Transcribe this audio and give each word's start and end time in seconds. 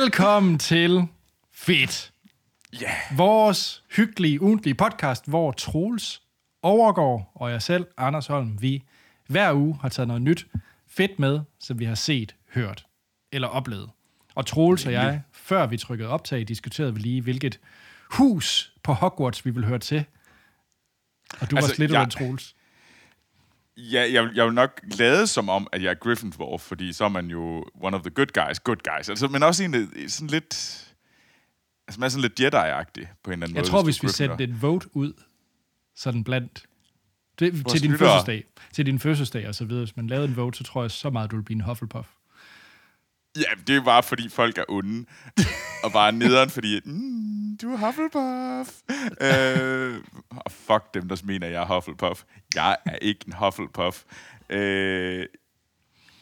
Velkommen 0.00 0.58
til 0.58 1.06
Fedt. 1.52 2.12
Ja. 2.80 2.90
Vores 3.16 3.82
hyggelige, 3.96 4.42
ugentlige 4.42 4.74
podcast, 4.74 5.28
hvor 5.28 5.52
Troels 5.52 6.22
overgår, 6.62 7.32
og 7.34 7.50
jeg 7.50 7.62
selv, 7.62 7.86
Anders 7.98 8.26
Holm, 8.26 8.62
vi 8.62 8.82
hver 9.28 9.52
uge 9.52 9.78
har 9.80 9.88
taget 9.88 10.08
noget 10.08 10.22
nyt 10.22 10.46
fedt 10.88 11.18
med, 11.18 11.40
som 11.60 11.78
vi 11.78 11.84
har 11.84 11.94
set, 11.94 12.34
hørt 12.54 12.86
eller 13.32 13.48
oplevet. 13.48 13.90
Og 14.34 14.46
Troels 14.46 14.86
og 14.86 14.92
jeg, 14.92 15.22
før 15.32 15.66
vi 15.66 15.76
trykkede 15.76 16.08
optag, 16.08 16.48
diskuterede 16.48 16.94
vi 16.94 17.00
lige, 17.00 17.22
hvilket 17.22 17.60
hus 18.10 18.72
på 18.82 18.92
Hogwarts 18.92 19.44
vi 19.46 19.50
vil 19.50 19.64
høre 19.64 19.78
til. 19.78 20.04
Og 21.40 21.50
du 21.50 21.56
altså, 21.56 21.74
var 21.78 21.84
jeg- 21.84 21.92
jeg... 21.92 22.10
Troels. 22.10 22.53
Ja, 23.76 24.12
jeg, 24.12 24.30
jeg 24.34 24.44
vil 24.46 24.54
nok 24.54 24.80
lade 24.98 25.26
som 25.26 25.48
om, 25.48 25.66
at 25.72 25.82
jeg 25.82 25.90
er 25.90 25.94
Gryffindor, 25.94 26.58
fordi 26.58 26.92
så 26.92 27.04
er 27.04 27.08
man 27.08 27.26
jo 27.26 27.64
one 27.80 27.96
of 27.96 28.02
the 28.02 28.10
good 28.10 28.26
guys, 28.46 28.60
good 28.60 28.76
guys. 28.76 29.08
Altså, 29.08 29.28
men 29.28 29.42
også 29.42 29.64
en, 29.64 29.74
øh, 29.74 30.08
sådan 30.08 30.28
lidt... 30.28 30.54
Altså, 31.88 32.00
man 32.00 32.06
er 32.06 32.08
sådan 32.08 32.22
lidt 32.22 32.40
Jedi-agtig 32.40 33.06
på 33.22 33.30
en 33.30 33.32
eller 33.32 33.46
anden 33.46 33.52
måde. 33.52 33.56
Jeg 33.56 33.64
tror, 33.64 33.82
hvis 33.82 33.96
du 33.96 34.06
vi 34.06 34.12
sendte 34.12 34.44
et 34.44 34.62
vote 34.62 34.96
ud, 34.96 35.12
sådan 35.96 36.24
blandt... 36.24 36.66
Det, 37.38 37.66
til 37.68 37.82
din 37.82 37.90
lyttere. 37.90 38.08
fødselsdag, 38.08 38.44
til 38.72 38.86
din 38.86 38.98
fødselsdag 38.98 39.48
og 39.48 39.54
så 39.54 39.64
videre. 39.64 39.84
Hvis 39.84 39.96
man 39.96 40.06
lavede 40.06 40.28
en 40.28 40.36
vote, 40.36 40.58
så 40.58 40.64
tror 40.64 40.82
jeg 40.82 40.90
så 40.90 41.10
meget, 41.10 41.30
du 41.30 41.36
ville 41.36 41.44
blive 41.44 41.56
en 41.56 41.60
Hufflepuff. 41.60 42.08
Ja, 43.36 43.62
det 43.66 43.76
er 43.76 43.84
bare, 43.84 44.02
fordi 44.02 44.28
folk 44.28 44.58
er 44.58 44.64
onde. 44.68 45.06
og 45.84 45.92
bare 45.92 46.12
nederen, 46.12 46.50
fordi... 46.50 46.80
Mm, 46.84 47.56
du 47.62 47.72
er 47.72 47.76
Hufflepuff. 47.76 48.70
øh, 49.20 50.04
og 50.30 50.52
fuck 50.52 50.94
dem, 50.94 51.08
der 51.08 51.20
mener, 51.24 51.46
jeg 51.46 51.62
er 51.62 51.74
Hufflepuff. 51.74 52.22
Jeg 52.54 52.76
er 52.86 52.96
ikke 52.96 53.24
en 53.26 53.32
Hufflepuff. 53.32 54.02
Øh, 54.50 55.26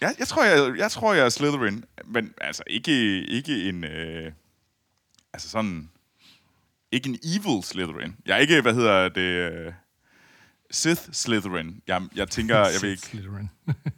jeg, 0.00 0.14
jeg, 0.18 0.28
tror, 0.28 0.44
jeg, 0.44 0.78
jeg 0.78 0.90
tror, 0.90 1.14
jeg 1.14 1.24
er 1.24 1.28
Slytherin. 1.28 1.84
Men 2.06 2.34
altså, 2.40 2.62
ikke, 2.66 3.24
ikke 3.26 3.68
en... 3.68 3.84
Øh, 3.84 4.32
altså 5.32 5.48
sådan... 5.48 5.90
Ikke 6.92 7.08
en 7.08 7.18
evil 7.24 7.62
Slytherin. 7.62 8.16
Jeg 8.26 8.34
er 8.34 8.38
ikke, 8.38 8.60
hvad 8.60 8.74
hedder 8.74 9.08
det... 9.08 9.20
Øh, 9.52 9.72
Sith 10.70 11.02
Slytherin. 11.12 11.82
Jeg, 11.86 12.02
jeg 12.14 12.28
tænker, 12.28 12.56
jeg 12.56 12.82
ved 12.82 12.90
ikke... 12.90 13.02
Slytherin. 13.02 13.50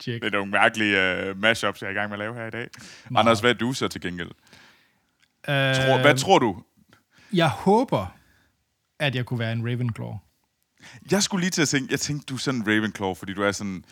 Check. 0.00 0.22
Det 0.22 0.34
er 0.34 0.38
nogle 0.38 0.50
mærkelige 0.50 1.30
uh, 1.30 1.38
mashups, 1.40 1.82
jeg 1.82 1.88
er 1.88 1.92
i 1.92 1.94
gang 1.94 2.10
med 2.10 2.14
at 2.14 2.18
lave 2.18 2.34
her 2.34 2.46
i 2.46 2.50
dag. 2.50 2.68
Anders, 3.16 3.40
hvad 3.40 3.50
er 3.50 3.54
du 3.54 3.72
så 3.72 3.88
til 3.88 4.00
gengæld? 4.00 4.30
Tror, 5.46 5.96
Øh, 5.96 6.00
hvad 6.00 6.16
tror 6.16 6.38
du? 6.38 6.62
Jeg 7.32 7.48
håber, 7.48 8.16
at 8.98 9.14
jeg 9.14 9.26
kunne 9.26 9.38
være 9.38 9.52
en 9.52 9.64
Ravenclaw. 9.64 10.18
Jeg 11.10 11.22
skulle 11.22 11.40
lige 11.40 11.50
til 11.50 11.62
at 11.62 11.68
tænke, 11.68 11.92
jeg 11.92 12.00
tænkte, 12.00 12.26
du 12.26 12.34
er 12.34 12.38
sådan 12.38 12.60
en 12.60 12.66
Ravenclaw, 12.66 13.14
fordi 13.14 13.34
du 13.34 13.42
er 13.42 13.52
sådan... 13.52 13.84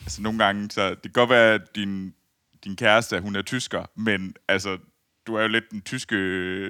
Altså 0.00 0.22
nogle 0.22 0.44
gange, 0.44 0.70
så 0.70 0.90
det 0.90 1.02
kan 1.02 1.12
godt 1.12 1.30
være, 1.30 1.54
at 1.54 1.76
din, 1.76 2.14
din 2.64 2.76
kæreste, 2.76 3.20
hun 3.20 3.36
er 3.36 3.42
tysker, 3.42 3.84
men 3.96 4.34
altså, 4.48 4.78
du 5.26 5.34
er 5.34 5.42
jo 5.42 5.48
lidt 5.48 5.70
den 5.70 5.82
tyske... 5.82 6.16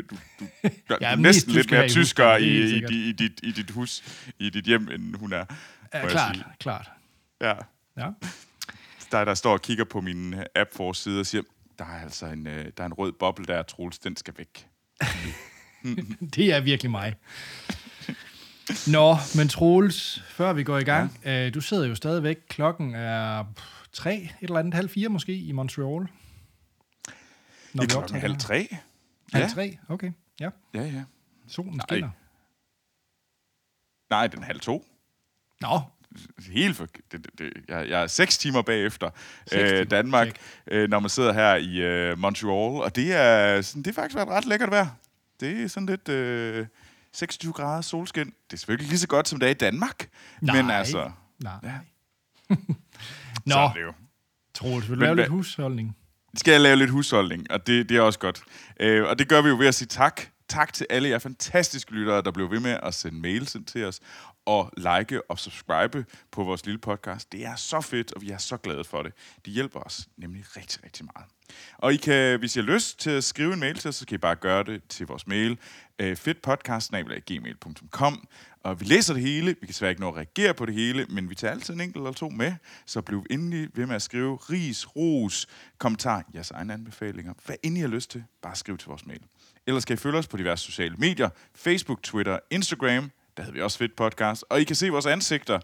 Du, 0.03 0.17
du, 0.41 0.45
du 0.89 0.95
er 1.01 1.17
næsten 1.17 1.53
lidt 1.53 1.71
mere 1.71 1.89
tysker 1.89 2.25
er 2.25 2.37
i, 2.37 2.47
i, 2.47 2.85
i, 2.91 3.09
i, 3.09 3.13
dit, 3.13 3.41
i 3.43 3.53
dit 3.53 3.71
hus, 3.71 4.03
i 4.39 4.51
dit 4.51 4.65
hjem, 4.65 4.89
end 4.89 5.15
hun 5.15 5.33
er. 5.33 5.45
Ja, 5.95 6.09
klart, 6.09 6.37
klart. 6.61 6.91
Ja. 7.41 7.55
Ja. 7.97 8.09
Der, 9.13 9.25
der 9.25 9.35
står 9.35 9.53
og 9.53 9.63
kigger 9.63 9.85
på 9.85 10.01
min 10.01 10.35
øh, 10.35 10.45
app 10.55 10.71
for 10.77 10.93
side 10.93 11.21
og 11.21 11.27
siger, 11.27 11.43
der 11.79 11.85
er 11.85 12.03
altså 12.03 12.27
en, 12.27 12.47
øh, 12.47 12.73
der 12.77 12.83
er 12.83 12.87
en 12.87 12.93
rød 12.93 13.13
boble 13.13 13.45
der, 13.45 13.63
Troels, 13.63 13.99
den 13.99 14.17
skal 14.17 14.35
væk. 14.39 14.69
Det 16.35 16.53
er 16.53 16.61
virkelig 16.61 16.91
mig. 16.91 17.15
Nå, 18.87 19.17
men 19.37 19.49
Troels, 19.49 20.23
før 20.29 20.53
vi 20.53 20.65
går 20.65 20.79
i 20.79 20.85
gang, 20.85 21.21
ja. 21.25 21.47
øh, 21.47 21.55
du 21.55 21.61
sidder 21.61 21.87
jo 21.87 21.95
stadigvæk, 21.95 22.37
klokken 22.49 22.95
er 22.95 23.45
tre, 23.93 24.17
et 24.17 24.31
eller 24.41 24.59
andet, 24.59 24.75
halv 24.75 24.89
fire 24.89 25.09
måske, 25.09 25.37
i 25.39 25.53
Montreal. 25.53 25.87
Når 25.89 26.07
Det 27.73 27.83
er 27.83 27.87
klokken 27.87 28.21
halv 28.21 28.37
tre. 28.39 28.69
Halv 29.33 29.45
Ja. 29.45 29.49
tre, 29.49 29.79
okay. 29.89 30.13
Ja, 30.41 30.51
Ja, 30.75 30.83
ja. 30.83 31.05
solen 31.49 31.73
Nej. 31.75 31.87
skinner. 31.89 32.11
Nej, 34.11 34.27
den 34.27 34.43
er 34.43 34.47
halv 34.47 34.61
to. 34.61 34.87
Nå, 35.61 35.81
Helt 36.53 36.77
for, 36.77 36.87
det, 37.13 37.13
det, 37.13 37.27
det, 37.39 37.53
jeg, 37.69 37.89
jeg 37.89 38.03
er 38.03 38.07
seks 38.07 38.39
timer 38.39 38.63
bagefter 38.63 39.11
Seks 39.47 39.51
timer, 39.51 39.81
øh, 39.81 39.91
Danmark, 39.91 40.27
check. 40.27 40.41
øh, 40.71 40.89
når 40.91 41.01
man 41.01 41.11
sidder 41.11 41.33
her 41.33 41.55
i 41.55 41.77
øh, 41.81 42.19
Montreal. 42.19 42.83
Og 42.83 42.97
det 42.97 43.13
er, 43.13 43.63
sådan, 43.63 43.83
det 43.83 43.91
er 43.91 43.95
faktisk 43.95 44.17
været 44.17 44.29
ret 44.29 44.45
lækkert 44.47 44.71
vejr. 44.71 44.87
Det 45.41 45.63
er 45.63 45.69
sådan 45.69 45.87
lidt 45.87 46.09
øh, 46.09 46.67
26 47.13 47.53
grader 47.53 47.81
solskin. 47.81 48.27
Det 48.27 48.53
er 48.53 48.57
selvfølgelig 48.57 48.89
lige 48.89 48.99
så 48.99 49.09
godt, 49.09 49.29
som 49.29 49.41
det 49.41 49.47
er 49.47 49.51
i 49.51 49.55
Danmark. 49.55 50.09
Nej. 50.41 50.63
Men 50.63 50.71
altså, 50.71 51.11
nej. 51.39 51.53
Ja. 51.63 51.75
Nå, 53.47 53.53
så 53.53 53.59
er 53.59 53.73
det 53.73 53.83
jo. 53.83 53.93
Troels, 54.55 54.89
vil 54.91 54.97
du 54.97 55.01
Men 55.01 55.07
lave 55.07 55.17
lidt 55.17 55.29
husholdning? 55.29 55.97
skal 56.37 56.53
jeg 56.53 56.61
lave 56.61 56.77
lidt 56.77 56.91
husholdning, 56.91 57.51
og 57.51 57.67
det, 57.67 57.89
det 57.89 57.97
er 57.97 58.01
også 58.01 58.19
godt. 58.19 58.43
Øh, 58.81 59.05
og 59.09 59.19
det 59.19 59.29
gør 59.29 59.43
vi 59.43 59.49
jo 59.49 59.57
ved 59.59 59.67
at 59.67 59.75
sige 59.75 59.89
tak. 59.89 60.21
Tak 60.49 60.73
til 60.73 60.87
alle 60.91 61.09
jer 61.09 61.19
fantastiske 61.19 61.93
lyttere, 61.93 62.23
der 62.23 62.31
blev 62.31 62.51
ved 62.51 62.61
med 62.61 62.79
at 62.83 62.95
sende 62.95 63.21
mails 63.21 63.55
ind 63.55 63.65
til 63.65 63.85
os, 63.85 64.01
og 64.47 64.73
like 64.77 65.31
og 65.31 65.39
subscribe 65.39 66.05
på 66.31 66.45
vores 66.45 66.67
lille 66.67 66.79
podcast. 66.79 67.33
Det 67.33 67.47
er 67.47 67.57
så 67.57 67.81
fedt, 67.81 68.13
og 68.13 68.23
vi 68.23 68.31
er 68.31 68.39
så 68.39 68.57
glade 68.57 68.85
for 68.85 69.03
det. 69.03 69.13
Det 69.45 69.53
hjælper 69.53 69.81
os 69.81 70.09
nemlig 70.17 70.45
rigtig, 70.57 70.85
rigtig 70.85 71.07
meget. 71.15 71.27
Og 71.79 71.95
I 71.95 71.97
kan, 71.97 72.39
hvis 72.39 72.57
I 72.57 72.61
har 72.61 72.67
lyst 72.67 73.01
til 73.01 73.11
at 73.11 73.25
skrive 73.25 73.53
en 73.53 73.61
mail 73.61 73.79
til 73.79 73.89
os, 73.89 73.97
så 73.97 74.07
kan 74.07 74.15
I 74.15 74.19
bare 74.19 74.37
gøre 74.37 74.65
det 74.65 74.83
til 74.89 75.07
vores 75.07 75.27
mail, 75.27 75.59
øh, 75.99 76.17
fedtpodcast.gmail.com. 76.17 78.29
Og 78.63 78.81
vi 78.81 78.85
læser 78.85 79.15
det 79.15 79.23
hele. 79.23 79.57
Vi 79.61 79.67
kan 79.67 79.75
svært 79.75 79.91
ikke 79.91 80.01
nå 80.01 80.09
at 80.09 80.17
reagere 80.17 80.55
på 80.55 80.67
det 80.67 80.75
hele, 80.75 81.07
men 81.09 81.31
vi 81.31 81.35
tager 81.35 81.53
altid 81.53 81.75
en 81.75 81.81
enkelt 81.81 81.97
eller 81.97 82.13
to 82.13 82.29
med. 82.29 82.53
Så 82.87 83.01
bliv 83.01 83.27
endelig 83.31 83.69
ved 83.75 83.87
med 83.87 83.97
at 83.97 84.03
skrive 84.03 84.37
ris, 84.37 84.97
ros, 84.97 85.47
kommentar, 85.79 86.25
jeres 86.35 86.51
egne 86.51 86.73
anbefalinger. 86.73 87.35
Hvad 87.47 87.57
end 87.63 87.79
I 87.79 87.81
har 87.81 87.89
lyst 87.89 88.11
til, 88.11 88.25
bare 88.43 88.57
skriv 88.57 88.79
til 88.79 88.89
vores 88.89 89.07
mail. 89.07 89.21
Ellers 89.67 89.83
skal 89.83 89.95
I 89.95 89.97
følge 89.97 90.19
os 90.19 90.29
på 90.29 90.37
diverse 90.37 90.65
sociale 90.65 90.97
medier. 90.97 91.29
Facebook, 91.55 92.03
Twitter, 92.03 92.39
Instagram. 92.51 93.11
Der 93.37 93.43
hedder 93.43 93.53
vi 93.53 93.63
også 93.63 93.79
Fedt 93.79 93.97
Podcast. 93.97 94.45
Og 94.51 94.61
I 94.61 94.65
kan 94.65 94.77
se 94.77 94.89
vores 94.89 95.07
ansigter 95.07 95.61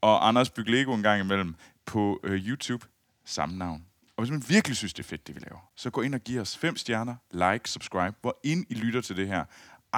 og 0.00 0.28
Anders 0.28 0.50
bygge 0.50 0.70
Lego 0.70 0.94
en 0.94 1.02
gang 1.02 1.20
imellem 1.20 1.54
på 1.86 2.20
øh, 2.24 2.48
YouTube. 2.48 2.86
Samme 3.24 3.58
navn. 3.58 3.84
Og 4.16 4.22
hvis 4.24 4.30
man 4.30 4.42
virkelig 4.48 4.76
synes, 4.76 4.94
det 4.94 5.02
er 5.02 5.08
fedt, 5.08 5.26
det 5.26 5.34
vi 5.34 5.40
laver, 5.40 5.70
så 5.76 5.90
gå 5.90 6.02
ind 6.02 6.14
og 6.14 6.20
giv 6.20 6.40
os 6.40 6.56
fem 6.58 6.76
stjerner, 6.76 7.16
like, 7.30 7.70
subscribe, 7.70 8.16
hvor 8.20 8.40
ind 8.44 8.66
I 8.68 8.74
lytter 8.74 9.00
til 9.00 9.16
det 9.16 9.28
her. 9.28 9.44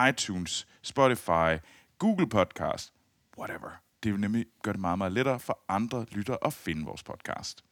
iTunes, 0.08 0.66
Spotify, 0.82 1.58
Google 1.98 2.28
Podcast, 2.28 2.92
whatever. 3.38 3.70
Det 4.02 4.12
vil 4.12 4.20
nemlig 4.20 4.47
gøre 4.62 4.72
det 4.72 4.81
meget, 4.81 4.98
meget 4.98 5.12
lettere 5.12 5.41
for 5.41 5.64
andre 5.69 6.06
lyttere 6.10 6.38
at 6.44 6.52
finde 6.52 6.84
vores 6.84 7.02
podcast. 7.02 7.64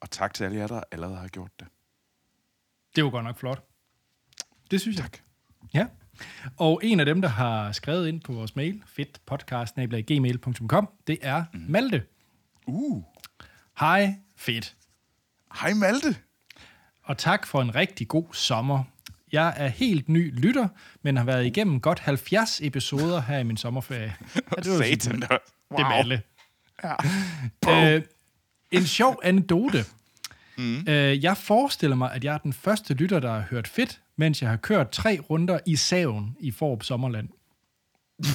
Og 0.00 0.10
tak 0.10 0.34
til 0.34 0.44
alle 0.44 0.56
jer, 0.56 0.66
der 0.66 0.82
allerede 0.92 1.16
har 1.16 1.28
gjort 1.28 1.60
det. 1.60 1.68
Det 2.96 3.04
var 3.04 3.10
godt 3.10 3.24
nok 3.24 3.36
flot. 3.36 3.64
Det 4.70 4.80
synes 4.80 4.96
jeg. 4.96 5.04
Tak. 5.04 5.18
Ja. 5.74 5.86
Og 6.56 6.80
en 6.84 7.00
af 7.00 7.06
dem, 7.06 7.22
der 7.22 7.28
har 7.28 7.72
skrevet 7.72 8.08
ind 8.08 8.20
på 8.20 8.32
vores 8.32 8.56
mail, 8.56 8.82
fedtpodcast.gmail.com, 8.86 10.88
det 11.06 11.18
er 11.22 11.44
Mhm. 11.52 11.64
Malte. 11.68 12.02
Uh, 12.66 13.02
Hej, 13.80 14.14
fedt. 14.36 14.74
hej 15.60 15.74
Malte. 15.74 16.16
Og 17.02 17.18
tak 17.18 17.46
for 17.46 17.62
en 17.62 17.74
rigtig 17.74 18.08
god 18.08 18.26
sommer. 18.32 18.84
Jeg 19.32 19.54
er 19.56 19.68
helt 19.68 20.08
ny 20.08 20.40
lytter, 20.40 20.68
men 21.02 21.16
har 21.16 21.24
været 21.24 21.46
igennem 21.46 21.80
godt 21.80 21.98
70 22.00 22.60
episoder 22.62 23.20
her 23.20 23.38
i 23.38 23.42
min 23.42 23.56
sommerferie. 23.56 24.14
Ja, 24.56 24.62
det 24.62 24.72
var 24.72 24.82
Satan. 24.84 25.22
Wow. 25.30 25.38
Det 25.78 25.84
er 25.84 25.88
Malte. 25.88 26.22
Ja. 26.84 26.94
Øh, 27.96 28.02
en 28.70 28.86
sjov 28.86 29.20
anekdote. 29.24 29.84
Mm. 30.58 30.84
Øh, 30.88 31.24
jeg 31.24 31.36
forestiller 31.36 31.96
mig, 31.96 32.12
at 32.12 32.24
jeg 32.24 32.34
er 32.34 32.38
den 32.38 32.52
første 32.52 32.94
lytter, 32.94 33.20
der 33.20 33.32
har 33.32 33.40
hørt 33.50 33.68
fedt, 33.68 34.00
mens 34.16 34.42
jeg 34.42 34.50
har 34.50 34.56
kørt 34.56 34.90
tre 34.90 35.20
runder 35.30 35.58
i 35.66 35.76
saven 35.76 36.36
i 36.40 36.50
Forop 36.50 36.82
Sommerland. 36.82 37.28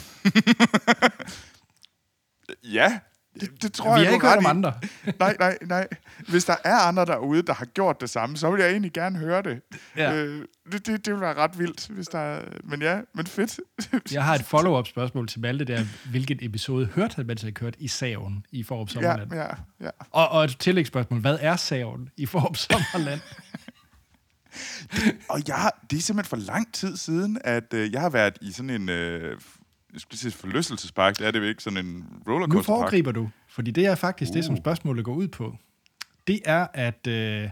Ja, 2.64 3.00
det, 3.40 3.62
det 3.62 3.74
tror 3.74 3.96
Vi 3.96 4.02
jeg, 4.02 4.10
du 4.10 4.14
ikke 4.14 4.26
har 4.26 4.36
hørt 4.36 4.46
om 4.46 4.58
andre. 4.58 4.74
nej, 5.20 5.36
nej, 5.40 5.58
nej. 5.62 5.88
Hvis 6.30 6.46
der 6.46 6.56
er 6.64 6.76
andre 6.76 7.06
derude, 7.06 7.42
der 7.42 7.54
har 7.54 7.66
gjort 7.66 8.02
det 8.02 8.10
samme, 8.10 8.38
så 8.38 8.52
vil 8.52 8.62
jeg 8.62 8.72
egentlig 8.72 8.94
gerne 8.94 9.20
høre 9.20 9.42
det. 9.42 9.62
Ja. 9.98 10.16
Øh, 10.16 10.46
det, 10.72 10.86
det, 10.88 11.06
det 11.06 11.14
vil 11.14 11.22
være 11.22 11.34
ret 11.34 11.60
vildt, 11.60 11.88
hvis 11.88 12.08
der 12.08 12.20
er... 12.20 12.42
Men 12.64 12.82
ja, 12.82 13.00
men 13.14 13.28
fedt. 13.28 13.60
Jeg 14.14 14.24
har 14.24 14.36
et 14.36 14.44
follow-up 14.44 14.88
spørgsmål 14.88 15.28
til 15.28 15.42
Malte, 15.42 15.66
der 15.66 15.84
hvilket 16.10 16.40
episode 16.42 16.86
hørte 16.86 17.16
han, 17.16 17.26
mens 17.26 17.44
jeg 17.44 17.54
kørte 17.54 17.82
i 17.82 17.88
saven 17.88 18.46
i 18.52 18.64
Forop 18.64 18.88
ja, 18.88 18.94
Sommerland? 18.94 19.34
ja, 19.34 19.48
ja. 19.82 19.90
Og, 20.12 20.30
og 20.30 20.44
et 20.44 20.56
tillægsspørgsmål. 20.60 21.20
Hvad 21.20 21.38
er 21.42 21.56
saven 21.56 22.10
i 22.18 22.26
Forop 22.26 22.58
Sommerland? 22.58 23.20
Og 25.30 25.40
jeg 25.48 25.72
det 25.90 25.98
er 25.98 26.02
simpelthen 26.02 26.30
for 26.30 26.46
lang 26.46 26.74
tid 26.74 26.98
siden, 26.98 27.38
at 27.44 27.74
øh, 27.74 27.92
jeg 27.92 28.02
har 28.02 28.10
været 28.10 28.38
i 28.42 28.52
sådan 28.52 28.70
en... 28.70 28.90
Øh, 28.90 29.40
jeg 29.94 30.02
skulle 30.02 30.20
sige 30.20 30.32
forlystelsespark, 30.32 31.18
det 31.18 31.28
er 31.28 31.32
det 31.32 31.40
jo 31.40 31.44
ikke, 31.44 31.64
sådan 31.64 31.86
en 31.86 31.94
nu 31.94 32.06
rollercoasterpark. 32.28 32.66
foregriber 32.66 33.12
du, 33.12 33.30
fordi 33.48 33.72
det 33.72 33.86
er 33.86 33.96
faktisk 33.96 34.30
uh. 34.30 34.36
det, 34.36 34.46
som 34.46 34.54
Uh. 34.54 34.62
spørgsmålet 34.62 35.06
går 35.06 35.14
ud 35.14 35.28
på. 35.28 35.58
Det 36.28 36.40
er, 36.46 36.68
at 36.74 37.08
øh, 37.08 37.50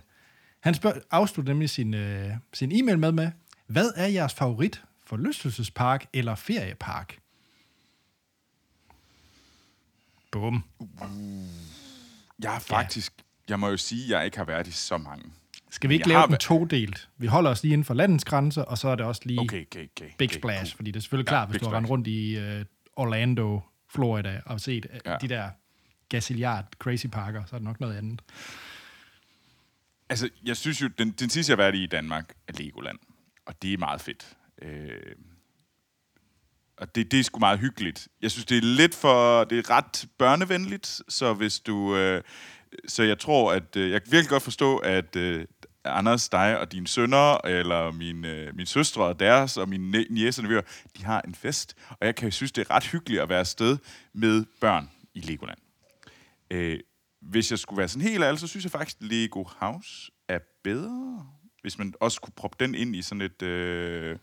han 0.60 0.74
spørg, 0.74 0.94
afslutter 1.12 1.54
nemlig 1.54 1.70
sin, 1.70 1.94
øh, 1.94 2.30
sin 2.54 2.72
e-mail 2.72 3.00
med 3.00 3.12
med, 3.12 3.32
hvad 3.68 3.92
er 3.96 4.08
jeres 4.08 4.34
favorit 4.34 4.84
forlystelsespark 5.06 6.06
eller 6.14 6.36
feriepark? 6.36 7.18
Bum. 10.32 10.64
Jeg 12.40 12.52
har 12.52 12.60
faktisk... 12.60 13.14
Jeg 13.50 13.60
må 13.60 13.68
jo 13.70 13.78
sige, 13.78 14.04
at 14.04 14.10
jeg 14.10 14.26
ikke 14.26 14.38
har 14.38 14.46
været 14.46 14.68
i 14.68 14.72
så 14.72 14.98
mange. 14.98 15.26
Skal 15.70 15.90
vi 15.90 15.94
ikke 15.94 16.04
Jeg 16.04 16.08
lave 16.08 16.20
har 16.20 16.28
den 16.28 16.38
todelt? 16.38 17.10
Vi 17.18 17.28
holder 17.28 17.50
os 17.50 17.64
lige 17.64 17.74
inden 17.74 17.86
for 17.86 17.94
landets 17.94 18.26
grænser, 18.26 18.62
og 18.62 18.78
så 18.78 18.88
er 18.88 18.96
det 18.96 19.06
også 19.06 19.22
lige 19.26 19.40
Okay, 19.40 19.66
okay, 19.66 19.88
okay. 19.98 20.10
Big 20.18 20.30
okay, 20.30 20.40
Splash, 20.40 20.72
cool. 20.72 20.78
fordi 20.78 20.92
det 20.92 21.00
er 21.00 21.02
selvfølgelig 21.02 21.28
Ja, 21.28 21.32
klart, 21.32 21.50
hvis 21.50 21.62
du 21.62 21.70
har 21.70 21.86
rundt 21.86 22.08
i 22.08 22.38
uh, 22.38 22.66
Orlando, 22.96 23.62
Florida, 23.94 24.42
og 24.46 24.62
set 24.62 24.86
ja. 25.06 25.12
Ja. 25.12 25.18
de 25.18 25.28
der 25.28 25.50
gazilliard 26.10 26.66
crazy 26.80 27.08
parker, 27.08 27.46
så 27.46 27.56
er 27.56 27.60
det 27.60 27.68
nok 27.68 27.80
noget 27.80 27.98
andet. 27.98 28.22
Altså, 30.10 30.30
jeg 30.46 30.58
synes 30.58 30.82
jo, 30.82 30.88
den, 30.98 31.12
den 31.12 31.30
sidste, 31.30 31.52
jeg 31.52 31.58
har 31.58 31.64
været 31.64 31.76
i 31.76 31.84
i 31.84 31.88
Danmark, 31.88 32.34
er 32.48 32.54
Legoland. 32.54 32.98
Og 33.46 33.62
det 33.62 33.74
er 33.74 33.78
meget 33.78 34.02
fedt. 34.02 34.38
Øh, 34.62 35.16
og 36.78 36.96
det, 36.96 37.12
det 37.12 37.20
er 37.20 37.24
sgu 37.24 37.40
meget 37.40 37.60
hyggeligt. 37.60 38.08
Jeg 38.22 38.32
synes, 38.32 38.46
det 38.46 38.58
er 38.58 38.62
lidt 38.62 38.96
for... 38.96 39.44
Det 39.44 39.60
er 39.60 39.70
ret 39.70 40.06
børnevenligt, 40.18 41.02
så 41.10 41.34
hvis 41.34 41.60
du... 41.60 41.96
Øh, 41.96 42.24
så 42.88 43.04
jeg 43.04 43.20
tror, 43.20 43.54
at... 43.54 43.76
Øh, 43.76 43.92
jeg 43.92 44.04
kan 44.04 44.12
virkelig 44.12 44.30
godt 44.30 44.44
forstå, 44.44 44.78
at 44.78 45.16
øh, 45.16 45.46
Anders, 45.86 46.30
dig 46.30 46.60
og 46.60 46.72
dine 46.72 46.88
sønner, 46.88 47.46
eller 47.48 47.92
mine, 47.92 48.28
øh, 48.28 48.56
mine 48.56 48.68
søstre 48.68 49.04
og 49.04 49.20
deres, 49.20 49.58
og 49.58 49.70
mine 49.70 50.06
niæser 50.10 50.58
og 50.58 50.64
de 50.98 51.06
har 51.06 51.22
en 51.22 51.36
fest. 51.36 51.76
Og 51.90 52.06
jeg 52.06 52.16
kan 52.16 52.32
synes, 52.32 52.52
det 52.52 52.68
er 52.70 52.76
ret 52.76 52.86
hyggeligt 52.86 53.22
at 53.22 53.30
være 53.30 53.40
afsted 53.40 53.78
med 54.14 54.46
børn 54.62 54.90
i 55.14 55.20
Legoland. 55.20 55.60
Øh, 56.52 56.80
hvis 57.22 57.52
jeg 57.52 57.60
skulle 57.60 57.78
være 57.78 57.88
sådan 57.88 58.08
helt 58.08 58.24
ærlig, 58.24 58.40
så 58.40 58.48
synes 58.48 58.64
jeg 58.64 58.72
faktisk, 58.72 58.98
at 59.02 59.08
Lego 59.08 59.44
House 59.44 60.12
er 60.28 60.40
bedre. 60.64 61.28
Hvis 61.62 61.78
man 61.78 61.94
også 62.00 62.22
kunne 62.22 62.34
proppe 62.36 62.66
den 62.66 62.76
ind 62.76 62.96
i 62.96 63.02
sådan 63.02 63.22
et... 63.22 63.42
Øh, 63.42 64.18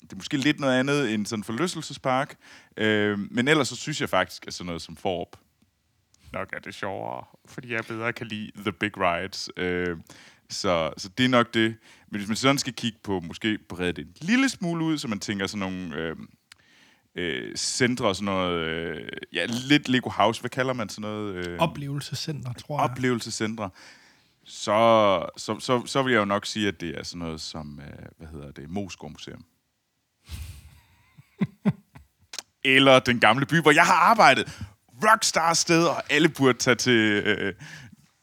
det 0.00 0.12
er 0.12 0.16
måske 0.16 0.36
lidt 0.36 0.60
noget 0.60 0.80
andet 0.80 1.14
end 1.14 1.26
sådan 1.26 1.40
en 1.40 1.44
forlystelsespark. 1.44 2.36
Øh, 2.76 3.18
men 3.18 3.48
ellers 3.48 3.68
så 3.68 3.76
synes 3.76 4.00
jeg 4.00 4.08
faktisk, 4.08 4.46
at 4.46 4.54
sådan 4.54 4.66
noget 4.66 4.82
som 4.82 4.96
Forop 4.96 5.36
nok 6.32 6.52
er 6.52 6.58
det 6.58 6.74
sjovere, 6.74 7.24
fordi 7.46 7.72
jeg 7.72 7.84
bedre 7.88 8.12
kan 8.12 8.26
lide 8.26 8.50
The 8.56 8.72
Big 8.72 8.92
Rides. 8.96 9.50
Øh, 9.56 9.96
så, 10.50 10.92
så 10.96 11.08
det 11.08 11.24
er 11.24 11.28
nok 11.28 11.54
det. 11.54 11.76
Men 12.08 12.18
hvis 12.18 12.28
man 12.28 12.36
sådan 12.36 12.58
skal 12.58 12.72
kigge 12.72 12.98
på, 13.02 13.20
måske 13.20 13.58
brede 13.68 13.92
det 13.92 14.06
en 14.06 14.14
lille 14.20 14.48
smule 14.48 14.84
ud, 14.84 14.98
så 14.98 15.08
man 15.08 15.20
tænker 15.20 15.46
sådan 15.46 15.58
nogle... 15.58 15.96
Øh, 15.96 16.16
øh, 17.16 17.56
centre 17.56 18.06
og 18.06 18.16
sådan 18.16 18.24
noget, 18.24 18.60
øh, 18.60 19.08
ja, 19.32 19.46
lidt 19.48 19.88
Lego 19.88 20.10
House, 20.10 20.40
hvad 20.40 20.50
kalder 20.50 20.72
man 20.72 20.88
sådan 20.88 21.10
noget? 21.10 21.34
Øh, 21.34 21.58
Oplevelsescenter, 21.58 22.52
tror 22.52 22.80
jeg. 22.80 22.90
oplevelsescentre, 22.90 23.70
så, 24.44 25.26
så, 25.36 25.60
så, 25.60 25.86
så 25.86 26.02
vil 26.02 26.12
jeg 26.12 26.20
jo 26.20 26.24
nok 26.24 26.46
sige, 26.46 26.68
at 26.68 26.80
det 26.80 26.98
er 26.98 27.02
sådan 27.02 27.18
noget 27.18 27.40
som, 27.40 27.80
øh, 27.80 28.06
hvad 28.18 28.28
hedder 28.28 28.50
det, 28.50 28.70
Moskov 28.70 29.10
Museum. 29.10 29.44
Eller 32.64 32.98
den 32.98 33.20
gamle 33.20 33.46
by, 33.46 33.62
hvor 33.62 33.70
jeg 33.70 33.86
har 33.86 33.94
arbejdet. 33.94 34.62
Rockstar 35.04 35.54
sted, 35.54 35.84
og 35.84 36.02
alle 36.10 36.28
burde 36.28 36.58
tage 36.58 36.74
til... 36.74 37.22
Øh, 37.26 37.54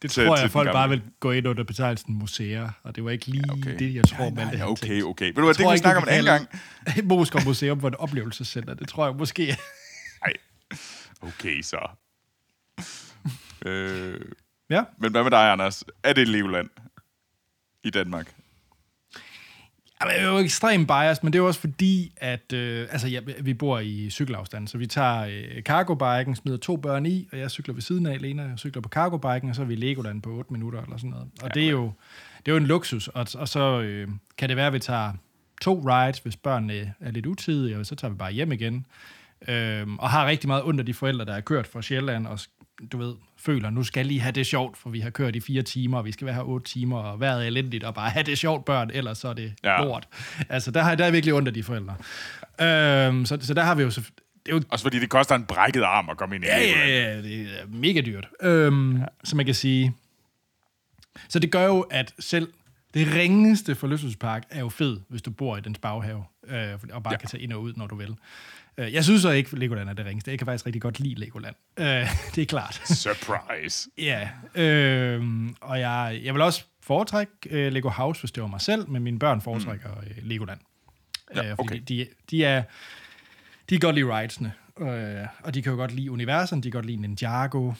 det 0.04 0.12
til- 0.12 0.26
tror 0.26 0.36
til 0.36 0.42
jeg, 0.42 0.44
den 0.50 0.52
folk 0.52 0.72
bare 0.72 0.82
gamle. 0.90 1.02
vil 1.02 1.12
gå 1.20 1.32
ind 1.32 1.48
under 1.48 1.64
betegnelsen 1.64 2.14
museer, 2.16 2.70
og 2.84 2.96
det 2.96 3.04
var 3.06 3.12
ikke 3.12 3.26
lige 3.28 3.44
okay. 3.52 3.80
det, 3.80 3.96
jeg 3.96 4.04
tror, 4.08 4.24
ja, 4.24 4.30
man 4.30 4.34
nej, 4.34 4.44
ja, 4.52 4.58
havde 4.58 4.70
okay, 4.70 4.88
tænkt. 4.88 5.04
okay. 5.06 5.26
Ved 5.26 5.34
du 5.34 5.42
hvad, 5.42 5.50
det 5.54 5.58
kan 5.58 5.68
vi 5.68 5.74
ikke, 5.74 5.80
snakke 5.82 5.98
om 5.98 6.04
en 6.04 6.10
anden 6.10 6.26
gang. 6.26 7.08
Moskov 7.10 7.42
Museum 7.46 7.82
var 7.82 7.88
et 7.88 7.96
oplevelsescenter. 7.96 8.74
Det 8.74 8.88
tror 8.88 9.06
jeg 9.06 9.16
måske. 9.16 9.46
Nej. 10.26 10.34
Okay, 11.22 11.62
så. 11.62 11.90
øh, 13.66 14.22
ja. 14.70 14.84
men 15.00 15.12
hvad 15.12 15.24
med 15.24 15.32
dig, 15.32 15.52
Anders? 15.52 15.84
Er 16.04 16.14
det 16.14 16.28
Legoland 16.28 16.70
i 17.84 17.90
Danmark? 17.90 18.34
Jamen, 20.04 20.16
jeg 20.16 20.28
er 20.28 20.32
jo 20.32 20.38
ekstremt 20.38 20.88
biased, 20.88 21.24
men 21.24 21.34
det 21.34 21.40
er 21.40 21.44
jo 21.44 21.48
også 21.48 21.60
fordi, 21.60 22.14
at 22.18 22.54
øh, 22.54 22.88
altså, 22.92 23.08
ja, 23.08 23.20
vi 23.42 23.54
bor 23.54 23.80
i 23.80 24.10
cykelafstand, 24.10 24.68
så 24.68 24.78
vi 24.78 24.88
tager 24.88 25.26
øh, 25.26 25.62
cargo-biken, 25.62 26.36
smider 26.36 26.58
to 26.58 26.76
børn 26.76 27.06
i, 27.06 27.28
og 27.32 27.40
jeg 27.40 27.52
cykler 27.52 27.74
ved 27.74 27.82
siden 27.82 28.06
af 28.06 28.14
alene, 28.14 28.42
jeg 28.42 28.60
cykler 28.60 28.82
på 28.82 28.90
cargo-biken, 28.90 29.50
og 29.50 29.56
så 29.56 29.62
er 29.62 29.66
vi 29.66 29.74
i 29.74 29.78
Legoland 29.78 30.22
på 30.22 30.30
8 30.30 30.54
minutter 30.54 30.82
eller 30.82 30.98
sådan 30.98 31.10
noget. 31.10 31.28
Og 31.42 31.54
det 31.54 31.66
er 31.66 31.70
jo, 31.70 31.92
det 32.38 32.52
er 32.52 32.52
jo 32.52 32.58
en 32.58 32.66
luksus, 32.66 33.08
og, 33.08 33.28
og 33.36 33.48
så 33.48 33.82
øh, 33.82 34.08
kan 34.38 34.50
det 34.50 34.58
være, 34.58 34.68
at 34.68 34.74
vi 34.74 34.80
tager 34.80 35.14
to 35.62 35.80
rides, 35.86 36.20
hvis 36.20 36.36
børnene 36.36 36.94
er 37.00 37.12
lidt 37.12 37.26
utidige, 37.26 37.78
og 37.78 37.86
så 37.86 37.96
tager 37.96 38.12
vi 38.12 38.18
bare 38.18 38.32
hjem 38.32 38.52
igen. 38.52 38.86
Øhm, 39.48 40.00
og 40.00 40.10
har 40.10 40.28
rigtig 40.28 40.48
meget 40.48 40.62
under 40.62 40.84
de 40.84 40.94
forældre, 40.94 41.26
der 41.26 41.34
er 41.34 41.42
kørt 41.42 41.68
fra 41.68 41.82
Sjælland, 41.82 42.28
og 42.28 42.40
du 42.92 42.98
ved, 42.98 43.14
føler, 43.46 43.70
nu 43.70 43.84
skal 43.84 44.06
lige 44.06 44.20
have 44.20 44.32
det 44.32 44.46
sjovt, 44.48 44.78
for 44.78 44.90
vi 44.90 45.00
har 45.00 45.10
kørt 45.10 45.36
i 45.36 45.40
fire 45.40 45.62
timer, 45.62 45.98
og 45.98 46.06
vi 46.06 46.12
skal 46.12 46.26
være 46.26 46.36
her 46.36 46.42
otte 46.44 46.66
timer, 46.72 46.98
og 47.00 47.20
vejret 47.20 47.44
er 47.44 47.48
elendigt, 47.48 47.84
og 47.84 47.94
bare 47.96 48.10
have 48.10 48.24
det 48.24 48.38
sjovt, 48.38 48.66
børn, 48.66 48.90
ellers 48.94 49.18
så 49.18 49.28
er 49.28 49.34
det 49.34 49.54
Ja. 49.64 49.84
lort. 49.84 50.08
Altså, 50.50 50.72
der, 50.72 50.82
har, 50.82 50.96
der 50.96 51.06
er 51.06 51.12
virkelig 51.12 51.34
under 51.34 51.52
de 51.52 51.64
forældre. 51.64 51.96
Øhm, 52.62 53.26
så, 53.26 53.38
så 53.42 53.54
der 53.54 53.64
har 53.64 53.76
vi 53.76 53.84
jo... 53.84 53.90
Så, 53.90 54.02
det 54.46 54.52
er 54.52 54.56
jo 54.56 54.62
Også 54.70 54.84
fordi 54.86 55.00
det 55.00 55.10
koster 55.10 55.36
en 55.36 55.46
brækket 55.46 55.82
arm 55.82 56.10
at 56.10 56.18
komme 56.18 56.36
ind 56.36 56.44
i 56.44 56.48
Ja, 56.48 56.60
ja, 56.60 56.88
ja, 56.88 57.22
det 57.22 57.42
er 57.42 57.66
mega 57.68 58.02
dyrt. 58.02 58.28
Øhm, 58.42 58.98
ja. 58.98 59.06
Så 59.24 59.36
man 59.36 59.46
kan 59.46 59.56
sige... 59.56 59.94
Så 61.30 61.40
det 61.40 61.52
gør 61.52 61.66
jo, 61.66 61.82
at 61.82 62.14
selv 62.20 62.48
det 62.94 63.14
ringeste 63.16 63.76
forlystelsespark 63.76 64.44
er 64.50 64.60
jo 64.60 64.70
fed, 64.70 65.00
hvis 65.10 65.22
du 65.22 65.32
bor 65.32 65.58
i 65.58 65.62
dens 65.62 65.80
baghave, 65.80 66.24
øh, 66.48 66.68
og 66.92 67.04
bare 67.04 67.14
ja. 67.14 67.18
kan 67.18 67.30
tage 67.30 67.44
ind 67.44 67.54
og 67.54 67.62
ud, 67.62 67.74
når 67.78 67.88
du 67.88 67.96
vil. 67.96 68.16
Øh, 68.78 68.94
Jeg 68.94 69.04
synes 69.04 69.22
så 69.22 69.30
ikke, 69.30 69.56
Legoland 69.60 69.90
er 69.90 69.94
det 69.94 70.06
ringeste. 70.06 70.32
Jeg 70.32 70.40
kan 70.40 70.46
faktisk 70.46 70.66
rigtig 70.66 70.82
godt 70.82 71.00
lide 71.00 71.16
Legoland. 71.20 71.56
Øh, 71.80 71.86
det 72.36 72.42
er 72.42 72.46
klart. 72.46 72.82
Surprise. 72.86 73.90
Ja, 73.98 74.30
øh, 74.56 75.24
og 75.62 75.80
jeg, 75.80 76.22
jeg 76.24 76.34
vil 76.34 76.42
også 76.42 76.64
foretrække 76.82 77.34
øh, 77.50 77.74
Lego 77.74 77.90
House, 77.90 78.22
hvis 78.22 78.32
det 78.32 78.44
var 78.44 78.50
mig 78.50 78.62
selv, 78.62 78.90
men 78.90 79.04
mine 79.04 79.20
børn 79.20 79.42
foretrækker 79.42 79.90
mm. 79.90 80.08
Legoland. 80.22 80.60
Ja, 81.36 81.54
fordi 81.54 81.54
okay. 81.58 81.82
de, 81.88 82.08
de, 82.32 82.46
er, 82.46 82.64
de 83.70 83.76
kan 83.76 83.80
godt 83.80 83.96
lide 83.96 84.20
ridesene, 84.20 84.54
øh, 84.80 85.28
og 85.44 85.54
de 85.54 85.62
kan 85.62 85.72
jo 85.72 85.78
godt 85.78 85.92
lide 85.92 86.12
universerne, 86.12 86.62
de 86.62 86.72
kan 86.72 86.78
godt 86.78 86.86
lide 86.86 87.02
Ninjago, 87.02 87.74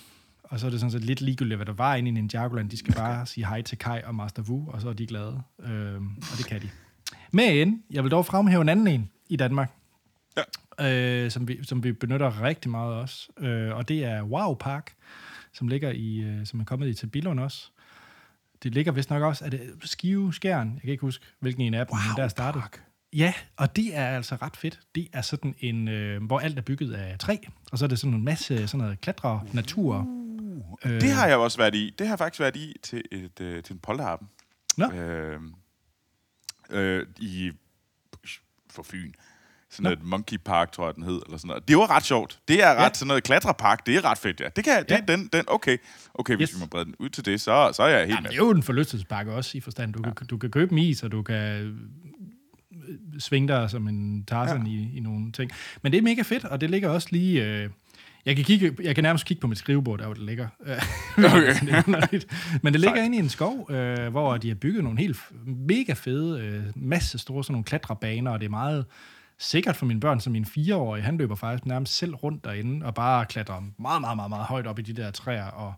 og 0.44 0.60
så 0.60 0.66
er 0.66 0.70
det 0.70 0.80
sådan 0.80 0.92
set 0.92 1.04
lidt 1.04 1.22
ligegyldigt, 1.22 1.58
hvad 1.58 1.66
der 1.66 1.74
var 1.74 1.96
inde 1.96 2.10
i 2.10 2.12
Ninjagoland. 2.12 2.70
De 2.70 2.78
skal 2.78 2.94
bare 2.94 3.26
sige 3.26 3.48
hej 3.48 3.62
til 3.62 3.78
Kai 3.78 4.02
og 4.04 4.16
Master 4.16 4.42
Wu, 4.42 4.72
og 4.72 4.82
så 4.82 4.90
er 4.90 4.94
de 4.94 5.08
glade. 5.08 5.42
Øh, 5.64 5.96
og 6.32 6.38
det 6.38 6.46
kan 6.48 6.62
de. 6.62 6.70
Men 7.32 7.84
jeg 7.90 8.04
vil 8.04 8.12
dog 8.12 8.26
fremhæve 8.26 8.62
en 8.62 8.70
anden 8.70 8.88
en 8.88 9.10
i 9.30 9.36
Danmark, 9.36 9.72
øh, 10.82 11.32
som, 11.32 11.48
vi, 11.48 11.64
som 11.64 11.84
vi 11.84 11.92
benytter 11.92 12.42
rigtig 12.42 12.72
meget 12.72 12.94
også. 12.94 13.28
Øh, 13.40 13.76
og 13.76 13.88
det 13.88 14.04
er 14.04 14.24
Wow 14.24 14.54
Park, 14.54 14.94
som 15.54 15.68
ligger 15.68 15.92
i, 15.92 16.18
øh, 16.18 16.46
som 16.46 16.60
er 16.60 16.64
kommet 16.66 16.88
i 16.88 16.94
til 16.94 17.08
Billund 17.08 17.40
også. 17.40 17.70
Det 18.64 18.74
ligger 18.74 18.92
vist 18.92 19.10
nok 19.10 19.24
også, 19.24 19.46
er 19.46 19.50
det 19.50 19.74
Skive 19.82 20.34
Skjern? 20.34 20.72
Jeg 20.74 20.82
kan 20.82 20.90
ikke 20.90 21.02
huske, 21.02 21.26
hvilken 21.40 21.62
en 21.62 21.74
af 21.74 21.88
dem, 21.88 21.96
men 21.96 22.18
der 22.18 22.24
er 22.24 22.28
startet. 22.28 22.64
Ja, 23.14 23.34
og 23.58 23.76
det 23.76 23.98
er 23.98 24.08
altså 24.08 24.36
ret 24.36 24.58
fedt. 24.58 24.80
Det 24.96 25.08
er 25.14 25.22
sådan 25.22 25.56
en, 25.60 25.88
øh, 25.88 26.24
hvor 26.24 26.40
alt 26.40 26.58
er 26.58 26.62
bygget 26.62 26.94
af 26.94 27.20
træ, 27.20 27.38
og 27.72 27.78
så 27.78 27.86
er 27.86 27.90
det 27.90 28.00
sådan 28.00 28.14
en 28.14 28.24
masse 28.24 28.68
sådan 28.68 28.84
noget 28.84 29.02
klatre, 29.02 29.44
natur. 29.54 30.08
Øh, 30.86 31.02
Det 31.02 31.12
har 31.12 31.28
jeg 31.28 31.38
også 31.38 31.58
været 31.58 31.76
i. 31.76 31.96
Det 32.00 32.08
har 32.08 32.14
jeg 32.14 32.20
faktisk 32.20 32.40
været 32.40 32.56
i 32.56 32.76
til, 32.84 33.04
et, 33.12 33.42
øh, 33.42 33.64
til 33.64 33.74
en 33.74 33.80
polterhappen. 33.80 34.30
Nå. 34.78 34.92
Øh, 34.92 35.40
øh, 36.70 37.06
I 37.18 37.52
for 38.70 38.84
Fyn. 38.84 39.12
Sådan 39.76 39.84
Nå. 39.84 39.90
et 39.92 40.04
Monkey 40.04 40.38
Park, 40.46 40.72
tror 40.72 40.86
jeg, 40.88 40.96
den 40.96 41.04
hed, 41.04 41.22
eller 41.26 41.38
sådan 41.38 41.48
noget. 41.48 41.68
Det 41.68 41.78
var 41.78 41.90
ret 41.96 42.04
sjovt. 42.06 42.40
Det 42.48 42.64
er 42.64 42.76
ret 42.76 42.84
Ja. 42.84 42.90
sådan 42.94 43.08
noget 43.08 43.24
klatrepark. 43.24 43.86
Det 43.86 43.96
er 43.96 44.06
ret 44.06 44.18
fedt, 44.18 44.40
ja. 44.40 44.48
Det 44.56 44.64
kan, 44.64 44.84
det, 44.90 44.92
Ja. 44.92 45.16
den, 45.16 45.30
den, 45.34 45.44
okay. 45.48 45.78
Okay, 46.14 46.36
hvis 46.36 46.50
Yes. 46.50 46.56
vi 46.56 46.60
må 46.60 46.66
brede 46.66 46.86
den 46.86 46.96
ud 47.00 47.10
til 47.10 47.26
det, 47.26 47.42
så, 47.42 47.72
så 47.74 47.84
er 47.84 47.88
jeg 47.88 48.00
helt 48.00 48.10
Jamen, 48.10 48.24
med. 48.24 48.30
det 48.30 48.36
er 48.40 48.46
jo 48.46 48.50
en 48.52 48.64
forlystelsespakke 48.64 49.34
også 49.34 49.58
i 49.58 49.62
forstand. 49.62 49.94
Du, 49.94 50.02
ja. 50.06 50.14
kan, 50.14 50.28
du 50.28 50.38
kan 50.38 50.52
købe 50.52 50.82
is, 50.82 51.04
og 51.04 51.12
du 51.12 51.22
kan 51.22 51.36
øh, 51.36 51.74
svinge 53.20 53.48
dig 53.48 53.70
som 53.70 53.88
en 53.88 54.26
Tarzan 54.26 54.68
ja. 54.68 54.74
i, 54.74 54.90
i 54.98 55.00
nogle 55.00 55.32
ting. 55.32 55.52
Men 55.82 55.92
det 55.92 55.98
er 55.98 56.02
mega 56.02 56.22
fedt, 56.22 56.46
og 56.46 56.62
det 56.62 56.70
ligger 56.70 56.90
også 56.90 57.08
lige... 57.12 57.46
Øh, 57.46 57.70
jeg 58.26 58.36
kan, 58.36 58.46
kigge, 58.46 58.76
jeg 58.84 58.96
kan 58.96 59.04
nærmest 59.04 59.26
kigge 59.26 59.42
på 59.42 59.48
mit 59.48 59.58
skrivebord, 59.58 60.00
der 60.00 60.06
hvor 60.06 60.14
det 60.14 60.24
ligger. 60.24 60.48
Okay. 61.18 61.54
Det. 62.12 62.28
Men 62.64 62.74
det 62.74 62.82
ligger 62.82 62.96
Sejt. 62.96 63.06
inde 63.06 63.18
i 63.18 63.20
en 63.20 63.30
skov, 63.30 63.72
øh, 63.72 64.08
hvor 64.10 64.38
de 64.38 64.48
har 64.48 64.56
bygget 64.56 64.84
nogle 64.84 65.00
helt 65.00 65.18
mega 65.46 65.94
fede, 65.94 66.42
øh, 66.42 66.64
masse 66.76 67.18
store 67.20 67.44
sådan 67.44 67.52
nogle 67.54 67.64
klatrebaner, 67.64 68.32
og 68.32 68.40
det 68.40 68.46
er 68.46 68.50
meget 68.50 68.86
sikkert 69.38 69.76
for 69.76 69.86
mine 69.86 70.00
børn, 70.00 70.20
som 70.20 70.32
min 70.34 70.46
fireårige, 70.46 71.04
han 71.04 71.18
løber 71.18 71.36
faktisk 71.36 71.66
nærmest 71.66 71.96
selv 71.98 72.16
rundt 72.16 72.44
derinde, 72.44 72.86
og 72.86 72.94
bare 72.94 73.26
klatrer 73.26 73.62
meget, 73.80 74.02
meget, 74.02 74.16
meget, 74.16 74.30
meget 74.30 74.46
højt 74.46 74.68
op 74.68 74.80
i 74.80 74.82
de 74.82 74.94
der 74.94 75.12
træer, 75.12 75.46
og 75.46 75.74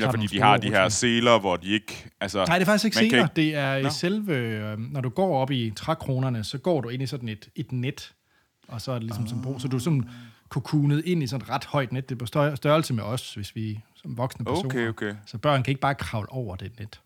Ja, 0.00 0.10
fordi 0.10 0.26
de 0.26 0.40
har 0.40 0.56
de 0.56 0.70
her 0.70 0.88
seler, 0.88 1.38
hvor 1.38 1.56
de 1.56 1.68
ikke... 1.68 2.10
Altså, 2.20 2.44
Nej, 2.44 2.58
det 2.58 2.62
er 2.62 2.66
faktisk 2.66 2.84
ikke 2.84 2.94
kan 2.96 3.10
senere. 3.10 3.28
Det 3.36 3.54
er 3.54 3.76
i 3.76 3.90
selve, 3.90 4.36
øh, 4.36 4.78
når 4.78 5.00
du 5.00 5.08
går 5.08 5.38
op 5.38 5.50
i 5.50 5.72
trækronerne, 5.76 6.44
så 6.44 6.58
går 6.58 6.80
du 6.80 6.88
ind 6.88 7.02
i 7.02 7.06
sådan 7.06 7.28
et, 7.28 7.48
et 7.56 7.72
net, 7.72 8.12
og 8.68 8.80
så 8.80 8.92
er 8.92 8.94
det 8.94 9.04
ligesom 9.04 9.24
oh. 9.24 9.28
som 9.28 9.42
bro, 9.42 9.58
så 9.58 9.68
du 9.68 9.76
er 9.76 9.80
sådan 9.80 10.08
kokunet 10.48 11.02
ind 11.04 11.22
i 11.22 11.26
sådan 11.26 11.44
et 11.44 11.50
ret 11.50 11.64
højt 11.64 11.92
net. 11.92 12.08
Det 12.08 12.14
er 12.14 12.18
på 12.18 12.24
stør- 12.26 12.54
størrelse 12.54 12.94
med 12.94 13.04
os, 13.04 13.34
hvis 13.34 13.56
vi 13.56 13.80
som 13.94 14.16
voksne 14.18 14.44
personer. 14.44 14.70
Okay, 14.70 14.88
okay. 14.88 15.14
Så 15.26 15.38
børn 15.38 15.62
kan 15.62 15.70
ikke 15.70 15.80
bare 15.80 15.94
kravle 15.94 16.32
over 16.32 16.56
det 16.56 16.78
net. 16.78 17.00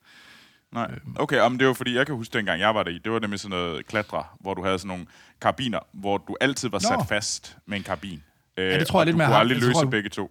Nej, 0.72 0.90
okay, 1.16 1.40
om 1.40 1.58
det 1.58 1.66
var 1.66 1.72
fordi, 1.72 1.94
jeg 1.96 2.06
kan 2.06 2.14
huske 2.14 2.38
dengang 2.38 2.60
jeg 2.60 2.74
var 2.74 2.82
der 2.82 2.90
i, 2.90 2.98
det 2.98 3.12
var 3.12 3.18
nemlig 3.18 3.40
sådan 3.40 3.50
noget 3.50 3.86
klatre, 3.86 4.24
hvor 4.40 4.54
du 4.54 4.64
havde 4.64 4.78
sådan 4.78 4.88
nogle 4.88 5.06
karabiner, 5.40 5.78
hvor 5.92 6.18
du 6.18 6.36
altid 6.40 6.68
var 6.68 6.78
sat 6.78 6.98
Nå. 6.98 7.04
fast 7.04 7.56
med 7.66 7.76
en 7.78 7.82
karbin. 7.84 8.22
Øh, 8.56 8.78
det 8.80 8.86
tror 8.86 9.00
jeg 9.00 9.06
lidt 9.06 9.14
du 9.14 9.18
mere 9.18 9.26
kunne 9.26 9.32
har- 9.34 9.40
aldrig 9.40 9.54
jeg 9.56 9.62
løse 9.62 9.72
tror, 9.72 9.82
du- 9.84 9.90
begge 9.90 10.08
to. 10.08 10.30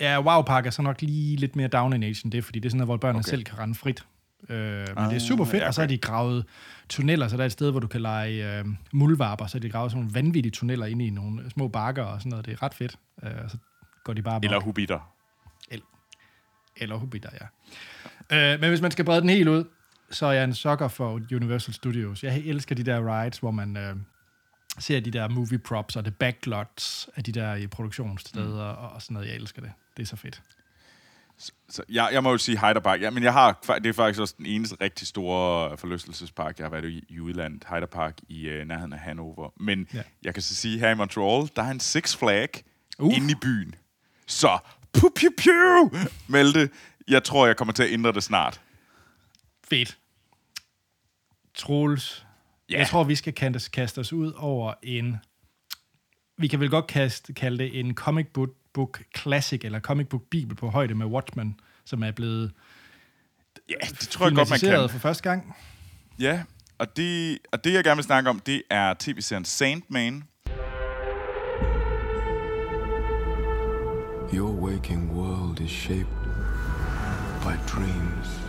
Ja, 0.00 0.20
Wow 0.22 0.42
Park 0.42 0.66
er 0.66 0.70
så 0.70 0.82
nok 0.82 1.02
lige 1.02 1.36
lidt 1.36 1.56
mere 1.56 1.68
down 1.68 1.92
in 1.92 2.02
end 2.02 2.32
det, 2.32 2.44
fordi 2.44 2.58
det 2.58 2.66
er 2.68 2.70
sådan 2.70 2.78
noget, 2.78 2.88
hvor 2.88 2.96
børnene 2.96 3.18
Okay. 3.18 3.28
okay. 3.28 3.30
selv 3.30 3.44
kan 3.44 3.58
rende 3.58 3.74
frit. 3.74 4.04
Øh, 4.48 4.56
men 4.58 4.88
Ah, 4.96 5.10
det 5.10 5.16
er 5.16 5.20
super 5.20 5.44
fedt, 5.44 5.62
ja, 5.62 5.66
og 5.68 5.74
så 5.74 5.80
har 5.80 5.86
okay. 5.86 5.92
de 5.94 5.98
gravet 5.98 6.44
tunneller, 6.88 7.28
så 7.28 7.36
der 7.36 7.42
er 7.42 7.46
et 7.46 7.52
sted, 7.52 7.70
hvor 7.70 7.80
du 7.80 7.86
kan 7.86 8.00
lege 8.00 8.58
øh, 8.58 8.64
muldvarper, 8.92 9.46
så 9.46 9.58
de 9.58 9.70
gravet 9.70 9.90
sådan 9.90 10.02
nogle 10.02 10.14
vanvittige 10.14 10.50
tunneller 10.52 10.86
ind 10.86 11.02
i 11.02 11.10
nogle 11.10 11.50
små 11.50 11.68
bakker 11.68 12.02
og 12.04 12.20
sådan 12.20 12.30
noget. 12.30 12.46
Det 12.46 12.52
er 12.52 12.62
ret 12.62 12.74
fedt. 12.74 12.96
Øh, 13.22 13.30
så 13.48 13.56
går 14.04 14.12
de 14.12 14.22
bare. 14.22 14.40
Eller 14.42 14.60
hobitter. 14.60 15.14
Eller 16.80 16.96
hobitter, 16.96 17.28
ja. 18.30 18.54
Øh, 18.54 18.60
men 18.60 18.68
hvis 18.68 18.80
man 18.80 18.90
skal 18.90 19.04
brede 19.04 19.20
den 19.20 19.28
helt 19.28 19.48
ud, 19.48 19.64
så 20.10 20.26
er 20.26 20.32
jeg 20.32 20.44
en 20.44 20.54
sucker 20.54 20.88
for 20.88 21.20
Universal 21.32 21.74
Studios. 21.74 22.24
Jeg 22.24 22.38
elsker 22.38 22.74
de 22.74 22.82
der 22.82 23.22
rides, 23.22 23.38
hvor 23.38 23.50
man 23.50 23.76
øh, 23.76 23.96
ser 24.78 25.00
de 25.00 25.10
der 25.10 25.28
movie 25.28 25.58
props 25.58 25.96
og 25.96 26.04
det 26.04 26.16
backlots 26.16 27.08
af 27.16 27.24
de 27.24 27.32
der 27.32 27.54
i 27.54 27.66
produktionssteder 27.66 28.72
mm. 28.72 28.78
og, 28.84 28.90
og 28.90 29.02
sådan 29.02 29.14
noget. 29.14 29.28
Jeg 29.28 29.36
elsker 29.36 29.62
det. 29.62 29.72
Det 29.96 30.02
er 30.02 30.06
så 30.06 30.16
fedt. 30.16 30.42
Så, 31.38 31.52
så 31.68 31.82
jeg, 31.88 32.08
jeg 32.12 32.22
må 32.22 32.30
jo 32.30 32.38
sige 32.38 32.58
Hyder 32.58 32.80
Park. 32.80 33.00
Ja, 33.00 33.10
men 33.10 33.22
jeg 33.22 33.32
har, 33.32 33.76
det 33.82 33.86
er 33.86 33.92
faktisk 33.92 34.20
også 34.20 34.34
den 34.38 34.46
eneste 34.46 34.76
rigtig 34.80 35.08
store 35.08 35.76
forlystelsespark, 35.76 36.58
jeg 36.58 36.64
har 36.64 36.70
været 36.70 36.84
i, 36.84 37.04
i 37.08 37.20
udlandet. 37.20 37.64
Hyder 37.68 37.86
Park 37.86 38.18
i 38.28 38.48
uh, 38.48 38.68
nærheden 38.68 38.92
af 38.92 38.98
Hannover. 38.98 39.50
Men 39.60 39.88
ja. 39.94 40.02
jeg 40.22 40.34
kan 40.34 40.42
så 40.42 40.54
sige, 40.54 40.78
her 40.78 40.90
i 40.90 40.94
Montreal, 40.94 41.50
der 41.56 41.62
er 41.62 41.70
en 41.70 41.80
Six 41.80 42.16
Flag 42.16 42.48
uh. 42.98 43.16
inde 43.16 43.30
i 43.30 43.34
byen. 43.42 43.74
Så, 44.26 44.58
pu 44.92 45.08
piu 45.16 45.30
piu, 45.38 45.90
meldte. 46.26 46.70
Jeg 47.08 47.24
tror, 47.24 47.46
jeg 47.46 47.56
kommer 47.56 47.72
til 47.72 47.82
at 47.82 47.92
ændre 47.92 48.12
det 48.12 48.22
snart. 48.22 48.60
Fedt. 49.70 49.98
Troels, 51.54 52.26
yeah. 52.70 52.78
jeg 52.80 52.88
tror, 52.88 53.04
vi 53.04 53.14
skal 53.14 53.32
kaste, 53.32 53.70
kaste 53.70 53.98
os 53.98 54.12
ud 54.12 54.32
over 54.32 54.74
en... 54.82 55.16
Vi 56.36 56.48
kan 56.48 56.60
vel 56.60 56.70
godt 56.70 56.86
kaste, 56.86 57.32
kalde 57.32 57.58
det 57.58 57.80
en 57.80 57.94
comic 57.94 58.26
book, 58.26 58.50
book 58.72 59.02
classic, 59.16 59.60
eller 59.64 59.80
comic 59.80 60.06
book 60.06 60.22
bibel 60.30 60.56
på 60.56 60.70
højde 60.70 60.94
med 60.94 61.06
Watchmen, 61.06 61.60
som 61.84 62.02
er 62.02 62.10
blevet 62.10 62.52
ja, 63.68 63.74
det 63.88 63.98
tror 63.98 64.26
jeg 64.26 64.34
godt, 64.34 64.50
man 64.50 64.58
kan. 64.58 64.88
for 64.88 64.98
første 64.98 65.22
gang. 65.22 65.56
Ja, 66.18 66.42
og 66.78 66.96
det, 66.96 67.38
og 67.52 67.64
det, 67.64 67.72
jeg 67.72 67.84
gerne 67.84 67.96
vil 67.96 68.04
snakke 68.04 68.30
om, 68.30 68.40
det 68.40 68.62
er 68.70 68.94
tv-serien 68.98 69.44
Sandman. 69.44 70.24
Your 74.34 74.50
waking 74.50 75.10
world 75.12 75.60
is 75.60 75.70
shaped 75.70 76.06
by 77.42 77.54
dreams. 77.66 78.47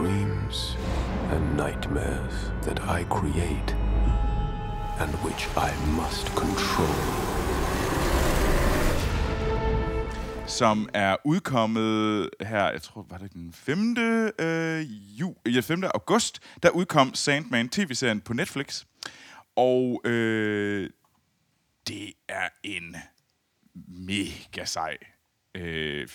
Dreams 0.00 0.78
and 1.32 1.56
nightmares 1.56 2.34
that 2.62 2.78
I 2.98 3.04
create 3.04 3.70
and 5.02 5.10
which 5.24 5.42
I 5.56 5.70
must 6.00 6.26
control. 6.42 6.96
Som 10.46 10.88
er 10.94 11.16
udkommet 11.24 12.30
her, 12.40 12.70
jeg 12.70 12.82
tror, 12.82 13.06
var 13.10 13.18
det 13.18 13.32
den 13.32 13.52
5. 13.52 13.96
Øh, 14.38 14.86
ju, 15.20 15.34
ja, 15.46 15.60
5. 15.60 15.84
august, 15.84 16.40
der 16.62 16.70
udkom 16.70 17.14
Sandman 17.14 17.68
tv-serien 17.68 18.20
på 18.20 18.32
Netflix. 18.32 18.84
Og 19.56 20.00
øh, 20.04 20.90
det 21.88 22.12
er 22.28 22.48
en 22.62 22.96
mega 23.88 24.64
sej 24.64 24.96
øh, 25.54 26.08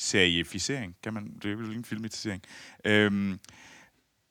seriefisering, 0.00 0.96
kan 1.02 1.14
man, 1.14 1.32
det 1.42 1.44
er 1.44 1.50
jo 1.50 1.58
en 1.58 1.84
filmatisering. 1.84 2.42
Øhm, 2.84 3.38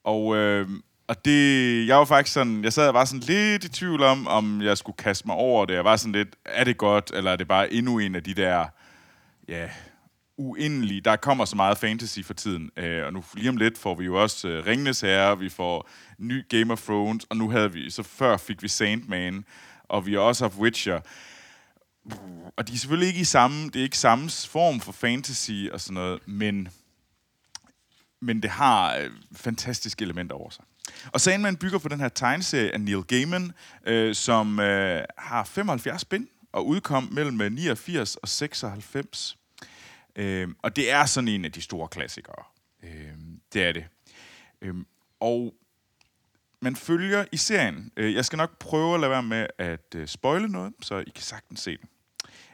og, 0.04 0.36
øh, 0.36 0.70
og 1.08 1.26
det, 1.26 1.88
jeg 1.88 1.98
var 1.98 2.06
faktisk 2.06 2.34
sådan, 2.34 2.64
jeg 2.64 2.74
sad 2.74 2.88
og 2.88 2.94
var 2.94 3.06
sådan 3.06 3.20
lidt 3.20 3.64
i 3.64 3.70
tvivl 3.70 4.04
om, 4.04 4.28
om 4.28 4.62
jeg 4.62 4.78
skulle 4.78 4.98
kaste 4.98 5.28
mig 5.28 5.36
over 5.36 5.66
det. 5.66 5.74
Jeg 5.74 5.86
var 5.86 5.96
sådan 5.96 6.12
lidt, 6.12 6.36
er 6.46 6.64
det 6.64 6.78
godt, 6.78 7.12
eller 7.14 7.32
er 7.32 7.36
det 7.36 7.48
bare 7.48 7.74
endnu 7.74 8.00
en 8.00 8.16
af 8.16 8.24
de 8.24 8.34
der, 8.34 8.66
ja, 9.48 9.70
uendelige, 10.38 11.02
der 11.02 11.16
kommer 11.16 11.46
så 11.46 11.56
meget 11.56 11.78
fantasy 11.78 12.20
for 12.20 12.34
tiden. 12.34 12.72
Øh, 12.78 13.06
og 13.06 13.14
nu 13.14 13.24
lige 13.34 13.50
om 13.50 13.58
lidt 13.58 13.78
får 13.78 13.96
vi 13.96 14.06
jo 14.06 14.22
også 14.22 14.48
øh, 14.48 14.66
Ringnes 14.66 15.02
Herre, 15.02 15.40
vi 15.40 15.50
får 15.50 15.90
ny 16.18 16.46
Game 16.50 16.74
of 16.74 16.82
Thrones, 16.82 17.26
og 17.30 17.38
nu 17.38 17.50
havde 17.50 17.74
vi, 17.74 17.90
så 17.90 18.04
før 18.04 18.38
fik 18.38 18.64
vi 18.64 18.68
Sandman, 18.68 19.46
og 19.84 20.06
vi 20.06 20.14
har 20.14 20.20
også 20.20 20.44
haft 20.44 20.58
Witcher 20.58 21.00
og 22.58 22.68
de 22.68 22.74
er 22.74 22.77
selvfølgelig 22.77 23.08
ikke 23.08 23.22
i 23.22 23.24
samme, 23.24 23.65
det 23.65 23.75
er 23.75 23.84
ikke 23.84 23.98
samme 23.98 24.29
form 24.29 24.79
for 24.79 24.91
fantasy 24.91 25.68
og 25.72 25.82
sådan 25.82 25.94
noget, 25.94 26.27
men, 26.27 26.70
men 28.22 28.41
det 28.41 28.50
har 28.50 28.96
øh, 28.96 29.12
fantastiske 29.36 30.03
elementer 30.03 30.36
over 30.36 30.50
sig. 30.50 30.65
Og 31.13 31.22
Sandman 31.22 31.58
bygger 31.58 31.79
på 31.79 31.89
den 31.89 32.00
her 32.00 32.10
tegneserie 32.10 32.74
af 32.74 32.82
Neil 32.82 33.03
Gaiman, 33.03 33.51
øh, 33.86 34.15
som 34.15 34.60
øh, 34.60 35.03
har 35.18 35.44
75 35.44 36.06
bind 36.06 36.27
og 36.51 36.68
udkom 36.68 37.10
mellem 37.12 37.41
øh, 37.41 37.51
89 37.51 38.15
og 38.15 38.27
96. 38.27 39.38
Øh, 40.15 40.48
og 40.62 40.75
det 40.75 40.91
er 40.91 41.06
sådan 41.06 41.27
en 41.27 41.46
af 41.46 41.51
de 41.51 41.62
store 41.62 41.88
klassikere. 41.88 42.44
Øh, 42.84 43.13
det 43.53 43.63
er 43.63 43.72
det. 43.72 43.86
Øh, 44.62 44.75
og 45.20 45.53
man 46.62 46.75
følger 46.75 47.25
i 47.32 47.38
serien. 47.38 47.92
Øh, 47.98 48.13
jeg 48.13 48.25
skal 48.25 48.38
nok 48.38 48.60
prøve 48.60 48.94
at 48.94 49.00
lade 49.00 49.12
være 49.12 49.24
med 49.24 49.48
at 49.58 49.96
øh, 49.96 50.08
spoile 50.08 50.48
noget, 50.48 50.74
så 50.82 50.98
I 50.98 51.10
kan 51.16 51.24
sagtens 51.24 51.60
se 51.60 51.78
den. 51.78 51.89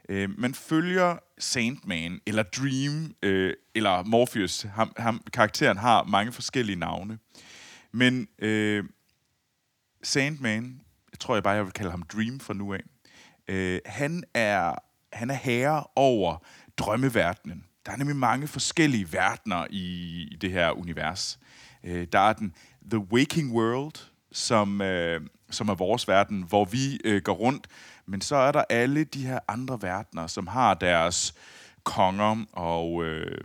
Øh, 0.10 0.40
man 0.40 0.54
følger 0.54 1.18
Sandman, 1.38 2.20
eller 2.26 2.44
Dream, 2.44 3.16
eller 3.76 4.04
Morpheus. 4.04 4.62
Ham, 4.62 4.94
ham, 4.98 5.22
karakteren 5.34 5.78
har 5.78 6.04
mange 6.04 6.32
forskellige 6.32 6.76
navne. 6.76 7.20
Men 7.92 8.28
øh, 8.40 8.84
Sandman, 10.04 10.82
jeg 11.12 11.20
tror 11.20 11.36
jeg 11.36 11.44
bare, 11.44 11.54
jeg 11.54 11.66
vil 11.66 11.74
kalde 11.74 11.92
ham 11.92 12.04
Dream 12.04 12.40
fra 12.40 12.54
nu 12.54 12.74
af, 12.74 12.84
øh, 13.48 13.80
han, 13.86 14.24
er, 14.34 14.76
han 15.14 15.30
er 15.30 15.34
herre 15.34 15.84
over 15.96 16.38
drømmeverdenen. 16.78 17.66
Der 17.86 17.92
er 17.92 17.98
nemlig 17.98 18.16
mange 18.16 18.48
forskellige 18.48 19.14
verdener 19.14 19.68
i, 19.70 19.84
i 20.32 20.36
det 20.36 20.52
her 20.52 20.72
univers. 20.72 21.40
Øh, 21.84 22.08
der 22.12 22.20
er 22.20 22.34
den 22.34 22.54
The 22.89 23.00
Waking 23.00 23.54
World, 23.54 24.12
som, 24.32 24.82
øh, 24.82 25.22
som 25.51 25.70
er 25.70 25.75
vores 25.75 26.08
verden, 26.08 26.42
hvor 26.42 26.65
vi 26.65 27.00
øh, 27.06 27.22
går 27.22 27.34
rundt 27.34 27.68
men 28.06 28.22
så 28.22 28.36
er 28.36 28.51
der 28.51 28.63
alle 28.70 29.04
de 29.04 29.25
her 29.25 29.39
andre 29.48 29.82
verdener, 29.82 30.27
som 30.27 30.48
har 30.48 30.74
deres 30.74 31.34
konger, 31.84 32.46
og 32.51 33.06
øh, 33.06 33.42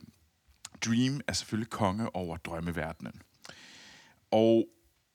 Dream 0.85 1.20
er 1.26 1.32
selvfølgelig 1.32 1.70
konge 1.70 2.16
over 2.16 2.37
drømmeverdenen. 2.37 3.23
Og 4.30 4.68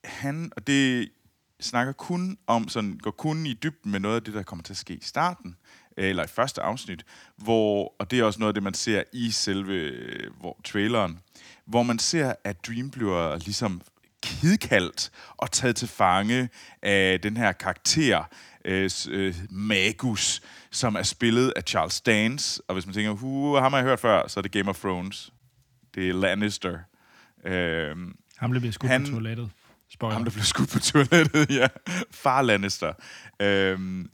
han, 0.03 0.51
og 0.55 0.67
det 0.67 1.11
snakker 1.59 1.93
kun 1.93 2.37
om, 2.47 2.67
sådan, 2.67 2.97
går 2.97 3.11
kun 3.11 3.45
i 3.45 3.53
dybden 3.53 3.91
med 3.91 3.99
noget 3.99 4.15
af 4.15 4.23
det, 4.23 4.33
der 4.33 4.43
kommer 4.43 4.63
til 4.63 4.73
at 4.73 4.77
ske 4.77 4.93
i 4.93 5.03
starten, 5.03 5.55
øh, 5.97 6.09
eller 6.09 6.23
i 6.23 6.27
første 6.27 6.61
afsnit, 6.61 7.05
hvor, 7.37 7.95
og 7.99 8.11
det 8.11 8.19
er 8.19 8.23
også 8.23 8.39
noget 8.39 8.49
af 8.49 8.53
det, 8.53 8.63
man 8.63 8.73
ser 8.73 9.03
i 9.13 9.31
selve 9.31 9.91
hvor, 10.39 10.57
traileren, 10.63 11.19
hvor 11.65 11.83
man 11.83 11.99
ser, 11.99 12.33
at 12.43 12.67
Dream 12.67 12.91
bliver 12.91 13.37
ligesom 13.37 13.81
kidkaldt 14.25 15.11
og 15.37 15.51
taget 15.51 15.75
til 15.75 15.87
fange 15.87 16.49
af 16.81 17.21
den 17.21 17.37
her 17.37 17.51
karakter, 17.51 18.23
øh, 18.65 18.89
øh, 19.09 19.35
Magus, 19.49 20.41
som 20.71 20.95
er 20.95 21.03
spillet 21.03 21.53
af 21.55 21.63
Charles 21.63 22.01
Dance. 22.01 22.61
Og 22.67 22.73
hvis 22.73 22.85
man 22.85 22.93
tænker, 22.93 23.11
uh, 23.23 23.57
ham 23.57 23.73
har 23.73 23.79
jeg 23.79 23.87
hørt 23.87 23.99
før, 23.99 24.27
så 24.27 24.39
er 24.39 24.41
det 24.41 24.51
Game 24.51 24.69
of 24.69 24.79
Thrones. 24.79 25.33
Det 25.95 26.09
er 26.09 26.13
Lannister. 26.13 26.79
Øh, 27.45 27.95
ham 28.37 28.51
blev 28.51 28.71
skudt 28.71 28.91
han, 28.91 29.03
på 29.03 29.11
toilettet. 29.11 29.51
Spoiler. 29.89 30.13
Ham, 30.13 30.23
der 30.23 30.31
blev 30.31 30.43
skudt 30.43 30.69
på 30.69 30.79
toilettet, 30.79 31.49
ja. 31.59 31.67
Far 32.11 32.41
Lannister. 32.41 32.93
Øh, 33.39 34.05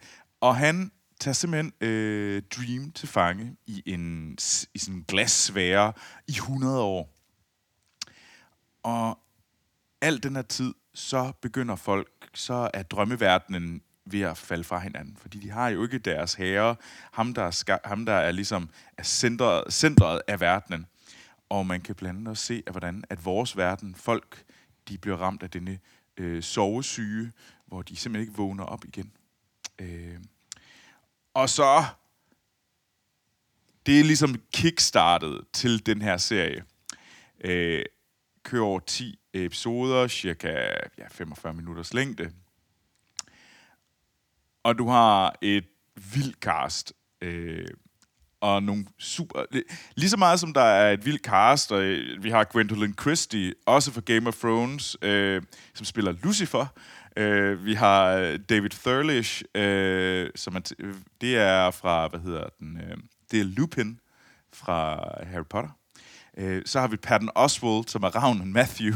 og 0.41 0.55
han 0.55 0.91
tager 1.19 1.33
simpelthen 1.33 1.73
øh, 1.81 2.41
Dream 2.57 2.91
til 2.91 3.07
fange 3.07 3.55
i 3.67 3.83
en 3.85 4.37
i 4.73 4.79
sådan 4.79 4.95
en 4.95 5.05
glassfære 5.07 5.93
i 6.27 6.31
100 6.31 6.81
år. 6.81 7.13
Og 8.83 9.19
al 10.01 10.23
den 10.23 10.35
her 10.35 10.41
tid, 10.41 10.73
så 10.93 11.31
begynder 11.41 11.75
folk, 11.75 12.29
så 12.33 12.69
er 12.73 12.83
drømmeverdenen 12.83 13.81
ved 14.05 14.21
at 14.21 14.37
falde 14.37 14.63
fra 14.63 14.79
hinanden. 14.79 15.17
Fordi 15.17 15.39
de 15.39 15.49
har 15.49 15.69
jo 15.69 15.83
ikke 15.83 15.97
deres 15.97 16.33
herre, 16.33 16.75
ham 17.11 17.33
der 17.33 17.43
er, 17.43 17.51
ska- 17.51 17.87
ham, 17.87 18.05
der 18.05 18.13
er 18.13 18.31
ligesom 18.31 18.69
er 18.97 19.03
centret, 19.03 19.73
centret 19.73 20.21
af 20.27 20.39
verdenen. 20.39 20.85
Og 21.49 21.65
man 21.65 21.81
kan 21.81 21.95
blandt 21.95 22.17
andet 22.17 22.31
også 22.31 22.43
se, 22.45 22.63
at 22.65 22.73
hvordan 22.73 23.03
at 23.09 23.25
vores 23.25 23.57
verden, 23.57 23.95
folk, 23.95 24.43
de 24.87 24.97
bliver 24.97 25.17
ramt 25.17 25.43
af 25.43 25.49
denne 25.49 25.79
øh, 26.17 26.43
sovesyge, 26.43 27.31
hvor 27.65 27.81
de 27.81 27.95
simpelthen 27.95 28.27
ikke 28.27 28.37
vågner 28.37 28.63
op 28.63 28.85
igen. 28.85 29.11
Øh. 29.79 30.17
Og 31.33 31.49
så, 31.49 31.85
det 33.85 33.99
er 33.99 34.03
ligesom 34.03 34.41
kickstartet 34.53 35.41
til 35.53 35.85
den 35.85 36.01
her 36.01 36.17
serie. 36.17 36.63
Øh, 37.43 37.85
kører 38.43 38.63
over 38.63 38.79
10 38.79 39.19
episoder, 39.33 40.07
cirka 40.07 40.49
ja, 40.97 41.07
45 41.09 41.53
minutters 41.53 41.93
længde 41.93 42.31
og 44.63 44.77
du 44.77 44.87
har 44.87 45.35
et 45.41 45.65
vildt 46.13 46.35
cast. 46.39 46.93
Øh, 47.21 47.67
og 48.41 48.63
nogle 48.63 48.85
super... 48.99 49.45
Lige 49.95 50.09
så 50.09 50.17
meget 50.17 50.39
som 50.39 50.53
der 50.53 50.61
er 50.61 50.93
et 50.93 51.05
vildt 51.05 51.21
cast, 51.21 51.71
og 51.71 51.83
øh, 51.83 52.23
vi 52.23 52.29
har 52.29 52.43
Gwendolyn 52.43 52.93
Christie, 53.01 53.53
også 53.65 53.91
for 53.91 54.01
Game 54.01 54.27
of 54.27 54.35
Thrones, 54.35 54.97
øh, 55.01 55.41
som 55.73 55.85
spiller 55.85 56.11
Lucifer. 56.23 56.65
Øh, 57.17 57.65
vi 57.65 57.73
har 57.73 58.13
øh, 58.13 58.39
David 58.49 58.69
Thurlish, 58.69 59.43
øh, 59.55 60.29
som 60.35 60.55
er 60.55 60.59
det 61.21 61.37
er 61.37 61.71
fra, 61.71 62.07
hvad 62.07 62.19
hedder 62.19 62.47
den, 62.59 62.77
øh, 62.77 62.97
det 63.31 63.39
er 63.39 63.43
Lupin 63.43 63.99
fra 64.53 65.07
Harry 65.25 65.45
Potter. 65.49 65.69
Øh, 66.37 66.61
så 66.65 66.79
har 66.79 66.87
vi 66.87 66.97
Patton 66.97 67.29
Oswald, 67.35 67.87
som 67.87 68.03
er 68.03 68.09
ravnen 68.09 68.53
Matthew. 68.53 68.93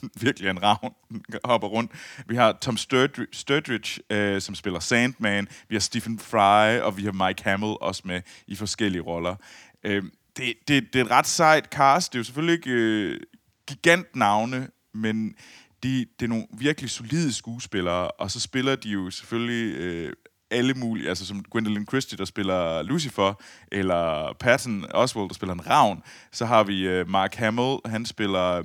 virkelig 0.20 0.50
en 0.50 0.62
ravn, 0.62 0.94
hopper 1.44 1.68
rundt. 1.68 1.92
Vi 2.26 2.36
har 2.36 2.58
Tom 2.60 2.76
Sturridge, 2.76 3.26
Sturridge 3.32 4.00
øh, 4.10 4.40
som 4.40 4.54
spiller 4.54 4.80
Sandman. 4.80 5.48
Vi 5.68 5.74
har 5.74 5.80
Stephen 5.80 6.18
Fry, 6.18 6.78
og 6.78 6.96
vi 6.96 7.04
har 7.04 7.26
Mike 7.26 7.44
Hamill 7.44 7.74
også 7.80 8.02
med 8.04 8.22
i 8.46 8.54
forskellige 8.54 9.02
roller. 9.02 9.36
Øh, 9.84 10.02
det, 10.36 10.54
det, 10.68 10.92
det 10.92 11.00
er 11.00 11.04
et 11.04 11.10
ret 11.10 11.26
sejt 11.26 11.64
cast. 11.64 12.12
Det 12.12 12.18
er 12.18 12.20
jo 12.20 12.24
selvfølgelig 12.24 12.54
ikke 12.54 12.70
øh, 12.70 13.20
gigantnavne, 13.66 14.68
men 14.94 15.34
de, 15.82 16.06
det 16.20 16.24
er 16.24 16.28
nogle 16.28 16.46
virkelig 16.58 16.90
solide 16.90 17.32
skuespillere, 17.32 18.10
og 18.10 18.30
så 18.30 18.40
spiller 18.40 18.76
de 18.76 18.88
jo 18.88 19.10
selvfølgelig 19.10 19.76
øh, 19.76 20.12
alle 20.52 20.74
mulige, 20.74 21.08
altså 21.08 21.26
som 21.26 21.44
Gwendolyn 21.50 21.86
Christie, 21.86 22.18
der 22.18 22.24
spiller 22.24 22.82
Lucifer, 22.82 23.34
eller 23.72 24.32
Patton 24.40 24.86
Oswald, 24.90 25.28
der 25.28 25.34
spiller 25.34 25.54
en 25.54 25.66
ravn. 25.66 26.02
Så 26.32 26.46
har 26.46 26.64
vi 26.64 26.88
øh, 26.88 27.08
Mark 27.08 27.34
Hamill, 27.34 27.76
han 27.86 28.06
spiller 28.06 28.58
øh, 28.58 28.64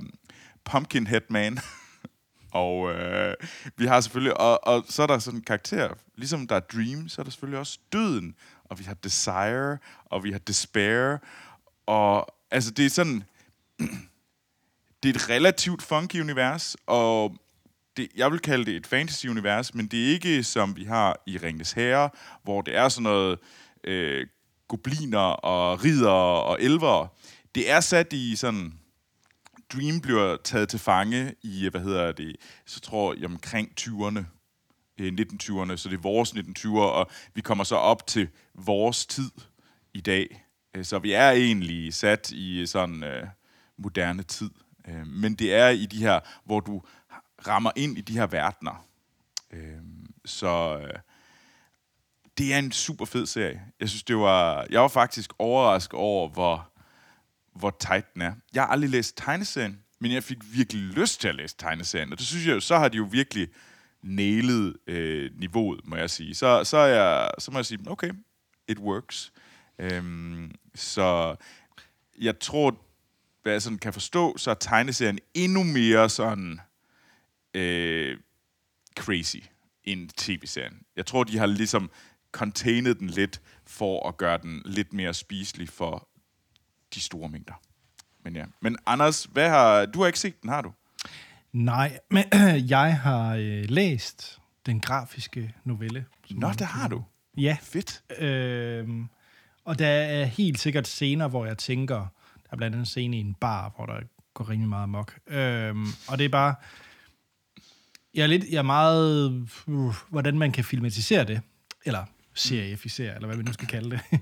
Pumpkinhead 0.64 1.20
Man. 1.28 1.58
og 2.52 2.92
øh, 2.92 3.34
vi 3.76 3.86
har 3.86 4.00
selvfølgelig, 4.00 4.40
og, 4.40 4.66
og 4.66 4.84
så 4.88 5.02
er 5.02 5.06
der 5.06 5.18
sådan 5.18 5.38
en 5.38 5.44
karakter, 5.44 5.88
ligesom 6.16 6.46
der 6.46 6.56
er 6.56 6.60
Dream, 6.60 7.08
så 7.08 7.22
er 7.22 7.24
der 7.24 7.30
selvfølgelig 7.30 7.58
også 7.58 7.78
Døden, 7.92 8.34
og 8.64 8.78
vi 8.78 8.84
har 8.84 8.94
Desire, 8.94 9.78
og 10.04 10.24
vi 10.24 10.32
har 10.32 10.38
Despair, 10.38 11.16
og 11.86 12.34
altså 12.50 12.70
det 12.70 12.86
er 12.86 12.90
sådan, 12.90 13.24
det 15.02 15.08
er 15.08 15.14
et 15.14 15.28
relativt 15.30 15.82
funky 15.82 16.20
univers, 16.20 16.76
og 16.86 17.36
det, 17.98 18.08
jeg 18.16 18.32
vil 18.32 18.38
kalde 18.38 18.64
det 18.64 18.76
et 18.76 18.86
fantasy-univers, 18.86 19.74
men 19.74 19.86
det 19.86 20.04
er 20.04 20.12
ikke 20.12 20.44
som 20.44 20.76
vi 20.76 20.84
har 20.84 21.22
i 21.26 21.38
Ringens 21.38 21.72
Herre, 21.72 22.10
hvor 22.42 22.62
det 22.62 22.76
er 22.76 22.88
sådan 22.88 23.02
noget 23.02 23.38
øh, 23.84 24.26
gobliner 24.68 25.18
og 25.18 25.84
ridder 25.84 26.10
og 26.10 26.62
elver. 26.62 27.06
Det 27.54 27.70
er 27.70 27.80
sat 27.80 28.12
i 28.12 28.36
sådan... 28.36 28.72
Dream 29.72 30.00
bliver 30.00 30.36
taget 30.44 30.68
til 30.68 30.78
fange 30.78 31.34
i, 31.42 31.68
hvad 31.70 31.80
hedder 31.80 32.12
det, 32.12 32.36
så 32.66 32.80
tror 32.80 33.14
jeg 33.14 33.24
omkring 33.24 33.68
20'erne, 33.80 34.20
1920'erne, 35.00 35.72
øh, 35.72 35.78
så 35.78 35.88
det 35.88 35.96
er 35.96 36.00
vores 36.00 36.30
1920'er, 36.30 36.78
og 36.78 37.10
vi 37.34 37.40
kommer 37.40 37.64
så 37.64 37.76
op 37.76 38.06
til 38.06 38.28
vores 38.54 39.06
tid 39.06 39.30
i 39.94 40.00
dag. 40.00 40.44
Øh, 40.74 40.84
så 40.84 40.98
vi 40.98 41.12
er 41.12 41.30
egentlig 41.30 41.94
sat 41.94 42.30
i 42.30 42.66
sådan 42.66 43.02
øh, 43.02 43.26
moderne 43.78 44.22
tid. 44.22 44.50
Øh, 44.88 45.06
men 45.06 45.34
det 45.34 45.54
er 45.54 45.68
i 45.68 45.86
de 45.86 45.98
her, 45.98 46.20
hvor 46.44 46.60
du 46.60 46.82
rammer 47.46 47.70
ind 47.76 47.98
i 47.98 48.00
de 48.00 48.12
her 48.12 48.26
verdener. 48.26 48.86
Øh, 49.50 49.78
så 50.24 50.78
øh, 50.82 50.98
det 52.38 52.54
er 52.54 52.58
en 52.58 52.72
super 52.72 53.04
fed 53.04 53.26
serie. 53.26 53.62
Jeg 53.80 53.88
synes, 53.88 54.02
det 54.02 54.16
var... 54.16 54.66
Jeg 54.70 54.80
var 54.80 54.88
faktisk 54.88 55.30
overrasket 55.38 55.94
over, 55.94 56.28
hvor, 56.28 56.70
hvor 57.54 57.76
tight 57.80 58.14
den 58.14 58.22
er. 58.22 58.32
Jeg 58.54 58.62
har 58.62 58.68
aldrig 58.68 58.90
læst 58.90 59.16
tegneserien, 59.16 59.82
men 59.98 60.12
jeg 60.12 60.24
fik 60.24 60.38
virkelig 60.52 60.82
lyst 60.82 61.20
til 61.20 61.28
at 61.28 61.34
læse 61.34 61.56
tegneserien. 61.56 62.12
Og 62.12 62.18
det 62.18 62.26
synes 62.26 62.46
jeg 62.46 62.54
jo, 62.54 62.60
så 62.60 62.78
har 62.78 62.88
de 62.88 62.96
jo 62.96 63.08
virkelig 63.10 63.48
nælet 64.02 64.76
øh, 64.86 65.30
niveauet, 65.36 65.80
må 65.84 65.96
jeg 65.96 66.10
sige. 66.10 66.34
Så, 66.34 66.64
så, 66.64 66.76
er 66.76 66.86
jeg, 66.86 67.30
så 67.38 67.50
må 67.50 67.58
jeg 67.58 67.66
sige, 67.66 67.80
okay, 67.86 68.10
it 68.68 68.78
works. 68.78 69.32
Øhm, 69.78 70.54
så 70.74 71.36
jeg 72.20 72.38
tror, 72.38 72.76
hvad 73.42 73.52
jeg 73.52 73.62
sådan 73.62 73.78
kan 73.78 73.92
forstå, 73.92 74.36
så 74.36 74.50
er 74.50 74.54
tegneserien 74.54 75.18
endnu 75.34 75.62
mere 75.62 76.08
sådan 76.08 76.60
øh, 77.58 78.18
crazy 78.98 79.36
end 79.84 80.08
tv-serien. 80.08 80.82
Jeg 80.96 81.06
tror, 81.06 81.24
de 81.24 81.38
har 81.38 81.46
ligesom 81.46 81.90
containet 82.32 82.98
den 82.98 83.10
lidt 83.10 83.40
for 83.66 84.08
at 84.08 84.16
gøre 84.16 84.38
den 84.38 84.62
lidt 84.64 84.92
mere 84.92 85.14
spiselig 85.14 85.68
for 85.68 86.08
de 86.94 87.00
store 87.00 87.28
mængder. 87.28 87.54
Men 88.24 88.36
ja. 88.36 88.44
Men 88.60 88.76
Anders, 88.86 89.24
hvad 89.24 89.48
har, 89.48 89.86
du 89.86 90.00
har 90.00 90.06
ikke 90.06 90.18
set 90.18 90.42
den, 90.42 90.50
har 90.50 90.62
du? 90.62 90.72
Nej, 91.52 91.98
men 92.10 92.24
jeg 92.74 93.00
har 93.00 93.34
øh, 93.34 93.64
læst 93.68 94.38
den 94.66 94.80
grafiske 94.80 95.54
novelle. 95.64 96.06
Nå, 96.30 96.50
det 96.50 96.66
har 96.66 96.88
du. 96.88 97.04
Ja. 97.36 97.56
Fedt. 97.62 98.02
Øhm, 98.18 99.08
og 99.64 99.78
der 99.78 99.88
er 99.88 100.24
helt 100.24 100.58
sikkert 100.58 100.86
scener, 100.86 101.28
hvor 101.28 101.46
jeg 101.46 101.58
tænker, 101.58 101.96
der 101.96 102.50
er 102.50 102.56
blandt 102.56 102.74
andet 102.74 102.78
en 102.78 102.86
scene 102.86 103.16
i 103.16 103.20
en 103.20 103.34
bar, 103.34 103.72
hvor 103.76 103.86
der 103.86 104.00
går 104.34 104.48
rimelig 104.48 104.68
meget 104.68 104.88
mok. 104.88 105.18
Øhm, 105.26 105.86
og 106.08 106.18
det 106.18 106.24
er 106.24 106.28
bare, 106.28 106.54
jeg 108.18 108.24
er 108.24 108.28
lidt, 108.28 108.44
jeg 108.50 108.58
er 108.58 108.62
meget, 108.62 109.28
uh, 109.66 109.94
hvordan 110.08 110.38
man 110.38 110.52
kan 110.52 110.64
filmatisere 110.64 111.24
det, 111.24 111.40
eller 111.84 112.04
serieficere, 112.34 113.14
eller 113.14 113.26
hvad 113.26 113.36
vi 113.36 113.42
nu 113.42 113.52
skal 113.52 113.68
kalde 113.68 113.90
det. 113.90 114.20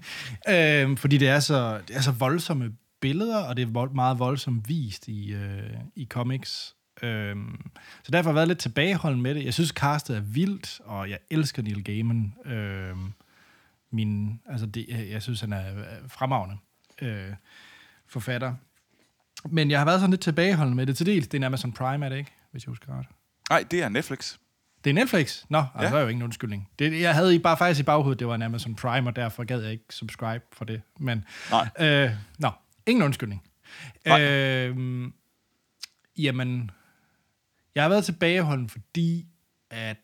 øhm, 0.82 0.96
fordi 0.96 1.18
det 1.18 1.28
er, 1.28 1.40
så, 1.40 1.80
det 1.88 1.96
er 1.96 2.00
så 2.00 2.12
voldsomme 2.12 2.72
billeder, 3.00 3.36
og 3.36 3.56
det 3.56 3.62
er 3.62 3.66
vold, 3.66 3.90
meget 3.90 4.18
voldsomt 4.18 4.68
vist 4.68 5.08
i, 5.08 5.32
øh, 5.32 5.70
i 5.94 6.06
comics. 6.10 6.76
Øhm, 7.02 7.70
så 8.02 8.10
derfor 8.10 8.28
har 8.28 8.32
jeg 8.32 8.34
været 8.34 8.48
lidt 8.48 8.58
tilbageholden 8.58 9.22
med 9.22 9.34
det. 9.34 9.44
Jeg 9.44 9.54
synes, 9.54 9.68
castet 9.68 10.16
er 10.16 10.20
vildt, 10.20 10.80
og 10.84 11.10
jeg 11.10 11.18
elsker 11.30 11.62
Neil 11.62 11.84
Gaiman. 11.84 12.34
Øhm, 12.44 13.12
min, 13.90 14.40
altså 14.48 14.66
det, 14.66 14.86
jeg 15.10 15.22
synes, 15.22 15.40
han 15.40 15.52
er 15.52 15.78
øh, 15.78 15.84
fremragende 16.08 16.56
øh, 17.02 17.32
forfatter. 18.08 18.54
Men 19.44 19.70
jeg 19.70 19.80
har 19.80 19.84
været 19.84 20.00
sådan 20.00 20.10
lidt 20.10 20.20
tilbageholden 20.20 20.74
med 20.74 20.86
det. 20.86 20.96
Til 20.96 21.06
dels, 21.06 21.28
det 21.28 21.34
er 21.34 21.38
en 21.38 21.44
Amazon 21.44 21.72
Prime, 21.72 22.04
er 22.04 22.08
det 22.08 22.16
ikke? 22.16 22.32
Hvis 22.50 22.64
jeg 22.64 22.70
husker 22.70 22.98
ret. 22.98 23.06
Nej, 23.50 23.64
det 23.70 23.82
er 23.82 23.88
Netflix. 23.88 24.36
Det 24.84 24.90
er 24.90 24.94
Netflix? 24.94 25.44
Nå, 25.48 25.58
altså, 25.58 25.70
Ja. 25.82 25.90
der 25.90 25.96
er 25.96 26.02
jo 26.02 26.08
ingen 26.08 26.22
undskyldning. 26.22 26.68
Det, 26.78 27.00
jeg 27.00 27.14
havde 27.14 27.34
i 27.34 27.38
bare 27.38 27.56
faktisk 27.56 27.80
i 27.80 27.82
baghovedet, 27.82 28.18
det 28.18 28.26
var 28.28 28.34
en 28.34 28.42
Amazon 28.42 28.74
Prime, 28.74 29.10
og 29.10 29.16
derfor 29.16 29.44
gad 29.44 29.60
jeg 29.62 29.72
ikke 29.72 29.84
subscribe 29.90 30.44
for 30.52 30.64
det. 30.64 30.82
Men, 31.00 31.24
Nej. 31.50 31.68
øh, 31.80 32.10
nå, 32.38 32.50
ingen 32.86 33.02
undskyldning. 33.04 33.42
Nej. 34.06 34.22
Øh, 34.22 34.76
jamen, 36.18 36.70
jeg 37.74 37.84
har 37.84 37.88
været 37.88 38.04
tilbageholden, 38.04 38.68
fordi 38.68 39.26
at 39.70 39.96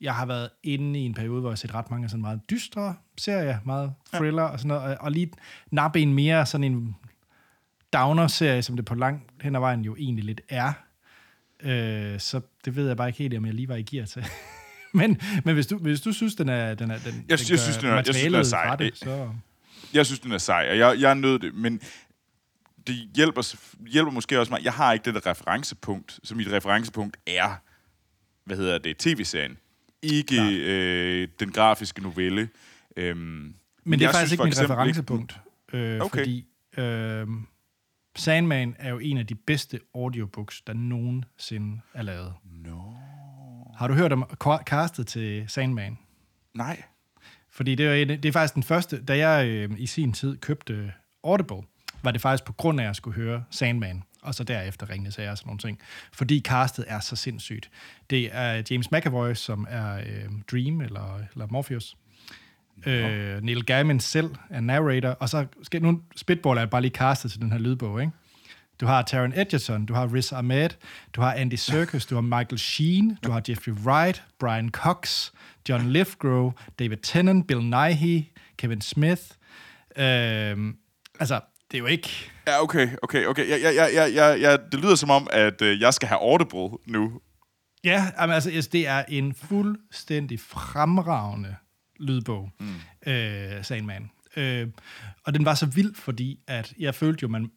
jeg 0.00 0.14
har 0.14 0.26
været 0.26 0.50
inde 0.62 1.00
i 1.00 1.02
en 1.02 1.14
periode, 1.14 1.40
hvor 1.40 1.48
jeg 1.50 1.52
har 1.52 1.56
set 1.56 1.74
ret 1.74 1.90
mange 1.90 2.08
sådan 2.08 2.20
meget 2.22 2.40
dystre 2.50 2.96
serier, 3.18 3.58
meget 3.64 3.94
thriller 4.14 4.42
og 4.42 4.58
sådan 4.58 4.68
noget, 4.68 4.82
og, 4.82 5.04
og 5.04 5.12
lige 5.12 5.32
nappe 5.70 6.00
en 6.00 6.14
mere 6.14 6.46
sådan 6.46 6.64
en 6.64 6.96
downer-serie, 7.92 8.62
som 8.62 8.76
det 8.76 8.84
på 8.84 8.94
langt 8.94 9.42
hen 9.42 9.54
ad 9.54 9.60
vejen 9.60 9.80
jo 9.84 9.96
egentlig 9.96 10.24
lidt 10.24 10.40
er. 10.48 10.72
Øh, 11.62 12.20
så 12.20 12.40
det 12.64 12.76
ved 12.76 12.86
jeg 12.86 12.96
bare 12.96 13.08
ikke 13.08 13.18
helt, 13.18 13.36
om 13.36 13.46
jeg 13.46 13.54
lige 13.54 13.68
var 13.68 13.76
i 13.76 13.82
gear 13.82 14.06
til. 14.06 14.26
men 14.94 15.20
men 15.44 15.54
hvis, 15.54 15.66
du, 15.66 15.78
hvis 15.78 16.00
du 16.00 16.12
synes, 16.12 16.34
den 16.34 16.48
er... 16.48 16.74
Den 16.74 16.90
er 16.90 16.98
den, 16.98 17.12
den 17.12 17.24
jeg 17.28 17.38
synes, 17.38 17.76
den 17.76 17.86
er- 17.88 17.94
jeg 17.94 18.04
synes, 18.06 18.22
den 18.24 18.34
er 18.34 18.42
sej. 18.42 18.66
rette, 18.70 18.90
så... 18.94 19.30
Jeg 19.94 20.06
synes, 20.06 20.20
den 20.20 20.32
er 20.32 20.38
sej, 20.38 20.66
og 20.70 20.78
jeg, 20.78 21.00
jeg 21.00 21.14
nød 21.14 21.38
det, 21.38 21.54
men 21.54 21.80
det 22.86 22.94
hjælper, 23.16 23.54
hjælper 23.90 24.12
måske 24.12 24.40
også 24.40 24.52
mig. 24.52 24.64
Jeg 24.64 24.72
har 24.72 24.92
ikke 24.92 25.04
det 25.04 25.14
der 25.14 25.30
referencepunkt, 25.30 26.20
så 26.24 26.34
mit 26.34 26.52
referencepunkt 26.52 27.16
er, 27.26 27.62
hvad 28.44 28.56
hedder 28.56 28.78
det, 28.78 28.96
tv-serien. 28.96 29.58
Ikke 30.02 30.34
Klart. 30.36 30.52
øh, 30.52 31.28
den 31.40 31.52
grafiske 31.52 32.02
novelle. 32.02 32.48
Øhm, 32.96 33.18
men, 33.18 33.54
Men 33.84 33.98
det 33.98 34.04
er 34.04 34.08
jeg 34.08 34.14
faktisk 34.14 34.28
synes 34.30 34.32
ikke 34.32 34.62
mit 34.62 34.70
referencepunkt. 34.70 35.38
Øh, 35.72 36.00
okay. 36.00 36.18
Fordi 36.20 36.44
øh, 36.78 37.26
Sandman 38.18 38.76
er 38.78 38.90
jo 38.90 38.98
en 38.98 39.18
af 39.18 39.26
de 39.26 39.34
bedste 39.34 39.80
audiobooks, 39.94 40.60
der 40.66 40.72
nogensinde 40.72 41.80
er 41.94 42.02
lavet. 42.02 42.34
No. 42.64 42.78
Har 43.76 43.88
du 43.88 43.94
hørt 43.94 44.12
om 44.12 44.24
ca- 44.44 44.62
castet 44.64 45.06
til 45.06 45.44
Sandman? 45.48 45.98
Nej. 46.54 46.82
Fordi 47.50 47.74
det 47.74 47.86
er, 47.86 47.94
en- 47.94 48.08
det 48.08 48.24
er 48.24 48.32
faktisk 48.32 48.54
den 48.54 48.62
første, 48.62 49.04
da 49.04 49.28
jeg 49.28 49.46
øh, 49.48 49.70
i 49.78 49.86
sin 49.86 50.12
tid 50.12 50.36
købte 50.38 50.92
Audible, 51.24 51.62
var 52.02 52.10
det 52.10 52.20
faktisk 52.20 52.44
på 52.44 52.52
grund 52.52 52.80
af, 52.80 52.84
at 52.84 52.86
jeg 52.86 52.96
skulle 52.96 53.16
høre 53.16 53.44
Sandman, 53.50 54.02
og 54.22 54.34
så 54.34 54.44
derefter 54.44 54.90
ringende 54.90 55.12
sager 55.12 55.30
og 55.30 55.38
sådan 55.38 55.48
nogle 55.48 55.58
ting. 55.60 55.78
Fordi 56.12 56.40
castet 56.40 56.84
er 56.88 57.00
så 57.00 57.16
sindssygt. 57.16 57.70
Det 58.10 58.28
er 58.32 58.62
James 58.70 58.90
McAvoy, 58.92 59.34
som 59.34 59.66
er 59.70 59.94
øh, 59.98 60.30
Dream, 60.52 60.80
eller, 60.80 61.20
eller 61.32 61.46
Morpheus. 61.50 61.96
Øh, 62.86 63.42
Neil 63.42 63.64
Gaiman 63.64 64.00
selv 64.00 64.30
er 64.50 64.60
narrator, 64.60 65.08
og 65.08 65.28
så 65.28 65.46
skal 65.62 65.82
nu 65.82 66.00
spitballer 66.16 66.60
jeg 66.60 66.70
bare 66.70 66.82
lige 66.82 66.94
castet 66.94 67.30
til 67.30 67.40
den 67.40 67.52
her 67.52 67.58
lydbog, 67.58 68.00
ikke? 68.00 68.12
Du 68.80 68.86
har 68.86 69.02
Taron 69.02 69.32
Egerton, 69.36 69.86
du 69.86 69.94
har 69.94 70.14
Riz 70.14 70.32
Ahmed, 70.32 70.68
du 71.12 71.20
har 71.20 71.32
Andy 71.32 71.54
Serkis, 71.54 72.06
du 72.06 72.14
har 72.14 72.22
Michael 72.22 72.58
Sheen, 72.58 73.18
du 73.24 73.30
har 73.30 73.42
Jeffrey 73.48 73.72
Wright, 73.72 74.24
Brian 74.38 74.70
Cox, 74.70 75.30
John 75.68 75.90
Lithgow, 75.90 76.52
David 76.78 76.96
Tennant, 76.96 77.46
Bill 77.46 77.60
Nighy, 77.60 78.24
Kevin 78.56 78.80
Smith. 78.80 79.22
Øhm, 79.96 80.76
altså, 81.20 81.40
det 81.70 81.76
er 81.76 81.78
jo 81.78 81.86
ikke... 81.86 82.30
Ja, 82.46 82.62
okay, 82.62 82.88
okay, 83.02 83.26
okay. 83.26 83.48
Jeg, 83.50 83.60
jeg, 83.62 83.90
jeg, 83.94 84.14
jeg, 84.14 84.40
jeg, 84.40 84.58
det 84.72 84.80
lyder 84.80 84.94
som 84.94 85.10
om, 85.10 85.26
at 85.32 85.62
øh, 85.62 85.80
jeg 85.80 85.94
skal 85.94 86.08
have 86.08 86.20
Audible 86.20 86.78
nu. 86.86 87.20
Ja, 87.84 88.10
altså, 88.16 88.68
det 88.72 88.86
er 88.86 89.04
en 89.08 89.34
fuldstændig 89.34 90.40
fremragende 90.40 91.56
lydbog, 91.98 92.50
mm. 92.60 93.12
øh, 93.12 93.64
Sandman. 93.64 94.10
Øh, 94.36 94.68
og 95.24 95.34
den 95.34 95.44
var 95.44 95.54
så 95.54 95.66
vild, 95.66 95.94
fordi 95.94 96.40
at 96.46 96.74
jeg 96.78 96.94
følte 96.94 97.22
jo, 97.22 97.28
man... 97.28 97.50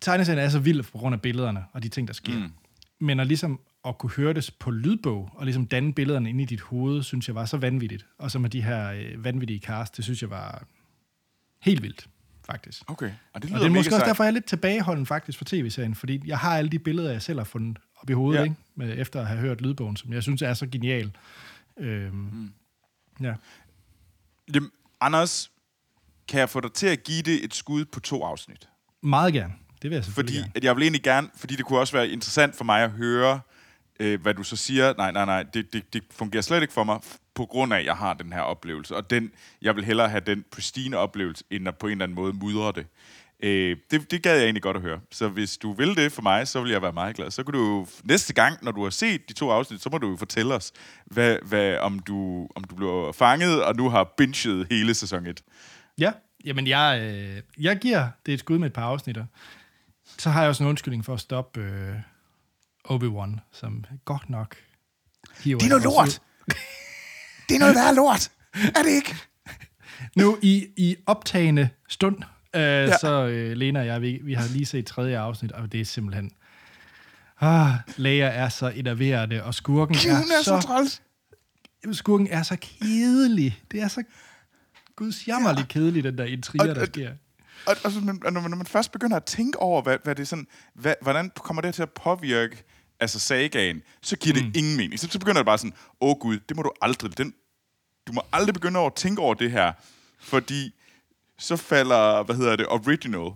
Tegneserien 0.00 0.42
er 0.42 0.48
så 0.48 0.58
vild 0.58 0.82
på 0.82 0.98
grund 0.98 1.14
af 1.14 1.22
billederne 1.22 1.64
og 1.72 1.82
de 1.82 1.88
ting, 1.88 2.08
der 2.08 2.14
sker. 2.14 2.38
Mm. 2.38 2.52
Men 2.98 3.20
at 3.20 3.26
ligesom 3.26 3.60
at 3.86 3.98
kunne 3.98 4.10
høre 4.10 4.32
det 4.32 4.50
på 4.58 4.70
lydbog, 4.70 5.30
og 5.34 5.44
ligesom 5.44 5.66
danne 5.66 5.92
billederne 5.92 6.30
ind 6.30 6.40
i 6.40 6.44
dit 6.44 6.60
hoved, 6.60 7.02
synes 7.02 7.28
jeg 7.28 7.34
var 7.34 7.44
så 7.44 7.56
vanvittigt. 7.56 8.06
Og 8.18 8.30
så 8.30 8.38
med 8.38 8.50
de 8.50 8.62
her 8.62 8.92
øh, 8.92 9.24
vanvittige 9.24 9.60
cast, 9.60 9.96
det 9.96 10.04
synes 10.04 10.22
jeg 10.22 10.30
var 10.30 10.64
helt 11.62 11.82
vildt, 11.82 12.08
faktisk. 12.46 12.82
Okay. 12.86 13.10
Og 13.32 13.42
det 13.42 13.50
lyder 13.50 13.58
Og 13.58 13.64
det 13.64 13.70
er 13.70 13.74
måske 13.74 13.88
også 13.88 13.98
sejt. 13.98 14.08
derfor, 14.08 14.24
jeg 14.24 14.28
er 14.28 14.34
lidt 14.34 14.44
tilbageholden 14.44 15.06
faktisk 15.06 15.38
for 15.38 15.44
tv-serien, 15.44 15.94
fordi 15.94 16.22
jeg 16.26 16.38
har 16.38 16.58
alle 16.58 16.70
de 16.70 16.78
billeder, 16.78 17.10
jeg 17.12 17.22
selv 17.22 17.38
har 17.38 17.44
fundet 17.44 17.78
op 17.96 18.10
i 18.10 18.12
hovedet, 18.12 18.38
ja. 18.38 18.44
ikke? 18.44 18.56
Med, 18.74 18.98
efter 18.98 19.20
at 19.20 19.26
have 19.26 19.40
hørt 19.40 19.60
lydbogen, 19.60 19.96
som 19.96 20.12
jeg 20.12 20.22
synes 20.22 20.42
er 20.42 20.54
så 20.54 20.66
genial. 20.66 21.12
Øhm, 21.78 22.14
mm. 22.14 22.52
Ja. 23.20 23.34
Jamen, 24.54 24.70
Anders, 25.00 25.50
kan 26.28 26.40
jeg 26.40 26.48
få 26.48 26.60
dig 26.60 26.72
til 26.72 26.86
at 26.86 27.02
give 27.02 27.22
det 27.22 27.44
et 27.44 27.54
skud 27.54 27.84
på 27.84 28.00
to 28.00 28.24
afsnit? 28.24 28.68
Meget 29.02 29.32
gerne. 29.32 29.52
Det 29.82 29.90
vil 29.90 29.96
jeg 29.96 30.04
selvfølgelig 30.04 30.34
Fordi 30.34 30.42
gerne. 30.42 30.52
at 30.56 30.64
jeg 30.64 30.76
vil 30.76 30.82
egentlig 30.82 31.02
gerne, 31.02 31.30
fordi 31.36 31.56
det 31.56 31.64
kunne 31.64 31.78
også 31.78 31.92
være 31.92 32.08
interessant 32.08 32.56
for 32.56 32.64
mig 32.64 32.82
at 32.82 32.90
høre, 32.90 33.40
øh, 34.00 34.20
hvad 34.22 34.34
du 34.34 34.42
så 34.42 34.56
siger. 34.56 34.94
Nej, 34.96 35.12
nej, 35.12 35.24
nej, 35.24 35.42
det, 35.42 35.72
det, 35.72 35.92
det 35.92 36.02
fungerer 36.10 36.42
slet 36.42 36.62
ikke 36.62 36.74
for 36.74 36.84
mig, 36.84 37.00
på 37.34 37.46
grund 37.46 37.72
af, 37.72 37.78
at 37.78 37.84
jeg 37.84 37.96
har 37.96 38.14
den 38.14 38.32
her 38.32 38.40
oplevelse. 38.40 38.96
Og 38.96 39.10
den, 39.10 39.30
jeg 39.62 39.76
vil 39.76 39.84
hellere 39.84 40.08
have 40.08 40.22
den 40.26 40.44
pristine 40.50 40.96
oplevelse, 40.96 41.44
end 41.50 41.68
at 41.68 41.78
på 41.78 41.86
en 41.86 41.92
eller 41.92 42.04
anden 42.04 42.16
måde 42.16 42.32
mudre 42.32 42.72
det. 42.72 42.86
Øh, 43.42 43.76
det, 43.90 44.10
det 44.10 44.22
gad 44.22 44.36
jeg 44.36 44.44
egentlig 44.44 44.62
godt 44.62 44.76
at 44.76 44.82
høre. 44.82 45.00
Så 45.12 45.28
hvis 45.28 45.56
du 45.56 45.72
vil 45.72 45.96
det 45.96 46.12
for 46.12 46.22
mig, 46.22 46.48
så 46.48 46.62
vil 46.62 46.70
jeg 46.70 46.82
være 46.82 46.92
meget 46.92 47.16
glad. 47.16 47.30
Så 47.30 47.44
kan 47.44 47.52
du 47.52 47.86
næste 48.04 48.32
gang, 48.32 48.58
når 48.62 48.72
du 48.72 48.82
har 48.82 48.90
set 48.90 49.28
de 49.28 49.32
to 49.32 49.50
afsnit, 49.50 49.82
så 49.82 49.88
må 49.92 49.98
du 49.98 50.10
jo 50.10 50.16
fortælle 50.16 50.54
os, 50.54 50.72
hvad, 51.06 51.38
hvad, 51.42 51.78
om, 51.78 51.98
du, 51.98 52.48
om 52.56 52.64
du 52.64 52.74
blev 52.74 53.12
fanget, 53.14 53.64
og 53.64 53.76
nu 53.76 53.88
har 53.88 54.14
binget 54.16 54.66
hele 54.70 54.94
sæson 54.94 55.26
1. 55.26 55.42
Ja, 55.98 56.12
jamen 56.44 56.66
jeg, 56.66 57.00
øh, 57.02 57.42
jeg 57.64 57.78
giver 57.78 58.08
det 58.26 58.34
et 58.34 58.40
skud 58.40 58.58
med 58.58 58.66
et 58.66 58.72
par 58.72 58.84
afsnitter. 58.84 59.24
Så 60.18 60.30
har 60.30 60.40
jeg 60.40 60.48
også 60.48 60.62
en 60.62 60.68
undskyldning 60.68 61.04
for 61.04 61.14
at 61.14 61.20
stoppe 61.20 61.60
øh, 61.60 61.96
Obi-Wan, 62.90 63.40
som 63.52 63.84
godt 64.04 64.30
nok... 64.30 64.56
Det 65.44 65.52
er 65.52 65.68
noget 65.68 65.84
lort! 65.84 66.22
Det 67.48 67.54
er 67.54 67.58
noget 67.58 67.74
værd 67.74 67.94
lort! 67.94 68.30
Er 68.54 68.82
det 68.82 68.90
ikke? 68.90 69.16
Nu 70.16 70.38
i, 70.42 70.66
i 70.76 70.96
optagende 71.06 71.68
stund, 71.88 72.22
øh, 72.56 72.88
ja. 72.88 72.98
så 72.98 73.26
øh, 73.26 73.52
Lena 73.56 73.80
og 73.80 73.86
jeg, 73.86 74.02
vi, 74.02 74.20
vi 74.22 74.32
har 74.34 74.48
lige 74.52 74.66
set 74.66 74.86
tredje 74.86 75.18
afsnit, 75.18 75.52
og 75.52 75.72
det 75.72 75.80
er 75.80 75.84
simpelthen... 75.84 76.30
Ah, 77.40 77.70
Leia 77.96 78.26
er 78.26 78.48
så 78.48 78.68
enerverende, 78.68 79.42
og 79.44 79.54
skurken 79.54 79.96
Hun 79.96 80.30
er 80.38 80.42
så 80.42 80.60
træls. 80.60 81.02
skurken 81.92 82.26
er 82.30 82.42
så 82.42 82.56
kedelig. 82.60 83.62
Det 83.70 83.80
er 83.82 83.88
så 83.88 84.02
gudsjammerligt 84.96 85.74
ja. 85.74 85.80
kedelig, 85.80 86.04
den 86.04 86.18
der 86.18 86.24
intriger, 86.24 86.68
Og- 86.68 86.74
der 86.74 86.80
og- 86.80 86.86
sker. 86.86 87.10
Og, 87.66 87.76
og 87.84 87.92
så, 87.92 88.00
men- 88.00 88.22
og 88.26 88.32
når, 88.32 88.40
man, 88.40 88.50
når 88.50 88.56
man 88.56 88.66
først 88.66 88.92
begynder 88.92 89.16
at 89.16 89.24
tænke 89.24 89.58
over, 89.58 89.82
hvad, 89.82 89.98
hvad 90.04 90.14
det 90.14 90.22
er 90.22 90.26
sådan, 90.26 90.46
hvad, 90.74 90.94
hvordan 91.02 91.30
kommer 91.36 91.62
det 91.62 91.74
til 91.74 91.82
at 91.82 91.90
påvirke 91.90 92.64
altså 93.00 93.18
sagaen, 93.18 93.82
så 94.02 94.16
giver 94.16 94.34
det 94.34 94.44
mm. 94.44 94.52
ingen 94.54 94.76
mening. 94.76 95.00
Så, 95.00 95.08
så 95.10 95.18
begynder 95.18 95.38
det 95.40 95.46
bare 95.46 95.58
sådan, 95.58 95.72
åh 96.00 96.08
oh, 96.10 96.16
gud, 96.20 96.38
det 96.48 96.56
må 96.56 96.62
du 96.62 96.70
aldrig, 96.82 97.18
den, 97.18 97.34
du 98.06 98.12
må 98.12 98.22
aldrig 98.32 98.54
begynde 98.54 98.78
over 98.78 98.90
at 98.90 98.94
tænke 98.96 99.22
over 99.22 99.34
det 99.34 99.50
her, 99.50 99.72
fordi 100.20 100.74
så 101.38 101.56
falder, 101.56 102.22
hvad 102.22 102.36
hedder 102.36 102.56
det, 102.56 102.66
original, 102.68 103.30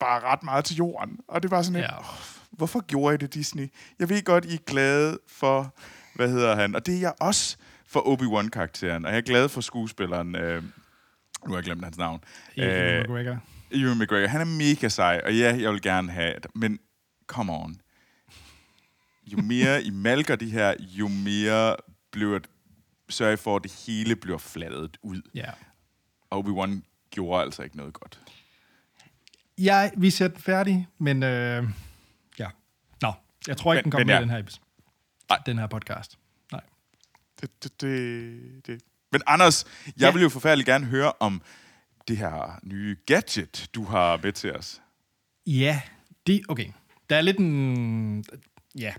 bare 0.00 0.20
ret 0.20 0.42
meget 0.42 0.64
til 0.64 0.76
jorden. 0.76 1.18
Og 1.28 1.42
det 1.42 1.50
var 1.50 1.62
sådan, 1.62 1.80
Ja. 1.80 1.98
oh, 1.98 2.04
hvorfor 2.50 2.80
gjorde 2.86 3.14
I 3.14 3.18
det, 3.18 3.34
Disney? 3.34 3.68
Jeg 3.98 4.08
ved 4.08 4.22
godt, 4.24 4.44
I 4.44 4.54
er 4.54 4.58
glade 4.66 5.18
for, 5.28 5.74
hvad 6.14 6.28
hedder 6.28 6.56
han, 6.56 6.74
og 6.74 6.86
det 6.86 6.94
er 6.94 7.00
jeg 7.00 7.14
også 7.20 7.56
for 7.86 8.00
Obi-Wan-karakteren, 8.00 9.04
og 9.04 9.10
jeg 9.10 9.18
er 9.18 9.22
glad 9.22 9.48
for 9.48 9.60
skuespilleren, 9.60 10.36
øh, 10.36 10.62
nu 10.62 11.48
har 11.50 11.54
jeg 11.54 11.64
glemt 11.64 11.84
hans 11.84 11.98
navn. 11.98 12.20
Ewan 12.56 12.70
Øh, 12.70 13.02
McGregor. 13.02 13.38
Ewan 13.70 13.98
McGregor, 13.98 14.26
han 14.28 14.40
er 14.40 14.44
mega 14.44 14.88
sej, 14.88 15.20
og 15.24 15.36
ja, 15.36 15.56
jeg 15.60 15.72
vil 15.72 15.82
gerne 15.82 16.12
have 16.12 16.34
det, 16.34 16.46
men 16.54 16.78
come 17.26 17.52
on. 17.52 17.80
Jo 19.26 19.38
mere 19.42 19.82
I 19.82 19.90
malker 19.90 20.36
de 20.36 20.50
her, 20.50 20.74
jo 20.80 21.08
mere 21.08 21.76
bliver 22.10 22.38
sørg 23.08 23.38
for, 23.38 23.56
at 23.56 23.62
det 23.62 23.72
hele 23.86 24.16
bliver 24.16 24.38
flattet 24.38 24.96
ud. 25.02 25.22
Ja. 25.34 25.50
Og 26.30 26.38
Obi-Wan 26.44 26.91
gjorde 27.12 27.42
altså 27.42 27.62
ikke 27.62 27.76
noget 27.76 27.92
godt. 27.94 28.20
Ja, 29.58 29.90
vi 29.96 30.10
ser 30.10 30.28
den 30.28 30.36
færdig, 30.38 30.88
men 30.98 31.22
øh, 31.22 31.64
ja. 32.38 32.48
Nå, 33.02 33.12
jeg 33.46 33.56
tror 33.56 33.72
ikke, 33.74 33.78
Men- 33.78 33.84
den 33.84 33.90
kommer 33.90 34.06
med 34.06 34.14
ja. 34.14 34.20
den 34.20 34.30
her, 34.30 34.38
episode. 34.38 34.64
Nej. 35.28 35.38
den 35.46 35.58
her 35.58 35.66
podcast. 35.66 36.18
Nej. 36.52 36.60
Det, 37.40 37.62
det, 37.64 37.80
det, 37.80 38.66
det. 38.66 38.82
Men 39.12 39.22
Anders, 39.26 39.64
jeg 39.86 39.92
Ja. 40.00 40.10
vil 40.12 40.22
jo 40.22 40.28
forfærdeligt 40.28 40.66
gerne 40.66 40.86
høre 40.86 41.12
om 41.20 41.42
det 42.08 42.16
her 42.16 42.60
nye 42.62 42.96
gadget, 43.06 43.70
du 43.74 43.84
har 43.84 44.20
med 44.22 44.32
til 44.32 44.56
os. 44.56 44.82
Ja, 45.46 45.80
det, 46.26 46.40
okay. 46.48 46.66
Der 47.10 47.16
er 47.16 47.20
lidt 47.20 47.38
en... 47.38 48.24
Ja, 48.78 48.94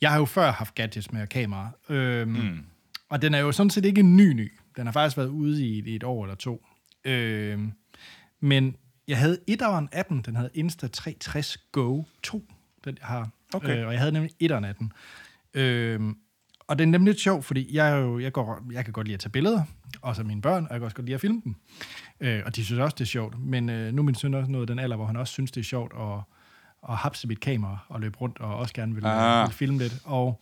jeg 0.00 0.10
har 0.10 0.18
jo 0.18 0.24
før 0.24 0.52
haft 0.52 0.74
gadgets 0.74 1.12
med 1.12 1.26
kamera. 1.26 1.70
Øhm, 1.88 2.30
mm. 2.30 2.64
Og 3.08 3.22
den 3.22 3.34
er 3.34 3.38
jo 3.38 3.52
sådan 3.52 3.70
set 3.70 3.84
ikke 3.84 4.02
ny 4.02 4.32
ny. 4.32 4.52
Den 4.76 4.86
har 4.86 4.92
faktisk 4.92 5.16
været 5.16 5.28
ude 5.28 5.66
i, 5.66 5.82
i 5.90 5.96
et 5.96 6.04
år 6.04 6.24
eller 6.24 6.34
to. 6.36 6.66
Øhm, 7.04 7.72
men 8.40 8.76
jeg 9.08 9.18
havde 9.18 9.38
etteren 9.46 9.88
af 9.92 10.04
den. 10.04 10.22
Den 10.22 10.36
havde 10.36 10.50
Insta360 10.56 11.68
Go 11.72 12.02
2. 12.22 12.44
Den 12.84 12.96
jeg 13.00 13.06
har. 13.06 13.28
Okay. 13.54 13.78
Øh, 13.80 13.86
og 13.86 13.92
jeg 13.92 14.00
havde 14.00 14.12
nemlig 14.12 14.32
etteren 14.40 14.64
af 14.64 14.74
den. 14.74 14.92
Øhm, 15.54 16.16
og 16.68 16.78
det 16.78 16.84
er 16.84 16.88
nemlig 16.88 17.12
lidt 17.12 17.22
sjovt, 17.22 17.44
fordi 17.44 17.74
jeg, 17.76 18.00
jo, 18.02 18.18
jeg, 18.18 18.32
går, 18.32 18.62
jeg 18.72 18.84
kan 18.84 18.92
godt 18.92 19.06
lide 19.06 19.14
at 19.14 19.20
tage 19.20 19.30
billeder, 19.30 19.62
også 20.02 20.22
af 20.22 20.26
mine 20.26 20.42
børn, 20.42 20.64
og 20.64 20.70
jeg 20.70 20.80
kan 20.80 20.84
også 20.84 20.96
godt 20.96 21.06
lide 21.06 21.14
at 21.14 21.20
filme 21.20 21.40
dem. 21.44 21.54
Øh, 22.20 22.42
og 22.46 22.56
de 22.56 22.64
synes 22.64 22.80
også, 22.80 22.94
det 22.94 23.04
er 23.04 23.06
sjovt. 23.08 23.38
Men 23.38 23.68
øh, 23.68 23.92
nu 23.94 24.02
er 24.02 24.06
min 24.06 24.14
søn 24.14 24.34
også 24.34 24.50
nået 24.50 24.68
den 24.68 24.78
alder, 24.78 24.96
hvor 24.96 25.06
han 25.06 25.16
også 25.16 25.32
synes, 25.32 25.50
det 25.50 25.60
er 25.60 25.64
sjovt 25.64 25.92
at, 26.00 26.20
at 26.90 26.96
hapse 26.96 27.28
mit 27.28 27.40
kamera 27.40 27.78
og 27.88 28.00
løbe 28.00 28.18
rundt, 28.18 28.38
og 28.40 28.56
også 28.56 28.74
gerne 28.74 28.94
vil, 28.94 29.06
Ah. 29.06 29.46
vil 29.48 29.54
filme 29.54 29.78
lidt. 29.78 29.94
Og 30.04 30.40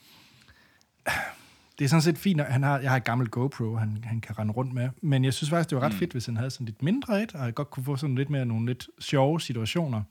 det 1.78 1.84
er 1.84 1.88
sådan 1.88 2.02
set 2.02 2.18
fint, 2.18 2.40
at 2.40 2.52
han 2.52 2.62
har, 2.62 2.78
jeg 2.78 2.90
har 2.90 2.96
et 2.96 3.04
gammelt 3.04 3.30
GoPro, 3.30 3.76
han, 3.76 4.04
han 4.04 4.20
kan 4.20 4.38
rende 4.38 4.52
rundt 4.52 4.72
med. 4.72 4.88
Men 5.02 5.24
jeg 5.24 5.34
synes 5.34 5.50
faktisk, 5.50 5.70
det 5.70 5.76
var 5.76 5.84
ret 5.84 5.92
mm. 5.92 5.98
fedt, 5.98 6.12
hvis 6.12 6.26
han 6.26 6.36
havde 6.36 6.50
sådan 6.50 6.64
lidt 6.64 6.82
mindre 6.82 7.22
et, 7.22 7.34
og 7.34 7.44
jeg 7.44 7.54
godt 7.54 7.70
kunne 7.70 7.84
få 7.84 7.96
sådan 7.96 8.14
lidt 8.14 8.30
mere 8.30 8.46
nogle 8.46 8.66
lidt 8.66 8.88
sjove 9.00 9.40
situationer. 9.40 10.02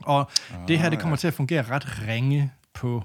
Og 0.00 0.30
ah, 0.50 0.68
det 0.68 0.78
her, 0.78 0.90
det 0.90 0.98
kommer 0.98 1.16
ja. 1.16 1.18
til 1.18 1.28
at 1.28 1.34
fungere 1.34 1.62
ret 1.62 2.08
ringe 2.08 2.52
på 2.74 3.04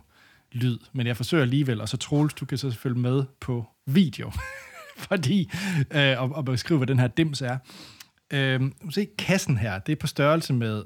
lyd, 0.51 0.77
men 0.93 1.07
jeg 1.07 1.17
forsøger 1.17 1.41
alligevel, 1.41 1.81
og 1.81 1.89
så 1.89 1.97
Troels, 1.97 2.33
du 2.33 2.45
kan 2.45 2.57
så 2.57 2.71
følge 2.71 2.99
med 2.99 3.23
på 3.39 3.65
video, 3.85 4.31
fordi, 5.07 5.51
øh, 5.91 6.21
og, 6.21 6.31
og 6.35 6.45
beskrive, 6.45 6.77
hvad 6.77 6.87
den 6.87 6.99
her 6.99 7.07
dims 7.07 7.41
er. 7.41 7.57
Øh, 8.33 8.61
se, 8.89 9.07
kassen 9.17 9.57
her, 9.57 9.79
det 9.79 9.91
er 9.91 9.95
på 9.95 10.07
størrelse 10.07 10.53
med 10.53 10.83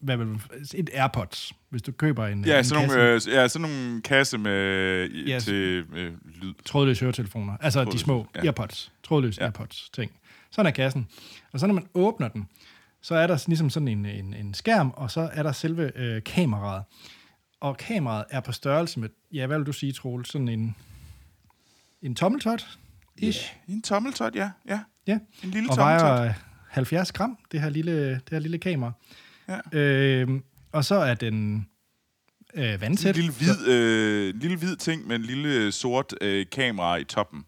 hvad 0.00 0.16
vil, 0.16 0.40
et 0.74 0.90
AirPods, 0.92 1.52
hvis 1.68 1.82
du 1.82 1.92
køber 1.92 2.26
en, 2.26 2.44
Ja, 2.44 2.58
en 2.58 2.64
sådan 2.64 2.82
kasse, 2.84 2.96
nogle, 2.98 3.12
øh, 3.14 3.20
ja, 3.28 3.48
sådan 3.48 3.68
nogle 3.70 4.02
kasse 4.02 4.38
med 4.38 5.08
Yes. 5.10 5.44
til 5.44 5.84
øh, 5.94 6.12
lyd. 6.42 6.54
trådløse 6.64 7.00
høretelefoner, 7.00 7.56
altså 7.60 7.80
de 7.80 7.84
Trådløse, 7.84 8.04
små 8.04 8.26
ja. 8.34 8.40
AirPods, 8.40 8.92
trådløse 9.02 9.40
Ja. 9.40 9.44
AirPods 9.46 9.90
ting. 9.92 10.10
Sådan 10.50 10.66
er 10.66 10.70
kassen. 10.70 11.08
Og 11.52 11.60
så 11.60 11.66
når 11.66 11.74
man 11.74 11.86
åbner 11.94 12.28
den, 12.28 12.48
så 13.02 13.14
er 13.14 13.26
der 13.26 13.44
ligesom 13.46 13.70
sådan 13.70 13.88
en, 13.88 14.06
en, 14.06 14.34
en 14.34 14.54
skærm, 14.54 14.90
og 14.96 15.10
så 15.10 15.30
er 15.32 15.42
der 15.42 15.52
selve 15.52 15.98
øh, 15.98 16.22
kameraet. 16.22 16.84
Og 17.60 17.76
kameraet 17.76 18.24
er 18.30 18.40
på 18.40 18.52
størrelse 18.52 19.00
med, 19.00 19.08
ja, 19.32 19.46
hvad 19.46 19.58
vil 19.58 19.66
du 19.66 19.72
sige, 19.72 19.92
Troels, 19.92 20.28
sådan 20.32 20.48
en, 20.48 20.76
en 22.02 22.14
tommeltot? 22.14 22.78
Ish. 23.16 23.56
I 23.66 23.72
en 23.72 23.82
tommeltot, 23.82 24.34
ja. 24.34 24.50
ja. 24.68 24.80
Ja. 25.06 25.18
En 25.44 25.50
lille 25.50 25.70
Og 25.70 25.76
tommeltot. 25.76 26.06
vejer 26.08 26.32
70 26.68 27.12
gram, 27.12 27.38
det 27.52 27.60
her 27.60 27.68
lille, 27.68 28.10
det 28.14 28.22
her 28.30 28.38
lille 28.38 28.58
kamera. 28.58 28.92
Ja. 29.48 29.78
Øhm, 29.78 30.42
og 30.72 30.84
så 30.84 30.94
er 30.94 31.14
den 31.14 31.66
øh, 32.54 32.72
En 32.74 32.80
vandsæt. 32.80 33.16
lille 33.16 33.32
hvid, 33.32 33.68
øh, 33.68 34.34
lille 34.34 34.56
hvid 34.56 34.76
ting 34.76 35.06
med 35.06 35.16
en 35.16 35.22
lille 35.22 35.72
sort 35.72 36.14
øh, 36.20 36.46
kamera 36.52 36.96
i 36.96 37.04
toppen. 37.04 37.44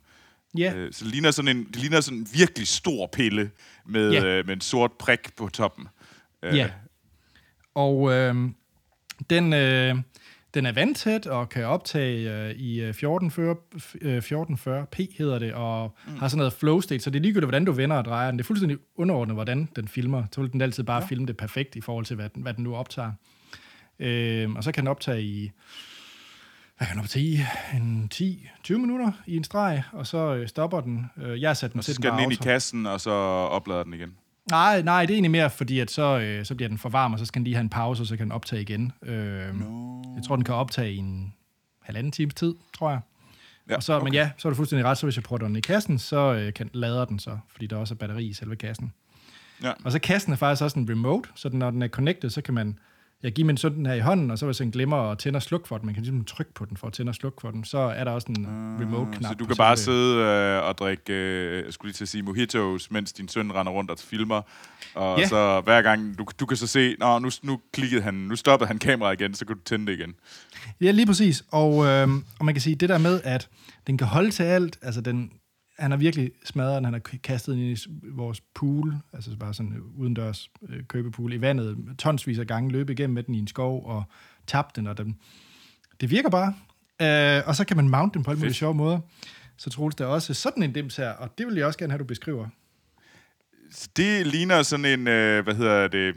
Ja, 0.58 0.74
Øh, 0.74 0.92
så 0.92 1.04
det 1.04 1.12
ligner 1.12 1.30
sådan 1.30 1.56
en, 1.56 1.64
det 1.64 1.76
ligner 1.76 2.00
sådan 2.00 2.18
en 2.18 2.28
virkelig 2.34 2.68
stor 2.68 3.06
pille 3.12 3.50
med, 3.86 4.10
Ja. 4.12 4.24
øh, 4.24 4.46
med 4.46 4.54
en 4.54 4.60
sort 4.60 4.92
prik 4.92 5.36
på 5.36 5.48
toppen. 5.48 5.86
Øh, 6.42 6.56
Ja. 6.56 6.70
Og 7.74 8.12
øh, 8.12 8.34
den, 9.30 9.52
øh, 9.52 9.96
den 10.54 10.66
er 10.66 10.72
vandtæt 10.72 11.26
og 11.26 11.48
kan 11.48 11.64
optage 11.64 12.30
øh, 12.30 12.50
i 12.50 12.80
øh, 12.80 12.88
1440, 12.88 13.56
øh, 14.00 14.18
1440p, 14.18 15.18
hedder 15.18 15.38
det, 15.38 15.54
og 15.54 15.96
mm. 16.06 16.16
har 16.16 16.28
sådan 16.28 16.38
noget 16.38 16.52
flow 16.52 16.80
state, 16.80 17.00
så 17.00 17.10
det 17.10 17.18
er 17.18 17.22
ligegyldigt, 17.22 17.46
hvordan 17.46 17.64
du 17.64 17.72
vender 17.72 17.96
og 17.96 18.04
drejer 18.04 18.30
den. 18.30 18.38
Det 18.38 18.44
er 18.44 18.46
fuldstændig 18.46 18.78
underordnet, 18.96 19.36
hvordan 19.36 19.68
den 19.76 19.88
filmer. 19.88 20.24
Så 20.32 20.40
vil 20.40 20.52
den 20.52 20.60
altid 20.60 20.84
bare 20.84 21.02
ja. 21.02 21.06
filme 21.06 21.26
det 21.26 21.36
perfekt 21.36 21.76
i 21.76 21.80
forhold 21.80 22.04
til, 22.04 22.16
hvad 22.16 22.28
den, 22.28 22.42
hvad 22.42 22.54
den 22.54 22.64
nu 22.64 22.76
optager. 22.76 23.12
Øh, 23.98 24.50
og 24.50 24.64
så 24.64 24.72
kan 24.72 24.82
den 24.82 24.88
optage 24.88 25.22
i 25.22 25.50
hvad 26.80 26.86
kan 26.86 26.96
den 26.96 27.04
optage 27.04 27.24
i? 27.24 27.40
En 27.74 28.10
10-20 28.14 28.76
minutter 28.76 29.12
i 29.26 29.36
en 29.36 29.44
streg, 29.44 29.82
og 29.92 30.06
så 30.06 30.34
øh, 30.34 30.48
stopper 30.48 30.80
den. 30.80 31.10
Øh, 31.16 31.40
jeg 31.40 31.48
har 31.48 31.54
sat 31.54 31.72
den 31.72 31.78
Og 31.78 31.84
så 31.84 31.88
til 31.88 31.94
skal 31.94 32.10
den 32.10 32.16
bare 32.16 32.22
ind 32.22 32.32
i 32.32 32.36
auto. 32.36 32.44
kassen, 32.44 32.86
og 32.86 33.00
så 33.00 33.10
oplader 33.10 33.82
den 33.82 33.94
igen. 33.94 34.14
Nej, 34.50 34.82
nej, 34.82 35.00
det 35.02 35.10
er 35.10 35.14
egentlig 35.14 35.30
mere, 35.30 35.50
fordi 35.50 35.80
at 35.80 35.90
så, 35.90 36.18
øh, 36.18 36.44
så 36.44 36.54
bliver 36.54 36.68
den 36.68 36.78
for 36.78 36.88
varm, 36.88 37.12
og 37.12 37.18
så 37.18 37.24
skal 37.24 37.38
den 37.38 37.44
lige 37.44 37.54
have 37.54 37.60
en 37.62 37.68
pause, 37.68 38.02
og 38.02 38.06
så 38.06 38.16
kan 38.16 38.24
den 38.24 38.32
optage 38.32 38.62
igen. 38.62 38.92
Øh, 39.02 39.60
No. 39.60 40.02
Jeg 40.14 40.22
tror, 40.26 40.36
den 40.36 40.44
kan 40.44 40.54
optage 40.54 40.92
i 40.92 40.96
en 40.96 41.34
halvanden 41.82 42.12
times 42.12 42.34
tid, 42.34 42.54
tror 42.78 42.90
jeg. 42.90 43.00
Ja, 43.70 43.76
og 43.76 43.82
så, 43.82 43.94
okay. 43.94 44.04
Men 44.04 44.12
ja, 44.14 44.30
så 44.38 44.48
er 44.48 44.50
du 44.50 44.56
fuldstændig 44.56 44.84
ret, 44.86 44.98
så 44.98 45.06
hvis 45.06 45.16
jeg 45.16 45.22
putter 45.24 45.46
den 45.46 45.56
i 45.56 45.60
kassen, 45.60 45.98
så 45.98 46.34
øh, 46.34 46.52
kan, 46.52 46.70
lader 46.72 47.04
den 47.04 47.18
så, 47.18 47.38
fordi 47.48 47.66
der 47.66 47.76
også 47.76 47.94
er 47.94 47.96
batteri 47.98 48.24
i 48.26 48.32
selve 48.32 48.56
kassen. 48.56 48.92
Ja. 49.62 49.72
Og 49.84 49.92
så 49.92 49.98
kassen 49.98 50.32
er 50.32 50.36
faktisk 50.36 50.62
også 50.62 50.78
en 50.78 50.90
remote, 50.90 51.28
så 51.34 51.48
den, 51.48 51.58
når 51.58 51.70
den 51.70 51.82
er 51.82 51.88
connected, 51.88 52.30
så 52.30 52.42
kan 52.42 52.54
man 52.54 52.78
jeg 53.22 53.32
giver 53.32 53.46
min 53.46 53.56
søn 53.56 53.74
den 53.74 53.86
her 53.86 53.94
i 53.94 54.00
hånden, 54.00 54.30
og 54.30 54.38
så 54.38 54.46
hvis 54.46 54.58
han 54.58 54.70
glemmer 54.70 54.96
at 55.10 55.18
tænde 55.18 55.36
og 55.36 55.42
slukke 55.42 55.68
for 55.68 55.78
den, 55.78 55.86
man 55.86 55.94
kan 55.94 56.02
ligesom 56.02 56.24
trykke 56.24 56.54
på 56.54 56.64
den 56.64 56.76
for 56.76 56.86
at 56.86 56.92
tænde 56.92 57.10
og 57.10 57.14
slukke 57.14 57.40
for 57.40 57.50
den, 57.50 57.64
så 57.64 57.78
er 57.78 58.04
der 58.04 58.10
også 58.10 58.26
en 58.38 58.46
remote-knap. 58.80 59.30
Så 59.32 59.34
du 59.38 59.46
kan 59.46 59.56
bare 59.56 59.76
selve- 59.76 59.84
sidde 59.84 60.16
øh, 60.16 60.62
og 60.68 60.78
drikke, 60.78 61.12
øh, 61.12 61.64
jeg 61.64 61.72
skulle 61.72 61.88
lige 61.88 61.94
til 61.96 62.04
at 62.04 62.08
sige 62.08 62.22
mojitos, 62.22 62.90
mens 62.90 63.12
din 63.12 63.28
søn 63.28 63.52
render 63.52 63.72
rundt 63.72 63.90
og 63.90 63.98
filmer. 63.98 64.42
Og 64.94 65.18
Ja. 65.18 65.28
så 65.28 65.60
hver 65.60 65.82
gang, 65.82 66.18
du, 66.18 66.24
du 66.40 66.46
kan 66.46 66.56
så 66.56 66.66
se, 66.66 66.96
Nå, 66.98 67.18
nu, 67.18 67.30
nu 67.42 67.60
klikkede 67.72 68.02
han, 68.02 68.14
nu 68.14 68.36
stoppede 68.36 68.68
han 68.68 68.78
kameraet 68.78 69.20
igen, 69.20 69.34
så 69.34 69.44
kan 69.46 69.56
du 69.56 69.62
tænde 69.64 69.86
det 69.92 69.98
igen. 69.98 70.14
Ja, 70.80 70.90
lige 70.90 71.06
præcis. 71.06 71.44
Og, 71.50 71.86
øh, 71.86 72.08
og 72.38 72.44
man 72.44 72.54
kan 72.54 72.60
sige, 72.60 72.76
det 72.76 72.88
der 72.88 72.98
med, 72.98 73.20
at 73.24 73.48
den 73.86 73.98
kan 73.98 74.06
holde 74.06 74.30
til 74.30 74.42
alt, 74.42 74.78
altså 74.82 75.00
den 75.00 75.30
han 75.80 75.90
har 75.90 75.98
virkelig 75.98 76.30
smadret 76.44 76.76
den. 76.76 76.84
Han 76.84 76.94
har 76.94 77.00
kastet 77.22 77.54
den 77.54 77.62
i 77.62 77.76
vores 78.02 78.40
pool, 78.40 78.94
altså 79.12 79.36
bare 79.36 79.54
sådan 79.54 79.72
en 79.72 79.80
udendørs 79.96 80.50
øh, 80.68 80.84
købepool, 80.84 81.32
i 81.32 81.40
vandet, 81.40 81.78
tonsvis 81.98 82.38
af 82.38 82.46
gange, 82.46 82.72
løbe 82.72 82.92
igennem 82.92 83.14
med 83.14 83.22
den 83.22 83.34
i 83.34 83.38
en 83.38 83.46
skov 83.46 83.86
og 83.86 84.04
tabt 84.46 84.76
den, 84.76 84.86
og 84.86 84.98
den, 84.98 85.16
det 86.00 86.10
virker 86.10 86.30
bare. 86.30 86.54
Øh, 87.02 87.42
og 87.46 87.56
så 87.56 87.64
kan 87.64 87.76
man 87.76 87.88
mount 87.88 88.14
den 88.14 88.22
på 88.22 88.30
alle 88.30 88.38
mulige 88.38 88.50
Fedt. 88.50 88.58
sjove 88.58 88.74
måder. 88.74 89.00
Så 89.56 89.70
Troels, 89.70 89.94
der 89.94 90.04
er 90.04 90.08
også 90.08 90.34
sådan 90.34 90.62
en 90.62 90.72
dims 90.72 90.96
her, 90.96 91.10
og 91.10 91.38
det 91.38 91.46
vil 91.46 91.56
jeg 91.56 91.66
også 91.66 91.78
gerne 91.78 91.90
have, 91.92 91.98
du 91.98 92.04
beskriver. 92.04 92.48
Det 93.96 94.26
ligner 94.26 94.62
sådan 94.62 94.84
en, 94.84 95.08
øh, 95.08 95.44
hvad 95.44 95.54
hedder 95.54 95.88
det, 95.88 96.14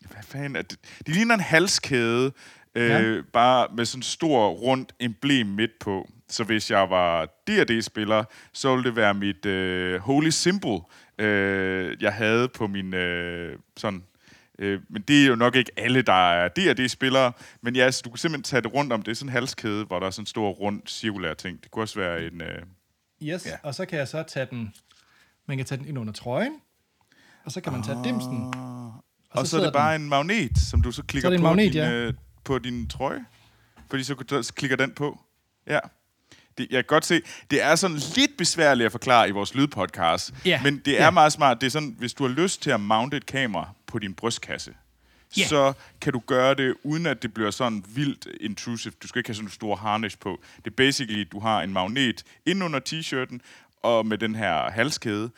hvad 0.00 0.22
fanden 0.22 0.56
er 0.56 0.62
det? 0.62 0.78
Det 1.06 1.14
ligner 1.14 1.34
en 1.34 1.40
halskæde, 1.40 2.32
øh, 2.74 2.90
ja. 2.90 3.20
bare 3.32 3.68
med 3.76 3.84
sådan 3.84 3.98
en 3.98 4.02
stor, 4.02 4.48
rundt 4.48 4.92
emblem 5.00 5.46
midt 5.46 5.78
på. 5.80 6.10
Så 6.28 6.44
hvis 6.44 6.70
jeg 6.70 6.90
var 6.90 7.24
D&D-spiller, 7.24 8.24
så 8.52 8.74
ville 8.74 8.84
det 8.88 8.96
være 8.96 9.14
mit 9.14 9.46
øh, 9.46 10.00
holy 10.00 10.30
symbol, 10.30 10.80
øh, 11.18 11.96
jeg 12.02 12.12
havde 12.14 12.48
på 12.48 12.66
min 12.66 12.94
øh, 12.94 13.58
sådan... 13.76 14.04
Øh, 14.58 14.80
men 14.88 15.02
det 15.02 15.22
er 15.22 15.26
jo 15.26 15.36
nok 15.36 15.56
ikke 15.56 15.70
alle, 15.76 16.02
der 16.02 16.30
er 16.32 16.48
D&D-spillere. 16.48 17.32
Men 17.62 17.76
ja, 17.76 17.90
så 17.90 18.02
du 18.04 18.10
kan 18.10 18.18
simpelthen 18.18 18.42
tage 18.42 18.62
det 18.62 18.74
rundt 18.74 18.92
om. 18.92 19.02
Det 19.02 19.10
er 19.10 19.14
sådan 19.14 19.28
en 19.28 19.32
halskæde, 19.32 19.84
hvor 19.84 19.98
der 19.98 20.06
er 20.06 20.10
sådan 20.10 20.22
en 20.22 20.26
stor, 20.26 20.50
rund, 20.50 20.82
cirkulær 20.86 21.34
ting. 21.34 21.62
Det 21.62 21.70
kunne 21.70 21.82
også 21.82 21.98
være 22.00 22.26
en... 22.26 22.40
Øh, 22.40 22.62
Yes, 23.22 23.46
Ja. 23.46 23.56
og 23.62 23.74
så 23.74 23.84
kan 23.86 23.98
jeg 23.98 24.08
så 24.08 24.22
tage 24.22 24.46
den, 24.50 24.74
man 25.46 25.56
kan 25.56 25.66
tage 25.66 25.78
den 25.78 25.88
ind 25.88 25.98
under 25.98 26.12
trøjen, 26.12 26.52
og 27.44 27.52
så 27.52 27.60
kan 27.60 27.72
man 27.72 27.82
tage 27.82 27.98
dimsen. 28.04 28.44
og, 28.46 28.52
så 28.54 29.30
og 29.30 29.36
så 29.36 29.40
er 29.40 29.44
sidder 29.44 29.64
det 29.64 29.72
bare 29.72 29.96
en 29.96 30.08
magnet, 30.08 30.58
som 30.70 30.82
du 30.82 30.92
så 30.92 31.02
klikker 31.02 31.28
Så 31.28 31.32
er 31.32 31.36
en 31.36 31.40
på, 31.40 31.46
magnet, 31.46 31.72
din, 31.72 31.82
ja. 31.82 31.90
øh, 31.92 32.14
på 32.44 32.58
din 32.58 32.88
trøje. 32.88 33.24
Fordi 33.90 34.04
så, 34.04 34.42
så 34.42 34.52
klikker 34.54 34.76
den 34.76 34.92
på. 34.94 35.20
Ja. 35.66 35.78
Det, 36.58 36.66
jeg 36.70 36.76
kan 36.76 36.84
godt 36.84 37.04
se, 37.06 37.20
det 37.50 37.62
er 37.62 37.74
sådan 37.74 37.96
lidt 38.16 38.30
besværligt 38.38 38.86
at 38.86 38.92
forklare 38.92 39.28
i 39.28 39.32
vores 39.32 39.54
lydpodcast. 39.54 40.34
Ja. 40.44 40.60
Men 40.62 40.78
det 40.84 41.00
er 41.00 41.04
Ja. 41.04 41.10
meget 41.10 41.32
smart. 41.32 41.60
Det 41.60 41.66
er 41.66 41.70
sådan, 41.70 41.94
hvis 41.98 42.14
du 42.14 42.26
har 42.26 42.34
lyst 42.34 42.62
til 42.62 42.70
at 42.70 42.80
mounte 42.80 43.16
et 43.16 43.26
kamera 43.26 43.68
på 43.86 43.98
din 43.98 44.14
brystkasse, 44.14 44.74
Ja. 45.38 45.46
så 45.46 45.72
kan 46.00 46.12
du 46.12 46.18
gøre 46.26 46.54
det, 46.54 46.74
uden 46.82 47.06
at 47.06 47.22
det 47.22 47.34
bliver 47.34 47.50
sådan 47.50 47.84
vildt 47.88 48.26
intrusive. 48.40 48.92
Du 49.02 49.08
skal 49.08 49.18
ikke 49.18 49.28
have 49.28 49.34
sådan 49.34 49.46
en 49.46 49.52
stor 49.52 49.76
harness 49.76 50.16
på. 50.16 50.40
Det 50.64 50.70
er 50.70 50.74
basically, 50.76 51.24
du 51.32 51.40
har 51.40 51.62
en 51.62 51.72
magnet 51.72 52.22
ind 52.46 52.64
under 52.64 52.80
t-shirten, 52.88 53.38
og 53.82 54.06
med 54.06 54.18
den 54.18 54.34
her 54.34 54.70
halskæde, 54.70 55.30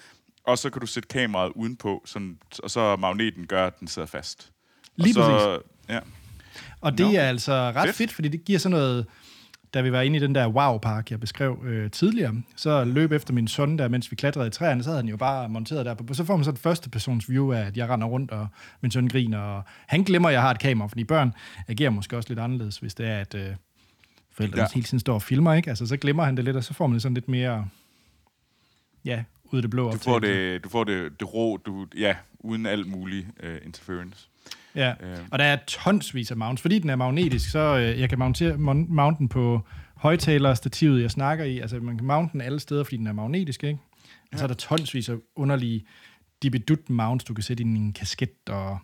og 0.45 0.59
så 0.59 0.71
kan 0.71 0.81
du 0.81 0.87
sætte 0.87 1.09
kameraet 1.09 1.53
udenpå, 1.55 2.03
sådan, 2.07 2.39
og 2.63 2.71
så 2.71 2.97
magneten 2.97 3.47
gør, 3.47 3.67
at 3.67 3.81
den 3.81 3.89
sidder 3.89 4.09
fast. 4.09 4.51
Lige 4.97 5.21
og 5.23 5.41
så, 5.41 5.59
Ja. 5.89 5.99
Og 6.81 6.99
det 6.99 7.07
Nå. 7.07 7.13
er 7.13 7.23
altså 7.29 7.53
ret. 7.53 7.85
Fedt. 7.87 7.97
fedt, 7.97 8.13
fordi 8.13 8.29
det 8.29 8.45
giver 8.45 8.59
sådan 8.59 8.79
noget, 8.79 9.07
da 9.75 9.81
vi 9.81 9.93
var 9.93 10.01
inde 10.01 10.17
i 10.17 10.21
den 10.21 10.35
der 10.35 10.49
wow-park, 10.49 11.11
jeg 11.11 11.21
beskrev 11.21 11.65
øh, 11.65 11.91
tidligere, 11.91 12.35
så 12.57 12.85
løb 12.85 13.13
efter 13.13 13.35
min 13.35 13.49
søn 13.49 13.79
der, 13.79 13.89
mens 13.89 14.11
vi 14.11 14.17
klatrede 14.17 14.47
i 14.47 14.51
træerne, 14.51 14.83
så 14.83 14.91
havde 14.91 15.03
han 15.03 15.09
jo 15.09 15.17
bare 15.17 15.49
monteret 15.49 15.87
der 15.87 15.95
på. 15.95 16.15
Så 16.15 16.25
får 16.25 16.37
man 16.37 16.45
så 16.45 16.51
et 16.51 16.59
første 16.59 16.91
persons 16.91 17.31
view 17.31 17.53
af, 17.53 17.61
at 17.61 17.77
jeg 17.77 17.89
render 17.89 18.07
rundt, 18.07 18.31
og 18.31 18.49
min 18.81 18.91
søn 18.91 19.09
griner, 19.09 19.39
og 19.39 19.63
han 19.87 20.03
glemmer, 20.03 20.29
at 20.29 20.33
jeg 20.33 20.43
har 20.43 20.51
et 20.51 20.59
kamera, 20.59 20.89
fordi 20.89 21.05
børn 21.05 21.33
agerer 21.69 21.91
måske 21.91 22.17
også 22.17 22.29
lidt 22.29 22.39
anderledes, 22.39 22.79
hvis 22.79 22.95
det 22.95 23.07
er, 23.09 23.19
at 23.19 23.35
øh, 23.35 23.51
forældrene 24.33 24.63
ja. 24.63 24.69
Hele 24.75 24.85
tiden 24.85 25.01
står 25.01 25.15
og 25.15 25.23
filmer, 25.23 25.55
ikke? 25.55 25.71
Altså, 25.71 25.87
så 25.87 25.97
glemmer 25.97 26.25
han 26.25 26.37
det 26.37 26.45
lidt, 26.45 26.57
og 26.57 26.65
så 26.65 26.75
får 26.75 26.87
man 26.87 26.95
det 26.95 27.03
sådan 27.03 27.15
lidt 27.15 27.29
mere, 27.29 27.69
ja, 29.05 29.25
ud 29.45 29.59
af 29.59 29.63
det 29.63 29.71
blå 29.71 29.91
Du 29.91 29.99
får 29.99 30.19
det, 30.19 30.65
du 30.65 30.69
får 30.69 30.85
det, 30.85 31.21
det 31.21 31.35
rå, 31.35 31.57
du, 31.57 31.87
ja, 31.97 32.17
uden 32.41 32.67
alt 32.67 32.87
mulig 32.87 33.27
uh, 33.45 33.67
interference. 33.67 34.29
Ja, 34.79 34.95
Øh. 35.01 35.19
og 35.31 35.39
der 35.39 35.45
er 35.45 35.59
tonsvis 35.67 36.31
af 36.31 36.37
mounts. 36.37 36.63
Fordi 36.63 36.79
den 36.79 36.91
er 36.91 36.97
magnetisk, 36.97 37.51
så 37.51 37.59
øh, 37.79 38.01
jeg 38.01 38.09
kan 38.09 38.19
mountere, 38.19 38.55
mon- 38.55 38.93
mount 38.95 39.19
den 39.19 39.29
på 39.29 39.67
højtalerstativet, 39.95 41.03
jeg 41.03 41.11
snakker 41.11 41.45
i. 41.45 41.59
Altså, 41.59 41.77
man 41.81 41.97
kan 41.99 42.07
mount 42.07 42.33
den 42.33 42.41
alle 42.41 42.61
steder, 42.61 42.85
fordi 42.85 42.97
den 42.97 43.07
er 43.07 43.13
magnetisk, 43.13 43.65
ikke? 43.65 43.79
Og 44.33 44.39
så 44.39 44.45
er 44.45 44.49
der 44.49 44.55
tonsvis 44.55 45.09
af 45.09 45.15
underlige 45.37 45.85
dibidut 46.43 46.91
mounts, 46.91 47.25
du 47.25 47.35
kan 47.35 47.43
sætte 47.45 47.63
i 47.63 47.67
en 47.67 47.93
kasket 47.93 48.31
og 48.49 48.79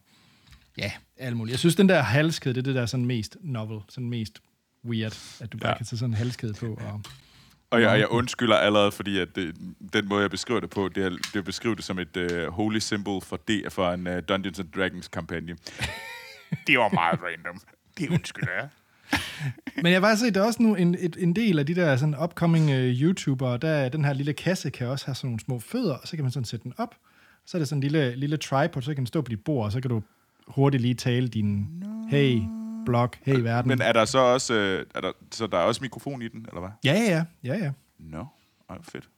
ja, 0.78 0.92
alt 1.16 1.36
muligt. 1.36 1.52
Jeg 1.52 1.58
synes, 1.58 1.74
den 1.76 1.88
der 1.88 2.02
halskæde, 2.02 2.54
det 2.54 2.60
er 2.60 2.64
det 2.64 2.74
der 2.74 2.86
sådan 2.86 3.06
mest 3.06 3.36
novel, 3.42 3.80
sådan 3.88 4.08
mest 4.08 4.38
weird, 4.84 5.18
at 5.40 5.52
du 5.52 5.58
bare 5.58 5.70
Ja. 5.70 5.76
kan 5.76 5.86
tage 5.86 5.98
sådan 5.98 6.10
en 6.10 6.16
halskæde 6.16 6.54
på. 6.54 6.66
Og, 6.66 7.00
Og 7.74 7.82
jeg, 7.82 7.98
jeg 7.98 8.08
undskylder 8.08 8.56
allerede, 8.56 8.92
fordi 8.92 9.18
at 9.18 9.28
det, 9.36 9.54
den 9.92 10.08
måde, 10.08 10.22
jeg 10.22 10.30
beskriver 10.30 10.60
det 10.60 10.70
på, 10.70 10.88
det 10.88 11.04
er, 11.04 11.08
det 11.08 11.34
er 11.34 11.38
at 11.38 11.44
beskrive 11.44 11.76
det 11.76 11.84
som 11.84 11.98
et 11.98 12.16
uh, 12.16 12.52
holy 12.52 12.78
symbol 12.78 13.22
for, 13.22 13.40
det, 13.48 13.72
for 13.72 13.90
en 13.90 14.06
uh, 14.06 14.12
Dungeons 14.28 14.58
and 14.58 14.68
Dragons 14.76 15.08
kampagne. 15.08 15.56
det 16.66 16.78
var 16.78 16.88
meget 16.88 17.20
random. 17.22 17.60
Det 17.98 18.10
undskylder 18.10 18.52
jeg. 18.52 18.68
Men 19.82 19.92
jeg 19.92 20.02
var 20.02 20.14
se, 20.14 20.30
der 20.30 20.40
er 20.40 20.46
også 20.46 20.62
nu 20.62 20.74
en, 20.74 20.96
et, 20.98 21.16
en 21.20 21.36
del 21.36 21.58
af 21.58 21.66
de 21.66 21.74
der 21.74 21.96
sådan 21.96 22.16
upcoming 22.22 22.70
uh, 22.70 22.76
YouTubere, 22.76 23.58
der 23.58 23.68
er 23.68 23.88
den 23.88 24.04
her 24.04 24.12
lille 24.12 24.32
kasse 24.32 24.70
kan 24.70 24.86
også 24.86 25.06
have 25.06 25.14
sådan 25.14 25.28
nogle 25.28 25.40
små 25.40 25.58
fødder, 25.58 25.94
og 25.94 26.08
så 26.08 26.16
kan 26.16 26.24
man 26.24 26.32
sådan 26.32 26.44
sætte 26.44 26.64
den 26.64 26.72
op. 26.76 26.94
Så 27.46 27.56
er 27.56 27.58
det 27.58 27.68
sådan 27.68 27.78
en 27.78 27.82
lille, 27.82 28.16
lille 28.16 28.36
tripod, 28.36 28.82
så 28.82 28.90
kan 28.90 28.96
den 28.96 29.06
stå 29.06 29.20
på 29.20 29.28
dit 29.28 29.44
bord, 29.44 29.64
og 29.64 29.72
så 29.72 29.80
kan 29.80 29.90
du 29.90 30.02
hurtigt 30.46 30.80
lige 30.80 30.94
tale 30.94 31.28
din, 31.28 31.66
hey, 32.10 32.40
blog, 32.84 33.10
hey, 33.22 33.40
verden. 33.40 33.68
Men 33.68 33.80
er 33.80 33.92
der 33.92 34.04
så 34.04 34.18
også, 34.18 34.54
øh, 34.54 34.86
er 34.94 35.00
der, 35.00 35.12
så 35.30 35.46
der 35.46 35.58
er 35.58 35.62
også 35.62 35.80
mikrofon 35.82 36.22
i 36.22 36.28
den, 36.28 36.46
eller 36.48 36.60
hvad? 36.60 36.70
ja, 36.84 36.92
ja, 36.92 37.10
ja, 37.10 37.24
ja, 37.44 37.64
ja. 37.64 37.70
Nå, 37.98 38.18
no. 38.18 38.24
Ej, 38.70 38.76
fedt. 38.82 39.08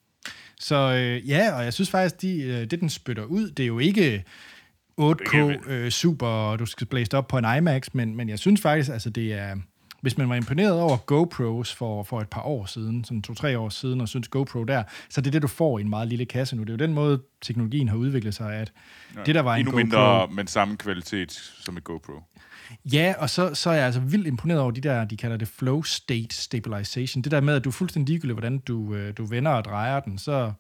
Så 0.61 0.77
øh, 0.77 1.29
ja, 1.29 1.53
og 1.53 1.65
jeg 1.65 1.73
synes 1.73 1.91
faktisk, 1.91 2.23
de, 2.23 2.43
øh, 2.43 2.71
det 2.71 2.81
den 2.81 2.91
spytter 2.91 3.25
ud, 3.25 3.51
det 3.51 3.63
er 3.63 3.67
jo 3.67 3.79
ikke 3.79 4.25
8K 5.01 5.37
øh, 5.71 5.91
super, 5.91 6.27
og 6.27 6.59
du 6.59 6.67
skal 6.67 6.87
blæse 6.87 7.17
op 7.17 7.29
på 7.29 7.39
en 7.39 7.45
IMAX, 7.59 7.89
men, 7.93 8.17
men 8.17 8.29
jeg 8.29 8.39
synes 8.39 8.61
faktisk, 8.61 8.91
altså 8.91 9.11
det 9.11 9.33
er, 9.33 9.57
hvis 10.01 10.19
man 10.19 10.29
var 10.29 10.35
imponeret 10.35 10.81
over 10.81 10.97
GoPros 10.97 11.75
for, 11.75 12.03
for 12.03 12.21
et 12.21 12.29
par 12.29 12.43
år 12.43 12.67
siden, 12.67 13.05
sådan 13.05 13.23
to-tre 13.23 13.59
år 13.59 13.69
siden, 13.69 14.01
og 14.01 14.09
synes 14.09 14.29
GoPro 14.29 14.65
der, 14.65 14.83
så 15.09 15.21
det 15.21 15.27
er 15.27 15.31
det, 15.31 15.43
du 15.43 15.49
får 15.49 15.79
i 15.79 15.83
en 15.83 15.91
meget 15.91 16.09
lille 16.09 16.25
kasse 16.25 16.57
nu. 16.57 16.63
Det 16.63 16.69
er 16.69 16.73
jo 16.73 16.87
den 16.87 16.95
måde, 16.95 17.23
teknologien 17.43 17.89
har 17.89 17.97
udviklet 17.97 18.35
sig, 18.35 18.55
at 18.55 18.73
det, 19.27 19.35
der 19.35 19.41
var 19.41 19.55
en 19.55 19.61
Endnu 19.61 19.71
GoPro... 19.71 19.83
mindre, 19.85 20.29
men 20.29 20.47
samme 20.47 20.77
kvalitet 20.77 21.33
som 21.33 21.77
et 21.77 21.85
GoPro. 21.85 22.13
Ja, 22.93 23.15
og 23.19 23.31
så, 23.31 23.55
så 23.55 23.71
er 23.71 23.75
jeg 23.75 23.85
altså 23.85 24.01
vildt 24.01 24.27
imponeret 24.27 24.61
over 24.61 24.71
de 24.71 24.81
der, 24.81 25.05
de 25.05 25.17
kalder 25.17 25.37
det 25.37 25.49
flow 25.49 25.83
state 25.83 26.37
stabilization. 26.37 27.23
Det 27.23 27.33
der 27.33 27.41
med, 27.41 27.55
at 27.55 27.65
du 27.65 27.69
er 27.69 27.73
fuldstændig 27.73 28.13
ligegyldig, 28.13 28.35
hvordan 28.35 28.59
du, 28.59 28.95
øh, 28.95 29.17
du 29.17 29.25
vender 29.25 29.51
og 29.51 29.65
drejer 29.65 30.01
den, 30.01 30.19
så 30.19 30.53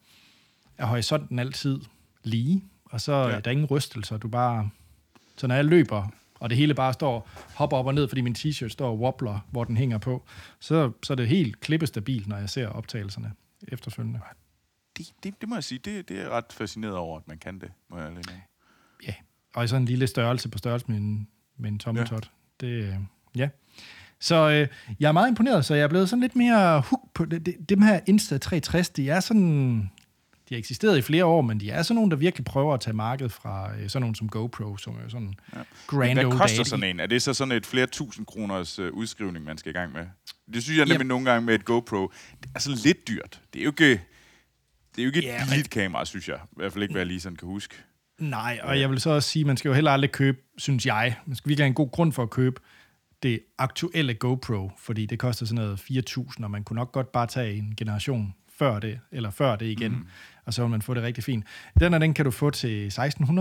er 0.78 0.86
horisonten 0.86 1.38
altid 1.38 1.80
lige, 2.24 2.64
og 2.84 3.00
så 3.00 3.12
ja. 3.12 3.28
Ja. 3.28 3.36
er 3.36 3.40
der 3.40 3.50
ingen 3.50 3.66
rystelser. 3.66 4.16
Du 4.16 4.28
bare... 4.28 4.70
Så 5.36 5.46
når 5.46 5.54
jeg 5.54 5.64
løber, 5.64 6.08
og 6.40 6.50
det 6.50 6.58
hele 6.58 6.74
bare 6.74 6.92
står, 6.92 7.28
hopper 7.54 7.76
op 7.76 7.86
og 7.86 7.94
ned, 7.94 8.08
fordi 8.08 8.20
min 8.20 8.36
t-shirt 8.38 8.68
står 8.68 8.88
og 8.88 8.98
wobbler, 8.98 9.46
hvor 9.50 9.64
den 9.64 9.76
hænger 9.76 9.98
på, 9.98 10.24
så, 10.60 10.92
så 11.02 11.12
er 11.12 11.14
det 11.14 11.28
helt 11.28 11.60
klippestabilt, 11.60 12.26
når 12.26 12.36
jeg 12.36 12.50
ser 12.50 12.68
optagelserne 12.68 13.32
efterfølgende. 13.68 14.20
Det, 14.98 15.06
det, 15.22 15.40
det 15.40 15.48
må 15.48 15.54
jeg 15.54 15.64
sige, 15.64 15.78
det, 15.78 16.08
det 16.08 16.20
er 16.20 16.28
ret 16.28 16.44
fascineret 16.50 16.94
over, 16.94 17.18
at 17.18 17.28
man 17.28 17.38
kan 17.38 17.58
det, 17.58 17.72
må 17.90 17.98
jeg 17.98 18.06
alene. 18.06 18.42
Ja, 19.06 19.14
og 19.54 19.64
i 19.64 19.68
sådan 19.68 19.82
en 19.82 19.88
lille 19.88 20.06
størrelse 20.06 20.48
på 20.48 20.58
størrelse 20.58 20.86
med 20.88 20.96
en, 20.96 21.28
med 21.58 21.70
en 21.70 21.78
tommeltot. 21.78 22.30
Ja. 22.62 22.66
Det, 22.66 22.72
øh, 22.72 22.94
ja. 23.36 23.48
Så 24.20 24.50
øh, 24.50 24.68
jeg 25.00 25.08
er 25.08 25.12
meget 25.12 25.28
imponeret, 25.28 25.64
så 25.64 25.74
jeg 25.74 25.84
er 25.84 25.88
blevet 25.88 26.08
sådan 26.08 26.20
lidt 26.20 26.36
mere 26.36 26.80
hook 26.80 27.00
på 27.14 27.24
det. 27.24 27.46
det 27.46 27.68
dem 27.68 27.82
her 27.82 28.00
Insta360, 28.10 28.92
de 28.96 29.10
er 29.10 29.20
sådan... 29.20 29.90
De 30.48 30.54
har 30.54 30.58
eksisteret 30.58 30.98
i 30.98 31.02
flere 31.02 31.24
år, 31.24 31.42
men 31.42 31.60
de 31.60 31.70
er 31.70 31.82
sådan 31.82 31.94
nogle, 31.94 32.10
der 32.10 32.16
virkelig 32.16 32.44
prøver 32.44 32.74
at 32.74 32.80
tage 32.80 32.94
markedet 32.94 33.32
fra 33.32 33.76
øh, 33.76 33.88
sådan 33.88 34.00
nogle 34.00 34.16
som 34.16 34.28
GoPro, 34.28 34.76
som 34.76 34.94
er 35.04 35.08
sådan 35.08 35.34
ja. 35.56 35.60
grand 35.86 36.12
Hvad 36.14 36.24
koster 36.24 36.56
daddy. 36.56 36.68
sådan 36.68 36.84
en? 36.84 37.00
Er 37.00 37.06
det 37.06 37.22
så 37.22 37.34
sådan 37.34 37.52
et 37.52 37.66
flere 37.66 37.86
tusind 37.86 38.26
kroners 38.26 38.78
øh, 38.78 38.92
udskrivning, 38.92 39.44
man 39.44 39.58
skal 39.58 39.70
i 39.70 39.72
gang 39.72 39.92
med? 39.92 40.06
Det 40.54 40.62
synes 40.62 40.78
jeg 40.78 40.84
nemlig 40.84 40.94
Jamen. 40.94 41.06
nogle 41.06 41.30
gange 41.30 41.46
med 41.46 41.54
et 41.54 41.64
GoPro. 41.64 42.12
Det 42.42 42.50
er 42.54 42.58
sådan 42.58 42.78
lidt 42.84 43.08
dyrt. 43.08 43.40
Det 43.52 43.60
er 43.60 43.64
jo 43.64 43.70
ikke, 43.70 43.90
det 44.96 44.98
er 44.98 45.02
jo 45.02 45.06
ikke 45.06 45.18
et 45.18 45.24
yeah, 45.24 45.48
billigt 45.48 45.70
kamera, 45.70 46.04
synes 46.04 46.28
jeg. 46.28 46.36
I 46.36 46.54
hvert 46.56 46.72
fald 46.72 46.82
ikke, 46.82 46.92
hvad 46.92 47.00
jeg 47.00 47.06
lige 47.06 47.20
sådan 47.20 47.36
kan 47.36 47.48
huske. 47.48 47.74
Nej, 48.18 48.60
og 48.62 48.80
jeg 48.80 48.90
vil 48.90 49.00
så 49.00 49.10
også 49.10 49.28
sige, 49.28 49.44
man 49.44 49.56
skal 49.56 49.68
jo 49.68 49.74
heller 49.74 49.90
aldrig 49.90 50.12
købe, 50.12 50.38
synes 50.58 50.86
jeg, 50.86 51.16
man 51.26 51.36
skal 51.36 51.48
virkelig 51.48 51.64
have 51.64 51.68
en 51.68 51.74
god 51.74 51.90
grund 51.90 52.12
for 52.12 52.22
at 52.22 52.30
købe 52.30 52.60
det 53.22 53.40
aktuelle 53.58 54.14
GoPro, 54.14 54.70
fordi 54.78 55.06
det 55.06 55.18
koster 55.18 55.46
sådan 55.46 55.64
noget 55.64 55.80
4.000, 55.80 56.44
og 56.44 56.50
man 56.50 56.64
kunne 56.64 56.74
nok 56.76 56.92
godt 56.92 57.12
bare 57.12 57.26
tage 57.26 57.54
en 57.54 57.74
generation 57.76 58.34
før 58.58 58.78
det, 58.78 59.00
eller 59.12 59.30
før 59.30 59.56
det 59.56 59.66
igen, 59.66 59.92
mm. 59.92 60.06
og 60.44 60.54
så 60.54 60.62
vil 60.62 60.70
man 60.70 60.82
få 60.82 60.94
det 60.94 61.02
rigtig 61.02 61.24
fint. 61.24 61.44
Den 61.80 61.92
her, 61.92 61.98
den 61.98 62.14
kan 62.14 62.24
du 62.24 62.30
få 62.30 62.50
til 62.50 62.88
1.600, 62.88 63.40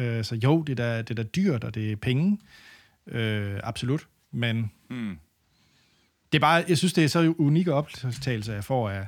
øh, 0.00 0.24
så 0.24 0.36
jo, 0.44 0.62
det 0.62 0.80
er, 0.80 0.84
da, 0.84 0.98
det 1.02 1.10
er 1.10 1.14
da 1.14 1.22
dyrt, 1.22 1.64
og 1.64 1.74
det 1.74 1.92
er 1.92 1.96
penge, 1.96 2.38
øh, 3.06 3.60
absolut, 3.62 4.06
men 4.32 4.70
Hmm. 4.88 5.18
det 6.32 6.38
er 6.38 6.40
bare, 6.40 6.64
jeg 6.68 6.78
synes, 6.78 6.92
det 6.92 7.04
er 7.04 7.08
så 7.08 7.34
unik 7.38 7.68
optagelse, 7.68 8.52
jeg 8.52 8.64
får 8.64 8.90
af, 8.90 9.06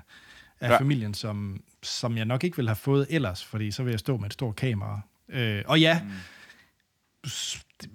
af. 0.61 0.71
Ja. 0.71 0.79
familien, 0.79 1.15
som, 1.15 1.63
som 1.83 2.17
jeg 2.17 2.25
nok 2.25 2.45
ikke 2.45 2.57
ville 2.57 2.69
have 2.69 2.77
fået 2.77 3.07
ellers, 3.11 3.45
fordi 3.45 3.71
så 3.71 3.83
vil 3.83 3.91
jeg 3.91 4.01
stå 4.01 4.17
med 4.17 4.27
et 4.27 4.33
stort 4.33 4.57
kamera. 4.57 5.01
Øh, 5.29 5.63
og 5.67 5.81
ja, 5.81 6.01
mm. 6.03 6.11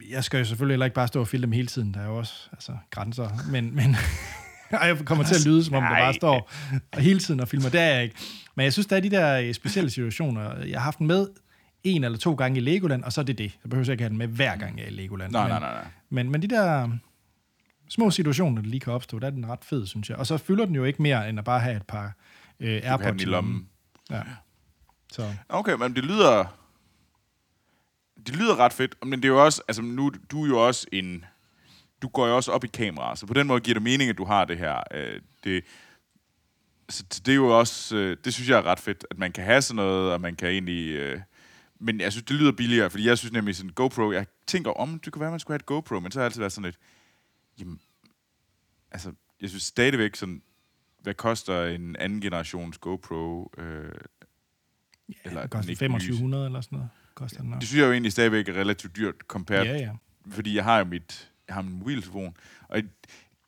jeg 0.09 0.23
skal 0.23 0.37
jo 0.37 0.45
selvfølgelig 0.45 0.73
heller 0.73 0.85
ikke 0.85 0.95
bare 0.95 1.07
stå 1.07 1.19
og 1.19 1.27
filme 1.27 1.55
hele 1.55 1.67
tiden, 1.67 1.93
der 1.93 1.99
er 1.99 2.05
jo 2.05 2.17
også 2.17 2.49
altså, 2.51 2.77
grænser, 2.91 3.29
men, 3.51 3.75
men 3.75 3.95
jeg 4.71 4.97
kommer 5.05 5.23
til 5.23 5.35
at 5.35 5.45
lyde, 5.45 5.63
som 5.63 5.75
om 5.75 5.83
jeg 5.83 5.91
bare 5.91 6.01
Nej. 6.01 6.13
står 6.13 6.51
og 6.91 7.01
hele 7.01 7.19
tiden 7.19 7.39
og 7.39 7.47
filmer. 7.47 7.69
Det 7.69 7.81
er 7.81 7.93
jeg 7.93 8.03
ikke. 8.03 8.15
Men 8.55 8.63
jeg 8.63 8.73
synes, 8.73 8.87
der 8.87 8.95
er 8.95 8.99
de 8.99 9.09
der 9.09 9.39
øh, 9.39 9.53
specielle 9.53 9.89
situationer. 9.89 10.65
Jeg 10.65 10.79
har 10.79 10.83
haft 10.83 10.99
den 10.99 11.07
med 11.07 11.27
en 11.83 12.03
eller 12.03 12.17
to 12.17 12.33
gange 12.33 12.57
i 12.57 12.61
Legoland, 12.61 13.03
og 13.03 13.13
så 13.13 13.21
er 13.21 13.25
det 13.25 13.37
det. 13.37 13.57
Jeg 13.63 13.69
behøver 13.69 13.85
jeg 13.85 13.91
ikke 13.91 14.03
have 14.03 14.09
den 14.09 14.17
med 14.17 14.27
hver 14.27 14.55
gang, 14.55 14.77
jeg 14.77 14.83
er 14.83 14.89
i 14.89 14.93
Legoland. 14.93 15.31
Nej, 15.31 15.43
men, 15.43 15.49
nej, 15.49 15.59
nej, 15.59 15.71
nej. 15.71 15.85
Men, 16.09 16.31
men 16.31 16.41
de 16.41 16.47
der 16.47 16.89
små 17.89 18.11
situationer, 18.11 18.61
der 18.61 18.69
lige 18.69 18.79
kan 18.79 18.93
opstå, 18.93 19.19
der 19.19 19.27
er 19.27 19.31
den 19.31 19.47
ret 19.47 19.63
fed, 19.63 19.85
synes 19.85 20.09
jeg. 20.09 20.17
Og 20.17 20.27
så 20.27 20.37
fylder 20.37 20.65
den 20.65 20.75
jo 20.75 20.83
ikke 20.83 21.01
mere, 21.01 21.29
end 21.29 21.39
at 21.39 21.45
bare 21.45 21.59
have 21.59 21.75
et 21.75 21.83
par 21.87 22.13
øh, 22.59 22.69
den 22.69 22.83
i 22.83 22.85
AirPods 22.85 23.25
lommen. 23.25 23.67
Ja. 24.09 24.23
Så 25.11 25.33
Okay, 25.49 25.73
men 25.73 25.95
det 25.95 26.05
lyder... 26.05 26.45
Det 28.27 28.35
lyder 28.35 28.55
ret 28.55 28.73
fedt, 28.73 28.95
men 29.05 29.23
det 29.23 29.25
er 29.25 29.33
jo 29.33 29.45
også... 29.45 29.61
Altså, 29.67 29.81
nu 29.81 30.11
du 30.31 30.43
er 30.43 30.47
jo 30.47 30.67
også 30.67 30.87
en... 30.91 31.25
Du 32.01 32.07
går 32.07 32.27
jo 32.27 32.35
også 32.35 32.51
op 32.51 32.63
i 32.63 32.67
kamera, 32.67 33.15
så 33.15 33.25
på 33.25 33.33
den 33.33 33.47
måde 33.47 33.61
giver 33.61 33.73
det 33.73 33.83
mening, 33.83 34.09
at 34.09 34.17
du 34.17 34.25
har 34.25 34.45
det 34.45 34.57
her. 34.57 34.83
Øh, 34.91 35.21
det, 35.43 35.63
så 36.89 37.03
det 37.25 37.31
er 37.31 37.35
jo 37.35 37.59
også... 37.59 37.95
Øh, 37.95 38.17
det 38.23 38.33
synes 38.33 38.49
jeg 38.49 38.57
er 38.57 38.65
ret 38.65 38.79
fedt, 38.79 39.05
at 39.11 39.17
man 39.17 39.31
kan 39.31 39.43
have 39.43 39.61
sådan 39.61 39.75
noget, 39.75 40.13
og 40.13 40.21
man 40.21 40.35
kan 40.35 40.49
egentlig... 40.49 40.89
Øh, 40.89 41.21
men 41.79 41.99
jeg 41.99 42.11
synes, 42.11 42.25
det 42.25 42.35
lyder 42.35 42.51
billigere, 42.51 42.89
fordi 42.89 43.07
jeg 43.07 43.17
synes 43.17 43.31
nemlig 43.31 43.55
sådan 43.55 43.71
GoPro... 43.71 44.11
Jeg 44.11 44.25
tænker 44.47 44.71
om, 44.71 44.99
det 44.99 45.13
kunne 45.13 45.19
være, 45.19 45.31
man 45.31 45.39
skulle 45.39 45.53
have 45.53 45.59
et 45.59 45.65
GoPro, 45.65 45.99
men 45.99 46.11
så 46.11 46.19
har 46.19 46.23
jeg 46.23 46.25
altid 46.25 46.41
været 46.41 46.51
sådan 46.51 46.65
lidt... 46.65 46.77
Jamen, 47.59 47.79
altså, 48.91 49.13
jeg 49.41 49.49
synes 49.49 49.63
stadigvæk 49.63 50.15
sådan... 50.15 50.41
Hvad 51.03 51.13
koster 51.13 51.65
en 51.65 51.95
anden 51.95 52.21
generations 52.21 52.77
GoPro? 52.77 53.51
Øh, 53.57 53.91
eller 55.23 55.41
det 55.41 55.41
den 55.41 55.49
koster 55.49 55.69
ikke 55.69 55.79
2500 55.79 56.45
eller 56.45 56.61
sådan 56.61 56.75
noget. 56.77 56.89
Koster 57.15 57.41
den 57.41 57.49
nok. 57.49 57.59
Det 57.59 57.67
synes 57.67 57.79
jeg 57.79 57.87
jo 57.87 57.91
egentlig 57.91 58.11
stadigvæk 58.11 58.49
er 58.49 58.53
relativt 58.53 58.95
dyrt 58.95 59.15
compared, 59.27 59.65
Ja, 59.65 59.77
ja. 59.77 59.91
fordi 60.29 60.55
jeg 60.55 60.63
har 60.63 60.77
jo 60.77 60.85
mit, 60.85 61.31
jeg 61.47 61.55
har 61.55 61.61
min 61.61 61.77
mobiltelefon, 61.79 62.37
og 62.69 62.81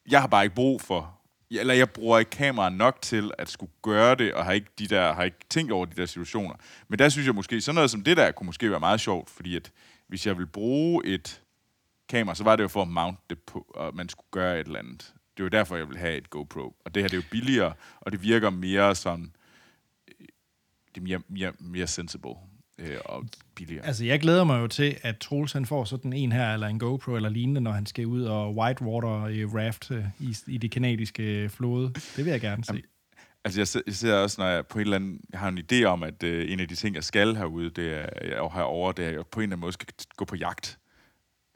jeg 0.09 0.21
har 0.21 0.27
bare 0.27 0.43
ikke 0.43 0.55
brug 0.55 0.81
for, 0.81 1.19
eller 1.51 1.73
jeg 1.73 1.89
bruger 1.89 2.19
ikke 2.19 2.31
kameraet 2.31 2.73
nok 2.73 3.01
til 3.01 3.31
at 3.37 3.49
skulle 3.49 3.71
gøre 3.81 4.15
det, 4.15 4.33
og 4.33 4.45
har 4.45 4.51
ikke, 4.51 4.67
de 4.79 4.87
der, 4.87 5.13
har 5.13 5.23
ikke 5.23 5.37
tænkt 5.49 5.71
over 5.71 5.85
de 5.85 5.95
der 5.95 6.05
situationer. 6.05 6.55
Men 6.87 6.99
der 6.99 7.09
synes 7.09 7.25
jeg 7.27 7.35
måske, 7.35 7.61
sådan 7.61 7.75
noget 7.75 7.91
som 7.91 8.03
det 8.03 8.17
der 8.17 8.31
kunne 8.31 8.45
måske 8.45 8.71
være 8.71 8.79
meget 8.79 8.99
sjovt, 9.01 9.29
fordi 9.29 9.55
at 9.55 9.71
hvis 10.07 10.27
jeg 10.27 10.37
vil 10.37 10.47
bruge 10.47 11.05
et 11.05 11.41
kamera, 12.09 12.35
så 12.35 12.43
var 12.43 12.55
det 12.55 12.63
jo 12.63 12.67
for 12.67 12.81
at 12.81 12.87
mount 12.87 13.19
det 13.29 13.39
på, 13.39 13.65
og 13.75 13.95
man 13.95 14.09
skulle 14.09 14.27
gøre 14.31 14.59
et 14.59 14.65
eller 14.67 14.79
andet. 14.79 15.13
Det 15.39 15.43
er 15.43 15.45
jo 15.45 15.59
derfor, 15.59 15.75
jeg 15.75 15.89
vil 15.89 15.97
have 15.97 16.17
et 16.17 16.29
GoPro. 16.29 16.75
Og 16.85 16.95
det 16.95 17.03
her 17.03 17.07
det 17.07 17.17
er 17.17 17.21
jo 17.21 17.27
billigere, 17.31 17.73
og 18.01 18.11
det 18.11 18.23
virker 18.23 18.49
mere 18.49 18.95
sådan, 18.95 19.31
øh, 20.07 20.25
det 20.95 21.01
er 21.01 21.01
mere, 21.01 21.21
mere, 21.29 21.51
mere 21.59 21.87
sensible 21.87 22.31
øh, 22.77 22.97
og 23.05 23.25
billigere. 23.55 23.85
Altså, 23.85 24.05
jeg 24.05 24.19
glæder 24.19 24.43
mig 24.43 24.59
jo 24.61 24.67
til, 24.67 24.95
at 25.01 25.17
Troels 25.17 25.51
han 25.51 25.65
får 25.65 25.83
sådan 25.85 26.13
en 26.13 26.31
her, 26.31 26.53
eller 26.53 26.67
en 26.67 26.79
GoPro 26.79 27.15
eller 27.15 27.29
lignende, 27.29 27.61
når 27.61 27.71
han 27.71 27.85
skal 27.85 28.05
ud 28.05 28.23
og 28.23 28.55
whitewater 28.55 29.27
i 29.27 29.45
raft 29.45 29.91
øh, 29.91 30.05
i, 30.19 30.37
i 30.47 30.57
det 30.57 30.71
kanadiske 30.71 31.49
flåde. 31.49 31.93
Det 31.93 32.25
vil 32.25 32.31
jeg 32.31 32.41
gerne 32.41 32.63
se. 32.63 32.81
Altså, 33.43 33.59
jeg, 33.59 33.67
ser- 33.67 33.81
jeg 33.85 33.95
ser 33.95 34.13
også, 34.13 34.41
når 34.41 34.47
jeg 34.47 34.67
på 34.67 34.77
en 34.77 34.81
eller 34.81 34.95
anden... 34.95 35.21
Jeg 35.31 35.39
har 35.39 35.47
en 35.49 35.59
idé 35.71 35.83
om, 35.83 36.03
at 36.03 36.23
øh, 36.23 36.51
en 36.51 36.59
af 36.59 36.67
de 36.67 36.75
ting, 36.75 36.95
jeg 36.95 37.03
skal 37.03 37.35
herude, 37.35 37.69
det 37.69 37.93
er, 37.93 38.09
jeg 38.21 38.49
herovre, 38.53 38.93
det 38.97 39.05
er, 39.05 39.09
at 39.09 39.15
jeg 39.15 39.25
på 39.31 39.39
en 39.39 39.43
eller 39.43 39.53
anden 39.55 39.61
måde 39.61 39.73
skal 39.73 39.87
gå 40.15 40.25
på 40.25 40.35
jagt. 40.35 40.79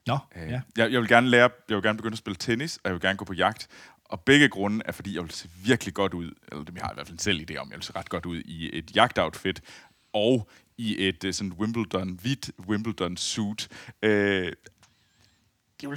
Nå, 0.07 0.17
Øh, 0.35 0.49
ja. 0.49 0.61
jeg, 0.77 0.91
jeg 0.91 1.01
vil 1.01 1.09
gerne 1.09 1.29
lære... 1.29 1.49
Jeg 1.69 1.75
vil 1.75 1.83
gerne 1.83 1.97
begynde 1.97 2.13
at 2.13 2.17
spille 2.17 2.37
tennis, 2.37 2.77
og 2.77 2.81
jeg 2.85 2.93
vil 2.93 3.01
gerne 3.01 3.17
gå 3.17 3.25
på 3.25 3.33
jagt. 3.33 3.67
Og 4.05 4.21
begge 4.21 4.49
grunde 4.49 4.81
er, 4.85 4.91
fordi 4.91 5.15
jeg 5.15 5.23
vil 5.23 5.31
se 5.31 5.49
virkelig 5.65 5.93
godt 5.93 6.13
ud, 6.13 6.31
eller 6.51 6.63
det 6.63 6.75
jeg 6.75 6.83
har 6.83 6.91
i 6.91 6.93
hvert 6.93 7.07
fald 7.07 7.19
selv 7.19 7.51
idé 7.51 7.57
om, 7.57 7.69
jeg 7.69 7.75
vil 7.77 7.83
se 7.83 7.93
ret 7.95 8.09
godt 8.09 8.25
ud 8.25 8.37
i 8.37 8.77
et 8.77 8.95
jagtoutfit, 8.95 9.61
og 10.13 10.49
i 10.77 11.07
et 11.07 11.23
øh, 11.23 11.33
sådan 11.33 11.53
Wimbledon, 11.53 12.19
hvidt 12.21 12.51
Wimbledon 12.67 13.17
suit. 13.17 13.69
Øh, 14.01 14.53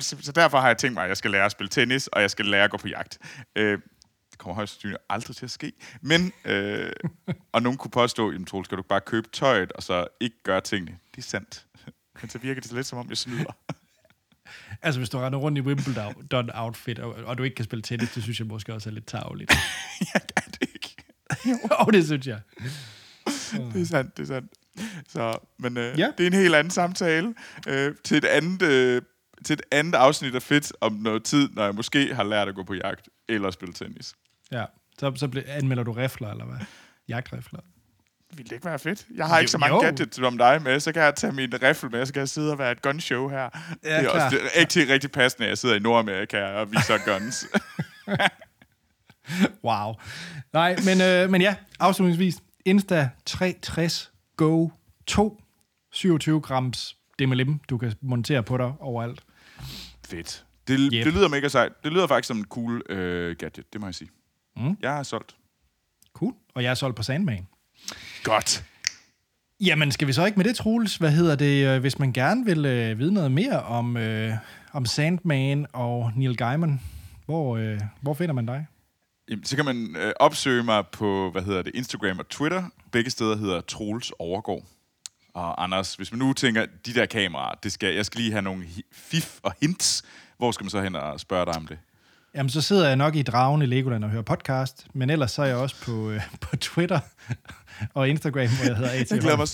så 0.00 0.32
derfor 0.34 0.58
har 0.58 0.66
jeg 0.66 0.78
tænkt 0.78 0.94
mig, 0.94 1.02
at 1.02 1.08
jeg 1.08 1.16
skal 1.16 1.30
lære 1.30 1.44
at 1.44 1.52
spille 1.52 1.68
tennis, 1.68 2.06
og 2.06 2.20
jeg 2.20 2.30
skal 2.30 2.46
lære 2.46 2.64
at 2.64 2.70
gå 2.70 2.76
på 2.76 2.88
jagt. 2.88 3.18
Øh, 3.56 3.78
det 4.30 4.38
kommer 4.38 4.54
højst 4.54 4.72
sandsynligt 4.72 5.02
aldrig 5.08 5.36
til 5.36 5.44
at 5.44 5.50
ske. 5.50 5.72
Men, 6.00 6.32
øh, 6.44 6.92
og 7.52 7.62
nogen 7.62 7.78
kunne 7.78 7.90
påstå, 7.90 8.32
jamen 8.32 8.46
Troels, 8.46 8.66
skal 8.66 8.76
du 8.76 8.80
ikke 8.80 8.88
bare 8.88 9.00
købe 9.00 9.28
tøjet, 9.28 9.72
og 9.72 9.82
så 9.82 10.06
ikke 10.20 10.36
gøre 10.42 10.60
tingene? 10.60 10.98
Det 11.10 11.18
er 11.18 11.22
sandt. 11.22 11.66
Men 12.20 12.30
så 12.30 12.38
virker 12.38 12.60
det 12.60 12.72
lidt, 12.72 12.86
som 12.86 12.98
om 12.98 13.08
jeg 13.08 13.16
snyder. 13.16 13.52
Altså, 14.82 15.00
hvis 15.00 15.08
du 15.10 15.18
render 15.18 15.38
rundt 15.38 15.58
i 15.58 15.60
Wimbledon-outfit, 15.60 16.98
og, 16.98 17.14
og 17.24 17.38
du 17.38 17.42
ikke 17.42 17.54
kan 17.54 17.64
spille 17.64 17.82
tennis, 17.82 18.10
det 18.10 18.22
synes 18.22 18.38
jeg 18.38 18.46
måske 18.46 18.74
også 18.74 18.88
er 18.90 18.94
lidt 18.94 19.06
tageligt. 19.06 19.52
jeg 20.14 20.20
kan 20.36 20.52
det 20.60 20.62
ikke. 20.74 20.96
Og 21.70 21.92
det 21.92 22.04
synes 22.04 22.26
jeg. 22.26 22.40
Det 23.74 23.80
er 23.82 23.86
sandt, 23.86 24.16
det 24.16 24.22
er 24.22 24.26
sandt. 24.26 24.52
Så, 25.08 25.38
men 25.58 25.76
øh, 25.76 25.84
Ja. 25.98 26.04
ja. 26.04 26.10
det 26.18 26.22
er 26.22 26.26
en 26.26 26.32
helt 26.32 26.54
anden 26.54 26.70
samtale 26.70 27.34
øh, 27.68 27.94
til, 28.04 28.16
et 28.16 28.24
andet, 28.24 28.62
øh, 28.62 29.02
til 29.44 29.54
et 29.54 29.62
andet 29.72 29.94
afsnit 29.94 30.34
af 30.34 30.42
Fedt 30.42 30.72
om 30.80 30.92
noget 30.92 31.24
tid, 31.24 31.48
når 31.52 31.64
jeg 31.64 31.74
måske 31.74 32.14
har 32.14 32.24
lært 32.24 32.48
at 32.48 32.54
gå 32.54 32.62
på 32.62 32.74
jagt 32.74 33.08
eller 33.28 33.50
spille 33.50 33.74
tennis. 33.74 34.14
Ja, 34.52 34.64
så, 34.98 35.12
så 35.16 35.42
anmelder 35.46 35.82
du 35.82 35.92
rifler, 35.92 36.30
eller 36.30 36.44
hvad? 36.44 36.58
Jagtrifler. 37.08 37.60
Vil 38.34 38.44
det 38.44 38.52
ikke 38.52 38.64
være 38.64 38.78
fedt? 38.78 39.06
Jeg 39.14 39.26
har 39.26 39.38
ikke 39.38 39.50
så 39.50 39.58
mange 39.58 39.74
Jo. 39.76 39.80
gadgets 39.82 40.16
som 40.16 40.38
dig 40.38 40.62
med, 40.62 40.80
så 40.80 40.92
kan 40.92 41.02
jeg 41.02 41.14
tage 41.14 41.32
min 41.32 41.62
rifle 41.62 41.88
med, 41.88 42.06
så 42.06 42.12
kan 42.12 42.20
jeg 42.20 42.28
sidde 42.28 42.52
og 42.52 42.58
være 42.58 42.72
et 42.72 42.82
gunshow 42.82 43.28
her. 43.28 43.38
Ja, 43.38 43.48
det 43.48 43.92
er 43.96 44.00
klar. 44.00 44.10
også 44.24 44.36
det 44.36 44.44
er 44.44 44.60
rigtig, 44.60 44.88
rigtig 44.88 45.10
passende, 45.10 45.44
at 45.44 45.48
jeg 45.48 45.58
sidder 45.58 45.74
i 45.74 45.78
Nordamerika 45.78 46.42
og 46.44 46.72
viser 46.72 46.98
guns. 47.18 47.46
Wow. 49.64 49.94
Nej, 50.52 50.76
men, 50.84 51.00
øh, 51.00 51.30
men 51.30 51.40
ja, 51.42 51.54
afslutningsvis. 51.80 52.36
Insta 52.64 53.08
360 53.26 54.12
Go 54.36 54.68
2. 55.06 55.42
27 55.92 56.40
grams 56.40 56.96
DMLM, 57.18 57.58
du 57.70 57.78
kan 57.78 57.92
montere 58.02 58.42
på 58.42 58.56
dig 58.56 58.72
overalt. 58.80 59.22
Fedt. 60.08 60.44
Det, 60.68 60.78
Yep. 60.92 61.04
det 61.04 61.12
lyder 61.14 61.28
mega 61.28 61.48
sejt. 61.48 61.72
Det 61.84 61.92
lyder 61.92 62.06
faktisk 62.06 62.28
som 62.28 62.36
en 62.38 62.44
cool 62.44 62.82
øh, 62.88 63.36
gadget, 63.38 63.72
det 63.72 63.80
må 63.80 63.86
jeg 63.86 63.94
sige. 63.94 64.10
Mm. 64.56 64.76
Jeg 64.80 64.90
har 64.92 65.02
solgt. 65.02 65.36
Cool. 66.14 66.34
Og 66.54 66.62
jeg 66.62 66.70
er 66.70 66.74
solgt 66.74 66.96
på 66.96 67.02
Sandman. 67.02 67.46
Godt. 68.26 68.64
Jamen, 69.60 69.92
skal 69.92 70.08
vi 70.08 70.12
så 70.12 70.26
ikke 70.26 70.36
med 70.36 70.44
det, 70.44 70.56
Troels? 70.56 70.96
Hvad 70.96 71.10
hedder 71.10 71.36
det, 71.36 71.66
øh, 71.66 71.80
hvis 71.80 71.98
man 71.98 72.12
gerne 72.12 72.44
vil 72.44 72.66
øh, 72.66 72.98
vide 72.98 73.14
noget 73.14 73.32
mere 73.32 73.62
om, 73.62 73.96
øh, 73.96 74.32
om 74.72 74.86
Sandman 74.86 75.66
og 75.72 76.12
Neil 76.16 76.36
Gaiman? 76.36 76.80
Hvor, 77.26 77.56
øh, 77.56 77.80
hvor 78.00 78.14
finder 78.14 78.34
man 78.34 78.46
dig? 78.46 78.66
Jamen, 79.30 79.44
så 79.44 79.56
kan 79.56 79.64
man 79.64 79.96
øh, 79.98 80.12
opsøge 80.20 80.62
mig 80.62 80.84
på, 80.92 81.30
hvad 81.30 81.42
hedder 81.42 81.62
det, 81.62 81.74
Instagram 81.74 82.18
og 82.18 82.28
Twitter. 82.28 82.62
Begge 82.92 83.10
steder 83.10 83.36
hedder 83.36 83.60
Troels 83.60 84.12
Overgaard. 84.18 84.62
Og 85.34 85.62
Anders, 85.62 85.94
hvis 85.94 86.12
man 86.12 86.18
nu 86.18 86.32
tænker, 86.32 86.66
de 86.86 86.94
der 86.94 87.06
kameraer, 87.06 87.54
det 87.62 87.72
skal, 87.72 87.94
jeg 87.94 88.06
skal 88.06 88.20
lige 88.20 88.32
have 88.32 88.42
nogle 88.42 88.64
fif 88.92 89.38
og 89.42 89.54
hints. 89.60 90.04
Hvor 90.38 90.50
skal 90.50 90.64
man 90.64 90.70
så 90.70 90.82
hen 90.82 90.96
og 90.96 91.20
spørge 91.20 91.46
dig 91.46 91.56
om 91.56 91.66
det? 91.66 91.78
Jamen, 92.34 92.50
så 92.50 92.60
sidder 92.60 92.86
jeg 92.86 92.96
nok 92.96 93.16
i 93.16 93.22
Dragen 93.22 93.62
i 93.62 93.66
Legoland 93.66 94.04
og 94.04 94.10
hører 94.10 94.22
podcast, 94.22 94.86
men 94.94 95.10
ellers 95.10 95.30
så 95.30 95.42
er 95.42 95.46
jeg 95.46 95.56
også 95.56 95.76
på, 95.82 96.10
øh, 96.10 96.20
på 96.40 96.56
Twitter 96.56 97.00
og 97.94 98.08
Instagram, 98.08 98.48
hvor 98.48 98.64
jeg 98.66 98.76
hedder 98.76 98.90
AT. 98.90 99.10
Jeg 99.10 99.20
glæder, 99.20 99.36
mig, 99.36 99.48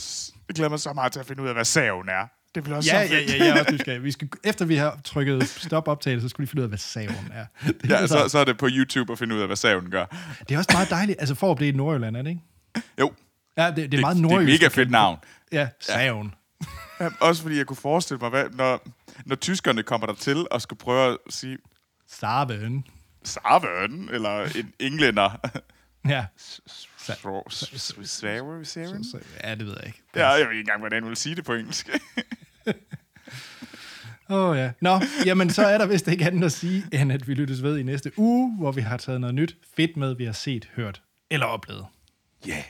jeg 0.48 0.54
glæder 0.54 0.70
mig 0.70 0.80
så 0.80 0.92
meget 0.92 1.12
til 1.12 1.20
at 1.20 1.26
finde 1.26 1.42
ud 1.42 1.48
af, 1.48 1.54
hvad 1.54 1.64
saven 1.64 2.08
er. 2.08 2.26
Det 2.54 2.62
bliver 2.62 2.76
også 2.76 2.90
Ja, 2.92 3.00
ja, 3.00 3.18
ja, 3.28 3.38
jeg 3.38 3.48
er 3.48 3.60
også 3.60 3.72
nysgerrig. 3.72 4.02
Vi 4.02 4.10
skal, 4.10 4.28
efter 4.44 4.64
vi 4.64 4.76
har 4.76 4.98
trykket 5.04 5.48
stop 5.48 5.88
optagelse, 5.88 6.24
så 6.24 6.28
skulle 6.28 6.46
vi 6.46 6.50
finde 6.50 6.60
ud 6.60 6.64
af, 6.64 6.68
hvad 6.70 6.78
saven 6.78 7.32
er. 7.32 7.46
Det, 7.66 7.76
ja 7.90 7.94
er 8.02 8.06
så, 8.06 8.28
så 8.28 8.38
er 8.38 8.44
det 8.44 8.58
på 8.58 8.68
YouTube 8.70 9.12
at 9.12 9.18
finde 9.18 9.34
ud 9.34 9.40
af, 9.40 9.46
hvad 9.46 9.56
saven 9.56 9.90
gør. 9.90 10.04
det 10.48 10.54
er 10.54 10.58
også 10.58 10.70
meget 10.72 10.90
dejligt, 10.90 11.20
altså 11.20 11.34
for 11.34 11.50
at 11.50 11.56
blive 11.56 11.72
i 11.72 11.76
Nordjylland, 11.76 12.16
er 12.16 12.22
det 12.22 12.30
ikke? 12.30 12.42
Jo, 13.00 13.12
Ja, 13.56 13.66
det, 13.66 13.76
det 13.76 13.84
er 13.84 13.88
det, 13.88 14.00
meget 14.00 14.16
det 14.16 14.22
er 14.22 14.26
et 14.26 14.32
nordjysk. 14.32 14.62
mega 14.62 14.68
fedt 14.68 14.90
navn. 14.90 15.18
Ja, 15.52 15.68
saven. 15.80 16.34
Ja, 17.00 17.08
også 17.20 17.42
fordi 17.42 17.56
jeg 17.58 17.66
kunne 17.66 17.76
forestille 17.76 18.18
mig, 18.20 18.30
hvad, 18.30 18.44
når, 18.52 18.88
når 19.26 19.36
tyskerne 19.36 19.82
kommer 19.82 20.06
der 20.06 20.14
til 20.14 20.46
og 20.50 20.62
skal 20.62 20.76
prøve 20.76 21.10
at 21.12 21.18
sige 21.30 21.58
Saven. 22.20 22.86
Sarven, 23.24 24.08
eller 24.12 24.44
en 24.56 24.72
englænder. 24.78 25.30
Ja. 26.08 26.26
Så, 26.36 26.60
så, 26.66 26.86
ja, 29.44 29.54
det 29.54 29.66
ved 29.66 29.74
jeg 29.78 29.86
ikke. 29.86 30.02
Ja, 30.16 30.28
jeg 30.28 30.46
ved 30.46 30.50
ikke 30.50 30.60
engang, 30.60 30.80
hvordan 30.80 31.02
jeg 31.02 31.08
vil 31.08 31.16
sige 31.16 31.34
det 31.34 31.44
på 31.44 31.54
engelsk. 31.54 31.90
Åh 34.30 34.50
oh, 34.50 34.56
ja. 34.56 34.70
Nå, 34.80 35.00
jamen 35.24 35.50
så 35.50 35.62
er 35.62 35.78
der 35.78 35.86
vist 35.86 36.08
ikke 36.08 36.24
andet 36.24 36.44
at 36.44 36.52
sige, 36.52 36.84
end 36.92 37.12
at 37.12 37.28
vi 37.28 37.34
lyttes 37.34 37.62
ved 37.62 37.78
i 37.78 37.82
næste 37.82 38.12
uge, 38.16 38.56
hvor 38.58 38.72
vi 38.72 38.80
har 38.80 38.96
taget 38.96 39.20
noget 39.20 39.34
nyt 39.34 39.56
fedt 39.76 39.96
med, 39.96 40.16
vi 40.16 40.24
har 40.24 40.32
set, 40.32 40.68
hørt 40.76 41.02
eller 41.30 41.46
oplevet. 41.46 41.86
Yeah. 42.48 42.62